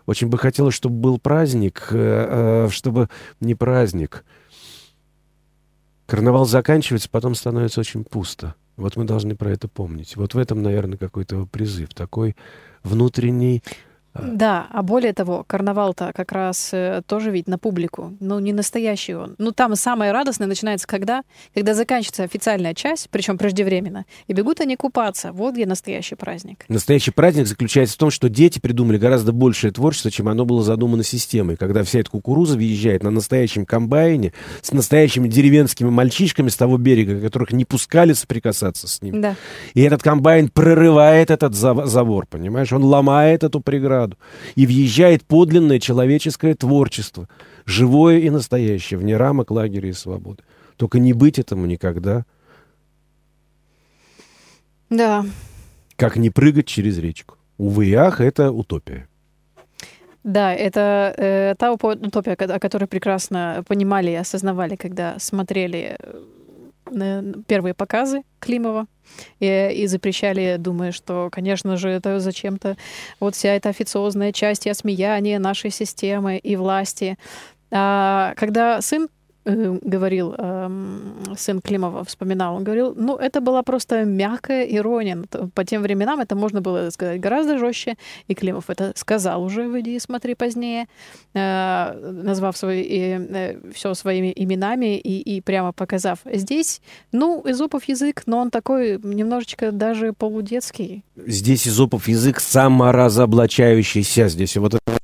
очень 0.05 0.27
бы 0.27 0.37
хотелось, 0.37 0.75
чтобы 0.75 0.95
был 0.95 1.19
праздник, 1.19 1.87
э, 1.91 2.65
э, 2.67 2.69
чтобы 2.71 3.09
не 3.39 3.55
праздник. 3.55 4.25
Карнавал 6.07 6.45
заканчивается, 6.45 7.09
потом 7.09 7.35
становится 7.35 7.79
очень 7.79 8.03
пусто. 8.03 8.55
Вот 8.75 8.95
мы 8.95 9.03
должны 9.03 9.35
про 9.35 9.51
это 9.51 9.67
помнить. 9.67 10.15
Вот 10.15 10.33
в 10.33 10.37
этом, 10.37 10.61
наверное, 10.63 10.97
какой-то 10.97 11.45
призыв, 11.45 11.89
такой 11.93 12.35
внутренний 12.83 13.61
да, 14.13 14.67
а 14.71 14.81
более 14.81 15.13
того, 15.13 15.43
карнавал-то 15.45 16.11
как 16.15 16.31
раз 16.31 16.69
э, 16.73 17.01
тоже 17.05 17.31
ведь 17.31 17.47
на 17.47 17.57
публику. 17.57 18.13
Ну, 18.19 18.39
не 18.39 18.53
настоящий 18.53 19.13
он. 19.13 19.35
Ну, 19.37 19.51
там 19.51 19.75
самое 19.75 20.11
радостное 20.11 20.47
начинается 20.47 20.87
когда? 20.87 21.23
Когда 21.53 21.73
заканчивается 21.73 22.23
официальная 22.23 22.73
часть, 22.73 23.09
причем 23.11 23.37
преждевременно, 23.37 24.05
и 24.27 24.33
бегут 24.33 24.61
они 24.61 24.75
купаться. 24.75 25.31
Вот 25.31 25.53
где 25.53 25.65
настоящий 25.65 26.15
праздник. 26.15 26.65
Настоящий 26.67 27.11
праздник 27.11 27.47
заключается 27.47 27.95
в 27.95 27.99
том, 27.99 28.09
что 28.09 28.29
дети 28.29 28.59
придумали 28.59 28.97
гораздо 28.97 29.31
большее 29.31 29.71
творчество, 29.71 30.09
чем 30.09 30.27
оно 30.27 30.45
было 30.45 30.63
задумано 30.63 31.03
системой. 31.03 31.55
Когда 31.55 31.83
вся 31.83 31.99
эта 31.99 32.09
кукуруза 32.09 32.57
въезжает 32.57 33.03
на 33.03 33.11
настоящем 33.11 33.65
комбайне 33.65 34.33
с 34.61 34.71
настоящими 34.71 35.27
деревенскими 35.27 35.89
мальчишками 35.89 36.49
с 36.49 36.55
того 36.55 36.77
берега, 36.77 37.21
которых 37.21 37.51
не 37.51 37.65
пускали 37.65 38.13
соприкасаться 38.13 38.87
с 38.87 39.01
ним. 39.01 39.21
Да. 39.21 39.35
И 39.75 39.81
этот 39.81 40.01
комбайн 40.01 40.49
прорывает 40.49 41.29
этот 41.29 41.53
забор, 41.53 42.25
понимаешь? 42.27 42.73
Он 42.73 42.83
ломает 42.83 43.43
эту 43.43 43.61
преграду 43.61 43.98
эстраду, 43.99 44.17
и 44.55 44.65
въезжает 44.65 45.23
подлинное 45.23 45.79
человеческое 45.79 46.55
творчество, 46.55 47.27
живое 47.65 48.19
и 48.19 48.29
настоящее, 48.29 48.99
вне 48.99 49.17
рамок 49.17 49.51
лагеря 49.51 49.89
и 49.89 49.93
свободы. 49.93 50.43
Только 50.77 50.99
не 50.99 51.13
быть 51.13 51.39
этому 51.39 51.65
никогда. 51.65 52.25
Да. 54.89 55.25
Как 55.95 56.15
не 56.15 56.29
прыгать 56.29 56.67
через 56.67 56.97
речку. 56.97 57.35
Увы 57.57 57.87
и 57.87 57.93
ах, 57.93 58.21
это 58.21 58.51
утопия. 58.51 59.07
Да, 60.23 60.53
это 60.53 61.13
э, 61.17 61.55
та 61.57 61.71
утопия, 61.71 62.33
о 62.33 62.59
которой 62.59 62.85
прекрасно 62.85 63.63
понимали 63.67 64.11
и 64.11 64.15
осознавали, 64.15 64.75
когда 64.75 65.15
смотрели 65.19 65.97
э, 65.99 66.21
первые 67.47 67.73
показы 67.73 68.23
Климова 68.39 68.87
и, 69.39 69.71
и 69.75 69.87
запрещали, 69.87 70.57
думая, 70.57 70.91
что, 70.91 71.29
конечно 71.31 71.77
же, 71.77 71.89
это 71.89 72.19
зачем-то 72.19 72.77
вот 73.19 73.35
вся 73.35 73.53
эта 73.53 73.69
официозная 73.69 74.31
часть 74.31 74.65
и 74.65 74.69
осмеяние 74.69 75.39
нашей 75.39 75.71
системы 75.71 76.37
и 76.37 76.55
власти. 76.55 77.17
А 77.71 78.33
когда 78.35 78.81
сын 78.81 79.09
Э, 79.49 79.79
говорил 79.81 80.35
эм, 80.37 81.35
сын 81.37 81.59
Климова, 81.61 82.03
вспоминал, 82.03 82.55
он 82.55 82.63
говорил, 82.63 82.93
ну, 82.95 83.15
это 83.15 83.41
была 83.41 83.63
просто 83.63 84.05
мягкая 84.05 84.63
ирония. 84.63 85.23
По 85.53 85.65
тем 85.65 85.81
временам 85.81 86.19
это 86.19 86.35
можно 86.35 86.61
было 86.61 86.89
сказать 86.91 87.19
гораздо 87.19 87.57
жестче, 87.57 87.95
и 88.27 88.35
Климов 88.35 88.69
это 88.69 88.93
сказал 88.95 89.43
уже 89.43 89.67
в 89.67 89.79
«Иди 89.79 89.97
смотри» 89.99 90.35
позднее, 90.35 90.87
э, 91.33 92.11
назвав 92.23 92.57
свои, 92.57 92.83
э, 92.83 93.59
все 93.73 93.93
своими 93.95 94.31
именами 94.35 94.97
и, 94.97 95.37
и 95.37 95.41
прямо 95.41 95.71
показав. 95.71 96.19
Здесь, 96.25 96.81
ну, 97.11 97.43
Изопов 97.45 97.85
язык, 97.85 98.23
но 98.27 98.39
он 98.39 98.51
такой 98.51 98.99
немножечко 99.01 99.71
даже 99.71 100.13
полудетский. 100.13 101.03
Здесь 101.15 101.67
Изопов 101.67 102.07
язык 102.07 102.39
саморазоблачающийся. 102.39 104.27
Здесь 104.29 104.57
вот 104.57 104.75
это 104.75 104.98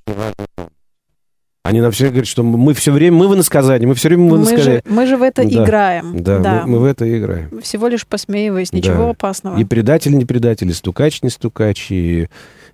они 1.65 1.81
нам 1.81 1.91
все 1.91 2.09
говорят, 2.09 2.27
что 2.27 2.43
мы 2.43 2.75
все 2.75 2.91
время, 2.91 3.17
мы 3.17 3.27
в 3.27 3.33
иносказании, 3.33 3.87
мы 3.87 3.95
все 3.95 4.09
время 4.09 4.31
в 4.31 4.37
иносказании. 4.37 4.83
Мы 4.85 4.91
же, 4.91 4.95
мы 4.95 5.07
же 5.07 5.17
в 5.17 5.23
это 5.23 5.43
да. 5.43 5.49
играем. 5.49 6.21
Да, 6.21 6.37
да. 6.37 6.61
Мы, 6.63 6.73
мы 6.73 6.79
в 6.79 6.83
это 6.83 7.17
играем. 7.17 7.59
Всего 7.63 7.87
лишь 7.87 8.05
посмеиваясь, 8.05 8.71
ничего 8.71 9.05
да. 9.05 9.09
опасного. 9.09 9.57
И 9.57 9.63
предатель 9.63 10.15
не 10.15 10.25
предатель, 10.25 10.69
и 10.69 10.73
стукач 10.73 11.23
не 11.23 11.31
стукач, 11.31 11.87
и 11.89 12.27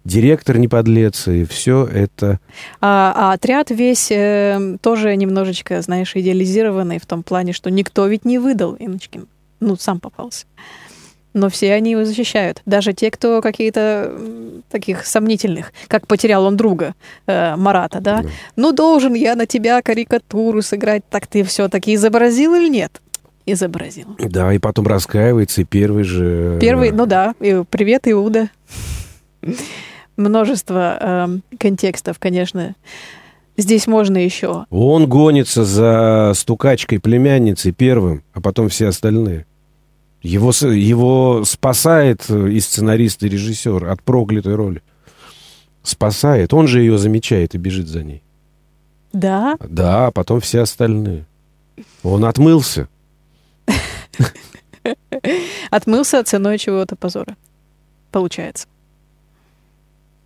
директор 0.03 0.57
не 0.57 0.67
подлец, 0.67 1.29
и 1.29 1.45
все 1.45 1.85
это... 1.85 2.41
А, 2.81 3.13
а 3.15 3.33
отряд 3.33 3.71
весь 3.71 4.11
э, 4.11 4.75
тоже 4.81 5.15
немножечко, 5.15 5.81
знаешь, 5.81 6.13
идеализированный 6.13 6.99
в 6.99 7.05
том 7.05 7.23
плане, 7.23 7.53
что 7.53 7.71
никто 7.71 8.07
ведь 8.07 8.25
не 8.25 8.39
выдал 8.39 8.75
Иночкин. 8.77 9.25
Ну, 9.61 9.77
сам 9.77 10.01
попался 10.01 10.45
но 11.33 11.49
все 11.49 11.73
они 11.73 11.91
его 11.91 12.05
защищают. 12.05 12.61
Даже 12.65 12.93
те, 12.93 13.11
кто 13.11 13.41
какие-то 13.41 14.11
таких 14.69 15.05
сомнительных, 15.05 15.73
как 15.87 16.07
потерял 16.07 16.45
он 16.45 16.57
друга 16.57 16.95
э, 17.27 17.55
Марата, 17.55 17.99
да? 17.99 18.21
да? 18.21 18.29
Ну, 18.55 18.71
должен 18.71 19.13
я 19.13 19.35
на 19.35 19.45
тебя 19.45 19.81
карикатуру 19.81 20.61
сыграть, 20.61 21.03
так 21.09 21.27
ты 21.27 21.43
все-таки 21.43 21.95
изобразил 21.95 22.55
или 22.55 22.69
нет? 22.69 23.01
Изобразил. 23.45 24.15
Да, 24.19 24.53
и 24.53 24.59
потом 24.59 24.87
раскаивается, 24.87 25.61
и 25.61 25.65
первый 25.65 26.03
же... 26.03 26.57
Первый, 26.61 26.91
ну 26.91 27.05
да, 27.05 27.33
и 27.39 27.63
привет, 27.69 28.07
Иуда. 28.07 28.49
Множество 30.17 30.97
э, 30.99 31.55
контекстов, 31.57 32.19
конечно. 32.19 32.75
Здесь 33.57 33.87
можно 33.87 34.17
еще. 34.17 34.65
Он 34.69 35.07
гонится 35.07 35.65
за 35.65 36.33
стукачкой 36.35 36.99
племянницей 36.99 37.71
первым, 37.71 38.23
а 38.33 38.41
потом 38.41 38.69
все 38.69 38.87
остальные. 38.87 39.45
Его, 40.21 40.51
его 40.51 41.43
спасает 41.45 42.29
э, 42.29 42.51
и 42.51 42.59
сценарист, 42.59 43.23
и 43.23 43.29
режиссер 43.29 43.87
от 43.87 44.03
проклятой 44.03 44.55
роли. 44.55 44.83
Спасает. 45.81 46.53
Он 46.53 46.67
же 46.67 46.81
ее 46.81 46.99
замечает 46.99 47.55
и 47.55 47.57
бежит 47.57 47.87
за 47.87 48.03
ней. 48.03 48.21
Да? 49.13 49.57
Да, 49.67 50.07
а 50.07 50.11
потом 50.11 50.39
все 50.39 50.61
остальные. 50.61 51.25
Он 52.03 52.25
отмылся. 52.25 52.87
Отмылся 55.71 56.23
ценой 56.23 56.57
чего-то 56.57 56.95
позора. 56.95 57.35
Получается. 58.11 58.67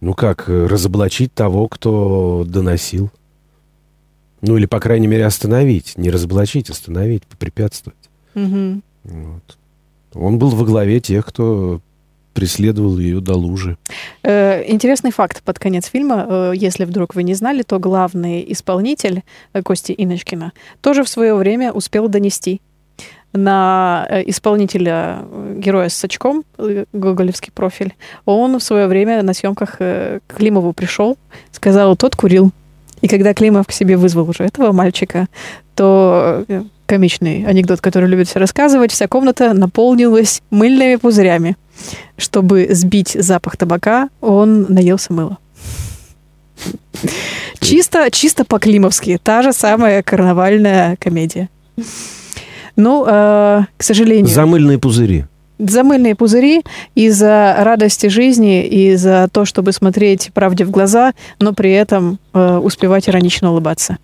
Ну 0.02 0.14
как, 0.14 0.50
э, 0.50 0.66
разоблачить 0.66 1.34
того, 1.34 1.68
кто 1.68 2.44
доносил. 2.48 3.12
Ну 4.42 4.58
или, 4.58 4.66
по 4.66 4.80
крайней 4.80 5.08
мере, 5.08 5.26
остановить. 5.26 5.98
Не 5.98 6.10
разоблачить, 6.12 6.70
остановить, 6.70 7.26
попрепятствовать. 7.26 8.10
Угу. 8.36 8.82
Вот. 9.04 9.58
Он 10.16 10.40
был 10.40 10.50
во 10.50 10.66
главе 10.66 11.00
тех, 11.00 11.26
кто 11.26 11.82
преследовал 12.36 12.98
ее 13.00 13.22
до 13.22 13.34
лужи. 13.34 13.78
Э, 14.24 14.64
интересный 14.68 15.12
факт 15.12 15.42
под 15.42 15.58
конец 15.58 15.88
фильма. 15.88 16.26
Э, 16.28 16.52
если 16.54 16.86
вдруг 16.86 17.16
вы 17.16 17.24
не 17.24 17.34
знали, 17.34 17.64
то 17.64 17.80
главный 17.80 18.46
исполнитель 18.52 19.24
э, 19.54 19.64
Кости 19.64 19.96
Иночкина 19.98 20.52
тоже 20.82 21.04
в 21.04 21.10
свое 21.10 21.34
время 21.34 21.72
успел 21.72 22.10
донести 22.10 22.62
на 23.32 24.08
исполнителя 24.28 25.26
героя 25.58 25.90
с 25.90 25.94
сачком, 25.94 26.46
гоголевский 26.94 27.52
профиль. 27.52 27.94
Он 28.26 28.60
в 28.60 28.64
свое 28.64 28.88
время 28.88 29.24
на 29.24 29.34
съемках 29.34 29.78
к 29.78 30.22
Климову 30.28 30.72
пришел, 30.72 31.18
сказал, 31.52 31.98
тот 31.98 32.16
курил. 32.16 32.52
И 33.06 33.08
когда 33.08 33.36
Климов 33.36 33.68
к 33.68 33.72
себе 33.72 33.98
вызвал 33.98 34.28
уже 34.28 34.46
этого 34.46 34.72
мальчика, 34.72 35.28
то 35.76 36.44
э, 36.48 36.64
комичный 36.88 37.46
анекдот, 37.46 37.80
который 37.80 38.10
любит 38.10 38.28
все 38.28 38.40
рассказывать, 38.40 38.92
вся 38.92 39.08
комната 39.08 39.54
наполнилась 39.54 40.42
мыльными 40.50 40.96
пузырями. 40.96 41.56
Чтобы 42.18 42.68
сбить 42.72 43.10
запах 43.10 43.58
табака, 43.58 44.10
он 44.22 44.66
наелся 44.70 45.14
мыла. 45.14 45.38
Чисто, 47.60 48.10
чисто 48.10 48.44
по-климовски. 48.44 49.20
Та 49.22 49.44
же 49.44 49.54
самая 49.54 50.02
карнавальная 50.02 50.96
комедия. 50.96 51.50
Ну, 52.76 53.06
э, 53.08 53.66
к 53.78 53.84
сожалению... 53.84 54.34
Замыльные 54.34 54.80
пузыри. 54.80 55.26
Замыльные 55.58 56.16
пузыри 56.16 56.64
из-за 56.96 57.56
радости 57.60 58.08
жизни 58.08 58.66
и 58.66 58.96
за 58.96 59.30
то, 59.32 59.46
чтобы 59.46 59.72
смотреть 59.72 60.32
правде 60.34 60.66
в 60.66 60.72
глаза, 60.72 61.14
но 61.40 61.54
при 61.54 61.72
этом 61.72 62.20
э, 62.34 62.58
успевать 62.58 63.08
иронично 63.08 63.52
улыбаться. 63.52 63.98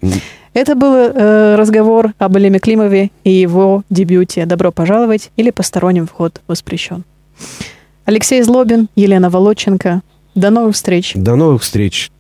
Это 0.54 0.76
был 0.76 0.94
э, 0.94 1.56
разговор 1.56 2.12
об 2.18 2.38
Элеме 2.38 2.60
Климове 2.60 3.12
и 3.24 3.32
его 3.32 3.84
дебюте 3.90 4.46
«Добро 4.46 4.72
пожаловать» 4.72 5.32
или 5.38 5.50
«Посторонним 5.50 6.08
вход 6.08 6.42
воспрещен». 6.48 7.06
Алексей 8.06 8.42
Злобин, 8.42 8.90
Елена 8.96 9.30
Володченко. 9.30 10.02
До 10.36 10.50
новых 10.50 10.76
встреч. 10.76 11.14
До 11.16 11.36
новых 11.36 11.62
встреч. 11.62 12.12